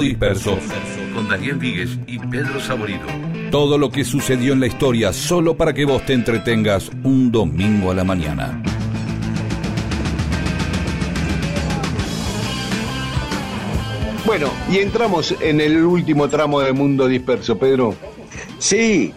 Disperso 0.00 0.58
con 1.14 1.28
Daniel 1.28 1.56
Víguez 1.56 1.98
y 2.06 2.18
Pedro 2.18 2.60
Saborido. 2.60 3.06
Todo 3.50 3.78
lo 3.78 3.90
que 3.90 4.04
sucedió 4.04 4.52
en 4.52 4.60
la 4.60 4.66
historia 4.66 5.12
solo 5.12 5.56
para 5.56 5.72
que 5.72 5.84
vos 5.84 6.04
te 6.06 6.12
entretengas 6.12 6.90
un 7.02 7.30
domingo 7.30 7.90
a 7.90 7.94
la 7.94 8.04
mañana. 8.04 8.62
Bueno, 14.26 14.48
y 14.70 14.78
entramos 14.78 15.34
en 15.40 15.60
el 15.60 15.84
último 15.84 16.28
tramo 16.28 16.60
de 16.60 16.72
Mundo 16.72 17.08
Disperso, 17.08 17.58
Pedro. 17.58 17.94
Sí, 18.58 19.12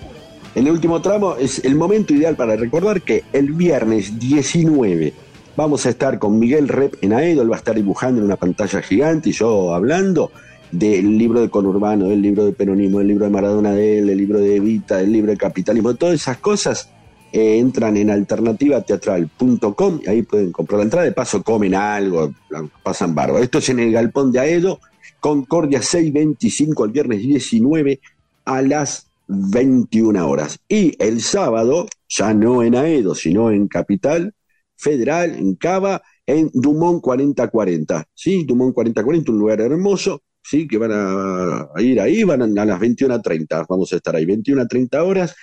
en 0.55 0.68
el 0.68 0.73
último 0.73 1.01
tramo 1.01 1.35
es 1.35 1.64
el 1.64 1.76
momento 1.76 2.14
ideal 2.14 2.35
para 2.35 2.55
recordar 2.55 3.01
que 3.01 3.23
el 3.34 3.53
viernes 3.53 4.19
19 4.19 5.14
vamos 5.55 5.85
a 5.85 5.89
estar 5.89 6.19
con 6.19 6.39
Miguel 6.39 6.68
Rep 6.68 6.95
en 7.01 7.14
Aedo, 7.14 7.41
él 7.41 7.51
va 7.51 7.55
a 7.55 7.60
estar 7.60 7.76
dibujando 7.76 8.19
en 8.19 8.26
una 8.26 8.35
pantalla 8.35 8.81
gigante 8.81 9.30
y 9.30 9.34
yo 9.34 9.73
hablando 9.73 10.31
del 10.73 11.17
libro 11.19 11.39
de 11.39 11.49
conurbano, 11.49 12.07
del 12.07 12.21
libro 12.21 12.45
de 12.45 12.51
peronismo, 12.51 12.97
del 12.97 13.09
libro 13.09 13.25
de 13.25 13.31
Maradona 13.31 13.71
de 13.73 13.99
él, 13.99 14.07
del 14.07 14.17
libro 14.17 14.39
de 14.39 14.55
Evita, 14.55 14.97
del 14.97 15.11
libro 15.11 15.31
de 15.31 15.37
capitalismo, 15.37 15.93
todas 15.93 16.15
esas 16.15 16.37
cosas 16.37 16.89
eh, 17.31 17.59
entran 17.59 17.95
en 17.95 18.09
alternativateatral.com 18.09 19.99
y 20.03 20.09
ahí 20.09 20.23
pueden 20.23 20.51
comprar 20.51 20.79
la 20.79 20.85
entrada, 20.85 21.05
de 21.05 21.11
paso 21.11 21.43
comen 21.43 21.75
algo, 21.75 22.33
pasan 22.81 23.13
barro. 23.13 23.37
Esto 23.37 23.59
es 23.59 23.69
en 23.69 23.79
el 23.79 23.91
galpón 23.91 24.31
de 24.31 24.39
Aedo, 24.39 24.79
Concordia 25.19 25.83
625, 25.83 26.85
el 26.85 26.91
viernes 26.91 27.19
19 27.19 27.99
a 28.45 28.61
las 28.63 29.07
21 29.27 30.27
horas. 30.27 30.59
Y 30.67 30.95
el 30.97 31.21
sábado, 31.21 31.85
ya 32.09 32.33
no 32.33 32.63
en 32.63 32.75
Aedo, 32.75 33.13
sino 33.13 33.51
en 33.51 33.67
Capital 33.67 34.33
Federal, 34.75 35.35
en 35.35 35.53
Cava, 35.53 36.01
en 36.25 36.49
Dumont 36.51 36.99
4040. 36.99 38.05
¿sí? 38.15 38.43
Dumont 38.43 38.73
4040, 38.73 39.31
un 39.31 39.37
lugar 39.37 39.61
hermoso, 39.61 40.23
¿sí? 40.43 40.67
que 40.67 40.77
van 40.77 40.91
a, 40.93 41.81
ir 41.81 41.99
ahí, 41.99 42.23
van 42.23 42.41
a, 42.41 42.65
las 42.65 42.79
21.30, 42.79 43.65
vamos 43.67 43.91
a 43.93 43.95
estar 43.95 44.15
ahí, 44.15 44.25
21.30 44.25 45.03
horas. 45.03 45.35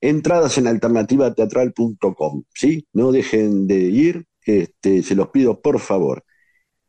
Entradas 0.00 0.58
en 0.58 0.66
alternativateatral.com, 0.66 2.44
¿sí? 2.54 2.86
No 2.92 3.12
dejen 3.12 3.66
de 3.66 3.76
ir, 3.76 4.26
este, 4.44 5.02
se 5.02 5.14
los 5.14 5.28
pido 5.28 5.60
por 5.60 5.80
favor. 5.80 6.22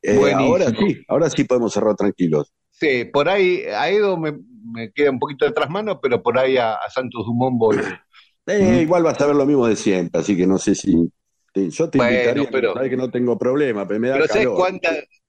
Eh, 0.01 0.33
ahora 0.33 0.69
sí, 0.71 0.97
ahora 1.07 1.29
sí 1.29 1.43
podemos 1.45 1.73
cerrar 1.73 1.95
tranquilos. 1.95 2.53
Sí, 2.69 3.05
por 3.05 3.29
ahí 3.29 3.63
a 3.63 3.89
Edo 3.89 4.17
me, 4.17 4.37
me 4.71 4.91
queda 4.91 5.09
un 5.09 5.19
poquito 5.19 5.45
de 5.45 5.67
mano, 5.67 5.99
pero 6.01 6.21
por 6.21 6.37
ahí 6.37 6.57
a, 6.57 6.73
a 6.73 6.89
Santos 6.89 7.25
Dumont 7.25 7.57
voy. 7.57 7.77
Eh, 8.49 8.83
igual 8.83 9.03
vas 9.03 9.19
a 9.19 9.27
ver 9.27 9.35
lo 9.35 9.45
mismo 9.45 9.67
de 9.67 9.75
siempre, 9.75 10.21
así 10.21 10.37
que 10.37 10.47
no 10.47 10.57
sé 10.57 10.73
si. 10.73 11.11
Yo 11.55 11.89
te 11.89 11.97
Bueno, 11.97 12.11
invitaría, 12.13 12.49
pero- 12.51 12.73
sabes 12.73 12.89
que 12.89 12.97
no 12.97 13.09
tengo 13.09 13.37
problema, 13.37 13.87
pero 13.87 13.99
me 13.99 14.09
da 14.09 14.15
Pero 14.15 14.27
¿sabes 14.27 14.47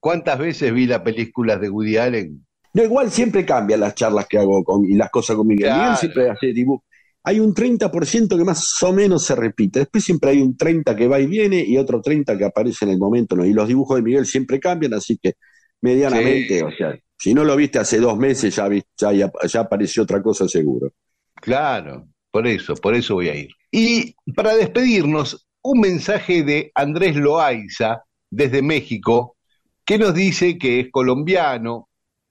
cuántas, 0.01 0.39
veces 0.39 0.73
vi 0.73 0.87
las 0.87 1.01
películas 1.01 1.61
de 1.61 1.71
Woody 1.71 1.97
Allen? 1.97 2.47
No, 2.75 2.83
igual 2.85 3.11
siempre 3.11 3.47
cambian 3.47 3.81
las 3.81 3.95
charlas 3.95 4.27
que 4.27 4.39
hago 4.39 4.63
con, 4.63 4.85
y 4.85 4.95
las 4.95 5.11
cosas 5.11 5.37
con 5.37 5.47
Miguel. 5.47 5.67
Claro. 5.69 5.83
Miguel 5.83 5.97
siempre 5.97 6.31
hace 6.31 6.53
dibujo. 6.53 6.85
Hay 7.25 7.41
un 7.41 7.55
30% 7.55 8.37
que 8.39 8.45
más 8.45 8.83
o 8.83 8.93
menos 8.93 9.25
se 9.25 9.35
repite. 9.35 9.81
Después 9.81 10.05
siempre 10.05 10.31
hay 10.31 10.41
un 10.43 10.57
30% 10.57 10.95
que 10.97 11.09
va 11.09 11.19
y 11.21 11.27
viene 11.27 11.65
y 11.67 11.77
otro 11.79 12.01
30% 12.01 12.39
que 12.39 12.45
aparece 12.45 12.85
en 12.85 12.93
el 12.93 12.99
momento. 12.99 13.35
¿no? 13.37 13.45
Y 13.45 13.53
los 13.53 13.67
dibujos 13.69 13.97
de 13.97 14.03
Miguel 14.03 14.27
siempre 14.27 14.61
cambian, 14.61 14.95
así 14.95 15.19
que 15.21 15.35
medianamente, 15.81 16.59
Sí. 16.59 16.63
o 16.63 16.71
sea, 16.71 16.99
si 17.17 17.35
no 17.35 17.45
lo 17.45 17.57
viste 17.57 17.79
hace 17.79 17.99
dos 17.99 18.17
meses, 18.19 18.55
ya, 18.55 18.69
ya, 19.15 19.31
ya 19.47 19.61
apareció 19.61 20.03
otra 20.05 20.23
cosa 20.23 20.47
seguro. 20.49 20.93
Claro, 21.35 22.07
por 22.31 22.47
eso, 22.47 22.75
por 22.77 22.95
eso 22.95 23.15
voy 23.15 23.29
a 23.29 23.35
ir. 23.35 23.49
Y 23.71 24.15
para 24.35 24.55
despedirnos, 24.57 25.48
un 25.71 25.81
mensaje 25.81 26.43
de 26.45 26.73
Andrés 26.75 27.15
Loaiza 27.15 28.03
desde 28.31 28.63
México, 28.63 29.37
que 29.85 29.99
nos 29.99 30.15
dice 30.15 30.57
que 30.57 30.81
es 30.81 30.91
colombiano, 30.91 31.89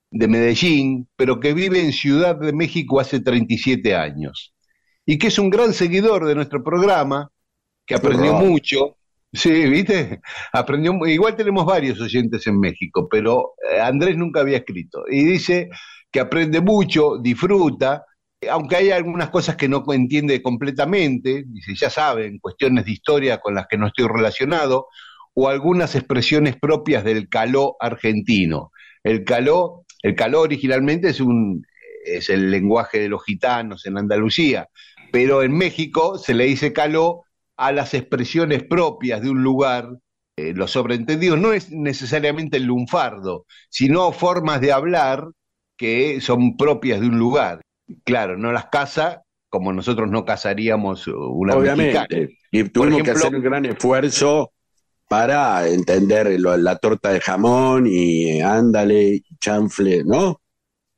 de 0.10 0.28
Medellín, 0.28 1.08
pero 1.16 1.40
que 1.40 1.54
vive 1.54 1.80
en 1.82 1.92
Ciudad 1.92 2.36
de 2.36 2.54
México 2.54 3.00
hace 3.00 3.20
37 3.20 3.96
años. 3.96 4.56
Y 5.06 5.20
que 5.20 5.28
es 5.28 5.38
un 5.38 5.52
gran 5.52 5.74
seguidor 5.74 6.26
de 6.26 6.34
nuestro 6.34 6.64
programa, 6.64 7.30
que 7.86 7.94
aprendió 7.94 8.34
mucho. 8.34 8.98
Sí, 9.32 9.70
¿viste? 9.70 10.22
Aprendió, 10.54 10.94
igual 11.06 11.36
tenemos 11.36 11.66
varios 11.66 12.02
oyentes 12.02 12.48
en 12.48 12.60
México, 12.60 13.08
pero 13.10 13.54
eh, 13.72 13.80
Andrés 13.80 14.18
nunca 14.18 14.40
había 14.40 14.58
escrito. 14.58 15.04
Y 15.10 15.24
dice 15.26 15.70
que 16.12 16.22
aprende 16.22 16.62
mucho, 16.62 17.18
disfruta, 17.18 18.04
aunque 18.50 18.76
hay 18.76 18.92
algunas 18.92 19.30
cosas 19.30 19.56
que 19.56 19.68
no 19.68 19.84
entiende 19.92 20.42
completamente, 20.42 21.44
dice, 21.48 21.76
ya 21.76 21.90
saben, 21.90 22.40
cuestiones 22.40 22.86
de 22.86 22.92
historia 22.92 23.40
con 23.40 23.56
las 23.56 23.68
que 23.68 23.78
no 23.78 23.88
estoy 23.88 24.08
relacionado, 24.08 24.88
o 25.34 25.50
algunas 25.50 25.96
expresiones 25.96 26.56
propias 26.56 27.04
del 27.04 27.30
caló 27.30 27.76
argentino. 27.80 28.72
El 29.04 29.24
caló, 29.24 29.86
el 30.02 30.16
caló 30.16 30.42
originalmente 30.42 31.10
es 31.10 31.20
un 31.20 31.66
es 32.08 32.30
el 32.30 32.52
lenguaje 32.52 33.00
de 33.00 33.10
los 33.10 33.24
gitanos 33.24 33.86
en 33.86 33.98
Andalucía, 33.98 34.70
pero 35.12 35.44
en 35.44 35.52
México 35.56 36.18
se 36.18 36.34
le 36.34 36.46
dice 36.46 36.74
caló 36.74 37.24
a 37.58 37.72
las 37.72 37.94
expresiones 37.94 38.64
propias 38.64 39.22
de 39.22 39.30
un 39.30 39.44
lugar, 39.44 39.90
eh, 40.38 40.54
los 40.54 40.76
no 40.76 41.54
es 41.54 41.72
necesariamente 41.72 42.58
el 42.58 42.64
lunfardo, 42.64 43.46
sino 43.70 44.12
formas 44.12 44.62
de 44.62 44.72
hablar 44.72 45.28
que 45.76 46.22
son 46.22 46.56
propias 46.56 47.02
de 47.02 47.08
un 47.08 47.20
lugar. 47.20 47.62
Claro, 48.04 48.38
no 48.38 48.52
las 48.52 48.68
casa 48.68 49.24
como 49.50 49.72
nosotros 49.72 50.10
no 50.10 50.26
casaríamos 50.26 51.08
una 51.08 51.56
mexicana. 51.56 52.06
Obviamente. 52.10 52.38
Y 52.52 52.64
tuvimos 52.66 53.04
que 53.04 53.12
hacer 53.12 53.34
un 53.34 53.42
gran 53.42 53.66
esfuerzo 53.66 54.52
para 55.08 55.68
entender 55.68 56.40
lo- 56.40 56.58
la 56.58 56.76
torta 56.78 57.12
de 57.12 57.22
jamón 57.22 57.88
y 57.88 58.42
ándale, 58.42 59.22
chanfle, 59.40 60.04
¿no? 60.04 60.42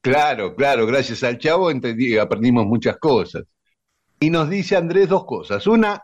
Claro, 0.01 0.55
claro, 0.55 0.87
gracias 0.87 1.23
al 1.23 1.37
chavo 1.37 1.69
entendí, 1.69 2.17
aprendimos 2.17 2.65
muchas 2.65 2.97
cosas. 2.97 3.43
Y 4.19 4.29
nos 4.29 4.49
dice 4.49 4.75
Andrés 4.75 5.09
dos 5.09 5.25
cosas. 5.25 5.67
Una, 5.67 6.01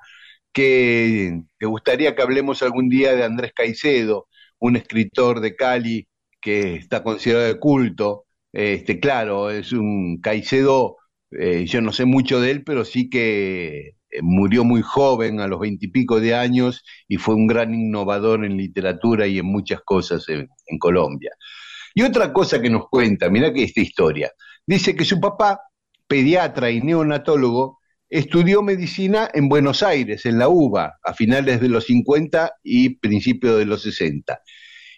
que 0.54 1.42
te 1.58 1.66
gustaría 1.66 2.16
que 2.16 2.22
hablemos 2.22 2.62
algún 2.62 2.90
día 2.90 3.14
de 3.16 3.24
Andrés 3.24 3.52
Caicedo, 3.56 4.28
un 4.60 4.76
escritor 4.76 5.40
de 5.42 5.56
Cali 5.56 6.08
que 6.40 6.76
está 6.76 7.04
considerado 7.04 7.46
de 7.48 7.60
culto. 7.60 8.25
Este, 8.56 9.00
claro, 9.02 9.50
es 9.52 9.74
un 9.74 10.20
Caicedo, 10.22 10.98
eh, 11.32 11.66
yo 11.68 11.82
no 11.82 11.92
sé 11.92 12.06
mucho 12.06 12.40
de 12.40 12.52
él, 12.52 12.64
pero 12.64 12.86
sí 12.86 13.10
que 13.10 13.90
eh, 13.90 14.22
murió 14.22 14.64
muy 14.64 14.82
joven, 14.82 15.42
a 15.42 15.48
los 15.48 15.60
veintipico 15.60 16.22
de 16.22 16.36
años, 16.36 16.84
y 17.10 17.18
fue 17.18 17.36
un 17.36 17.48
gran 17.48 17.74
innovador 17.74 18.46
en 18.46 18.56
literatura 18.58 19.28
y 19.28 19.40
en 19.40 19.46
muchas 19.48 19.82
cosas 19.84 20.30
en- 20.30 20.48
en 20.68 20.80
Colombia. 20.80 21.32
Y 21.96 22.04
otra 22.04 22.34
cosa 22.34 22.62
que 22.62 22.70
nos 22.70 22.90
cuenta, 22.90 23.30
mira 23.30 23.54
que 23.54 23.64
esta 23.64 23.82
historia, 23.82 24.32
dice 24.68 24.96
que 24.96 25.06
su 25.06 25.20
papá, 25.20 25.62
pediatra 26.08 26.72
y 26.72 26.82
neonatólogo, 26.82 27.80
estudió 28.10 28.62
medicina 28.64 29.30
en 29.34 29.50
Buenos 29.50 29.84
Aires, 29.84 30.26
en 30.26 30.40
la 30.40 30.50
UBA, 30.50 30.94
a 31.04 31.14
finales 31.14 31.62
de 31.62 31.70
los 31.70 31.86
50 31.86 32.54
y 32.64 32.98
principios 33.00 33.58
de 33.60 33.66
los 33.66 33.84
60. 33.84 34.40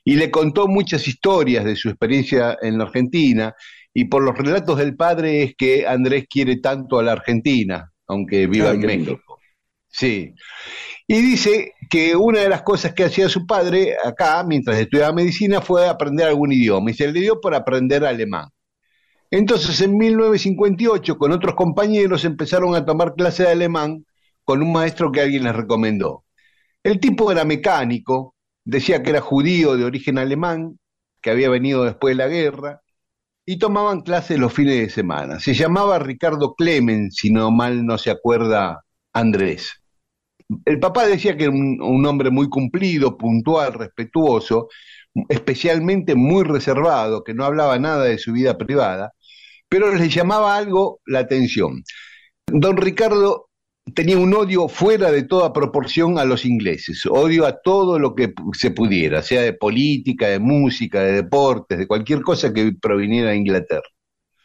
Y 0.08 0.16
le 0.16 0.32
contó 0.32 0.70
muchas 0.70 1.06
historias 1.06 1.66
de 1.66 1.76
su 1.76 1.90
experiencia 1.90 2.58
en 2.62 2.78
la 2.78 2.86
Argentina, 2.86 3.54
y 3.94 4.06
por 4.06 4.24
los 4.24 4.38
relatos 4.38 4.78
del 4.78 4.96
padre 4.96 5.44
es 5.44 5.56
que 5.58 5.86
Andrés 5.86 6.28
quiere 6.30 6.62
tanto 6.62 6.98
a 6.98 7.04
la 7.04 7.12
Argentina, 7.12 7.92
aunque 8.08 8.48
viva 8.48 8.72
en. 8.72 8.80
México. 8.80 9.38
Sí. 9.90 10.34
Y 11.06 11.22
dice 11.22 11.74
que 11.90 12.16
una 12.16 12.40
de 12.40 12.48
las 12.48 12.62
cosas 12.62 12.94
que 12.94 13.04
hacía 13.04 13.28
su 13.28 13.46
padre 13.46 13.98
acá, 14.02 14.46
mientras 14.48 14.80
estudiaba 14.80 15.12
medicina, 15.12 15.60
fue 15.60 15.90
aprender 15.90 16.28
algún 16.28 16.54
idioma. 16.54 16.90
Y 16.90 16.94
se 16.94 17.12
le 17.12 17.20
dio 17.20 17.42
por 17.42 17.54
aprender 17.54 18.06
alemán. 18.06 18.48
Entonces, 19.30 19.82
en 19.82 19.98
1958, 19.98 21.18
con 21.18 21.34
otros 21.34 21.54
compañeros, 21.56 22.24
empezaron 22.24 22.76
a 22.76 22.86
tomar 22.86 23.14
clase 23.14 23.44
de 23.44 23.50
alemán 23.50 24.06
con 24.46 24.64
un 24.64 24.72
maestro 24.72 25.12
que 25.12 25.20
alguien 25.20 25.44
les 25.44 25.54
recomendó. 25.54 26.24
El 26.82 27.02
tipo 27.02 27.30
era 27.30 27.44
mecánico, 27.44 28.37
decía 28.68 29.02
que 29.02 29.12
era 29.12 29.22
judío 29.22 29.78
de 29.78 29.86
origen 29.86 30.18
alemán, 30.18 30.78
que 31.22 31.32
había 31.32 31.50
venido 31.50 31.86
después 31.86 32.12
de 32.16 32.24
la 32.24 32.28
guerra, 32.28 32.82
y 33.46 33.60
tomaban 33.60 34.02
clases 34.02 34.38
los 34.38 34.54
fines 34.54 34.76
de 34.76 34.90
semana. 34.90 35.40
Se 35.40 35.54
llamaba 35.54 36.00
Ricardo 36.00 36.54
Clemen, 36.54 37.12
si 37.12 37.32
no 37.32 37.50
mal 37.50 37.86
no 37.86 37.98
se 37.98 38.12
acuerda 38.12 38.84
Andrés. 39.14 39.72
El 40.66 40.80
papá 40.80 41.08
decía 41.08 41.38
que 41.38 41.46
era 41.46 41.54
un, 41.54 41.82
un 41.82 42.06
hombre 42.06 42.30
muy 42.30 42.50
cumplido, 42.50 43.18
puntual, 43.18 43.74
respetuoso, 43.74 44.68
especialmente 45.30 46.16
muy 46.16 46.44
reservado, 46.44 47.24
que 47.24 47.34
no 47.34 47.46
hablaba 47.46 47.80
nada 47.80 48.04
de 48.04 48.18
su 48.18 48.34
vida 48.34 48.58
privada, 48.58 49.14
pero 49.70 49.94
le 49.96 50.10
llamaba 50.10 50.58
algo 50.58 51.00
la 51.06 51.20
atención. 51.20 51.84
Don 52.48 52.76
Ricardo 52.76 53.47
tenía 53.94 54.18
un 54.18 54.34
odio 54.34 54.68
fuera 54.68 55.12
de 55.12 55.24
toda 55.24 55.54
proporción 55.54 56.20
a 56.20 56.26
los 56.26 56.46
ingleses, 56.46 57.06
odio 57.06 57.46
a 57.46 57.62
todo 57.62 58.00
lo 58.00 58.16
que 58.16 58.34
se 58.54 58.72
pudiera, 58.72 59.22
sea 59.22 59.42
de 59.42 59.54
política, 59.54 60.28
de 60.28 60.40
música, 60.40 61.02
de 61.02 61.14
deportes, 61.14 61.78
de 61.78 61.88
cualquier 61.88 62.22
cosa 62.22 62.54
que 62.54 62.74
proviniera 62.74 63.32
de 63.32 63.38
Inglaterra. 63.38 63.88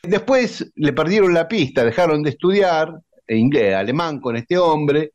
Después 0.02 0.72
le 0.74 0.92
perdieron 0.92 1.34
la 1.34 1.48
pista, 1.48 1.84
dejaron 1.84 2.22
de 2.22 2.30
estudiar 2.30 2.92
e 3.26 3.36
inglés, 3.36 3.74
alemán 3.74 4.20
con 4.20 4.36
este 4.36 4.58
hombre, 4.58 5.12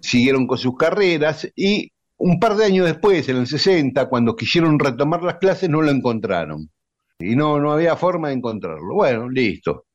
siguieron 0.00 0.46
con 0.46 0.58
sus 0.58 0.76
carreras 0.76 1.48
y 1.54 1.90
un 2.16 2.38
par 2.38 2.56
de 2.56 2.64
años 2.64 2.86
después, 2.86 3.28
en 3.28 3.36
el 3.36 3.46
60, 3.46 4.08
cuando 4.08 4.36
quisieron 4.36 4.78
retomar 4.78 5.22
las 5.22 5.36
clases, 5.36 5.68
no 5.68 5.82
lo 5.82 5.90
encontraron. 5.90 6.70
y 7.18 7.36
no, 7.36 7.60
no 7.60 7.72
había 7.72 7.96
forma 7.96 8.28
de 8.28 8.34
encontrarlo. 8.34 8.94
Bueno, 8.94 9.28
listo. 9.28 9.86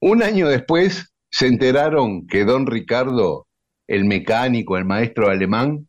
Un 0.00 0.22
año 0.22 0.48
después 0.48 1.11
se 1.32 1.46
enteraron 1.48 2.26
que 2.28 2.44
don 2.44 2.66
Ricardo, 2.66 3.46
el 3.88 4.04
mecánico, 4.04 4.76
el 4.76 4.84
maestro 4.84 5.28
alemán, 5.28 5.88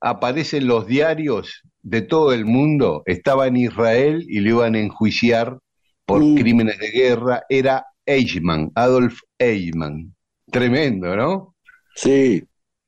aparece 0.00 0.56
en 0.58 0.66
los 0.68 0.86
diarios 0.86 1.62
de 1.82 2.02
todo 2.02 2.32
el 2.32 2.44
mundo, 2.46 3.02
estaba 3.06 3.46
en 3.46 3.56
Israel 3.56 4.24
y 4.28 4.40
lo 4.40 4.50
iban 4.50 4.74
a 4.74 4.80
enjuiciar 4.80 5.58
por 6.06 6.22
Mm. 6.22 6.36
crímenes 6.36 6.78
de 6.78 6.90
guerra, 6.90 7.42
era 7.48 7.86
Eichmann, 8.06 8.72
Adolf 8.74 9.20
Eichmann. 9.38 10.14
Tremendo, 10.50 11.14
¿no? 11.16 11.54
Sí, 11.94 12.42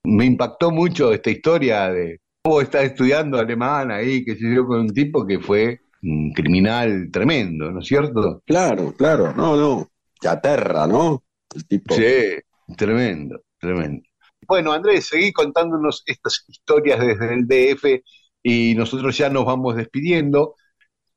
Me 0.05 0.25
impactó 0.25 0.71
mucho 0.71 1.13
esta 1.13 1.31
historia 1.31 1.91
de 1.91 2.21
cómo 2.43 2.63
está 2.63 2.83
estudiando 2.83 3.39
alemán 3.39 3.91
ahí, 3.91 4.25
que 4.25 4.35
se 4.37 4.47
dio 4.49 4.67
con 4.67 4.81
un 4.81 4.95
tipo 4.95 5.27
que 5.27 5.39
fue 5.39 5.81
un 6.03 6.33
criminal 6.33 7.11
tremendo, 7.13 7.71
¿no 7.71 7.81
es 7.81 7.87
cierto? 7.87 8.43
claro, 8.47 8.95
claro, 8.97 9.35
no, 9.35 9.57
no, 9.57 9.89
te 10.19 10.29
aterra, 10.29 10.87
¿no? 10.87 11.23
El 11.55 11.67
tipo. 11.67 11.95
Sí, 11.95 12.05
tremendo, 12.77 13.43
tremendo. 13.59 14.03
Bueno, 14.47 14.73
Andrés, 14.73 15.07
seguí 15.07 15.33
contándonos 15.33 16.03
estas 16.07 16.45
historias 16.49 17.01
desde 17.01 17.35
el 17.35 17.47
DF 17.47 18.03
y 18.43 18.75
nosotros 18.75 19.17
ya 19.17 19.31
nos 19.31 19.45
vamos 19.45 19.77
despidiendo. 19.77 20.55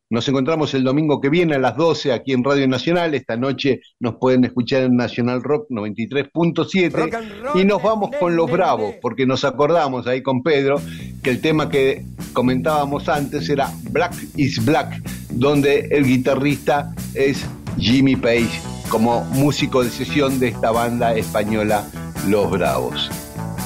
Nos 0.10 0.28
encontramos 0.28 0.74
el 0.76 0.84
domingo 0.84 1.20
que 1.20 1.30
viene 1.30 1.56
a 1.56 1.60
las 1.60 1.76
12 1.76 2.14
aquí 2.14 2.34
en 2.34 2.44
Radio 2.44 2.68
Nacional. 2.68 3.16
Esta 3.16 3.36
noche 3.36 3.82
nos 4.00 4.18
pueden 4.18 4.44
escuchar 4.46 4.84
en 4.84 4.96
Nacional 4.96 5.42
Rock 5.42 5.68
93.7 5.72 7.56
y 7.56 7.66
nos 7.66 7.82
vamos 7.82 8.12
con 8.20 8.36
los 8.36 8.52
Bravos, 8.52 8.94
porque 9.02 9.26
nos 9.26 9.44
acordamos 9.44 10.06
ahí 10.06 10.22
con 10.22 10.44
Pedro 10.44 10.80
que 11.24 11.32
el 11.32 11.42
tema 11.42 11.70
que 11.70 12.06
comentábamos 12.34 13.10
antes 13.10 13.50
era 13.50 13.72
Black 13.90 14.14
is 14.36 14.64
Black, 14.64 15.02
donde 15.32 15.88
el 15.90 16.06
guitarrista 16.06 16.94
es 17.16 17.44
Jimmy 17.80 18.16
Page, 18.16 18.52
como 18.90 19.24
músico 19.26 19.84
de 19.84 19.90
sesión 19.90 20.40
de 20.40 20.50
esta 20.50 20.72
banda 20.72 21.14
española 21.16 21.86
Los 22.28 22.50
Bravos. 22.50 23.10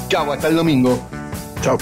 Chau, 0.10 0.32
hasta 0.32 0.48
el 0.48 0.56
domingo. 0.56 1.00
Chao. 1.62 1.78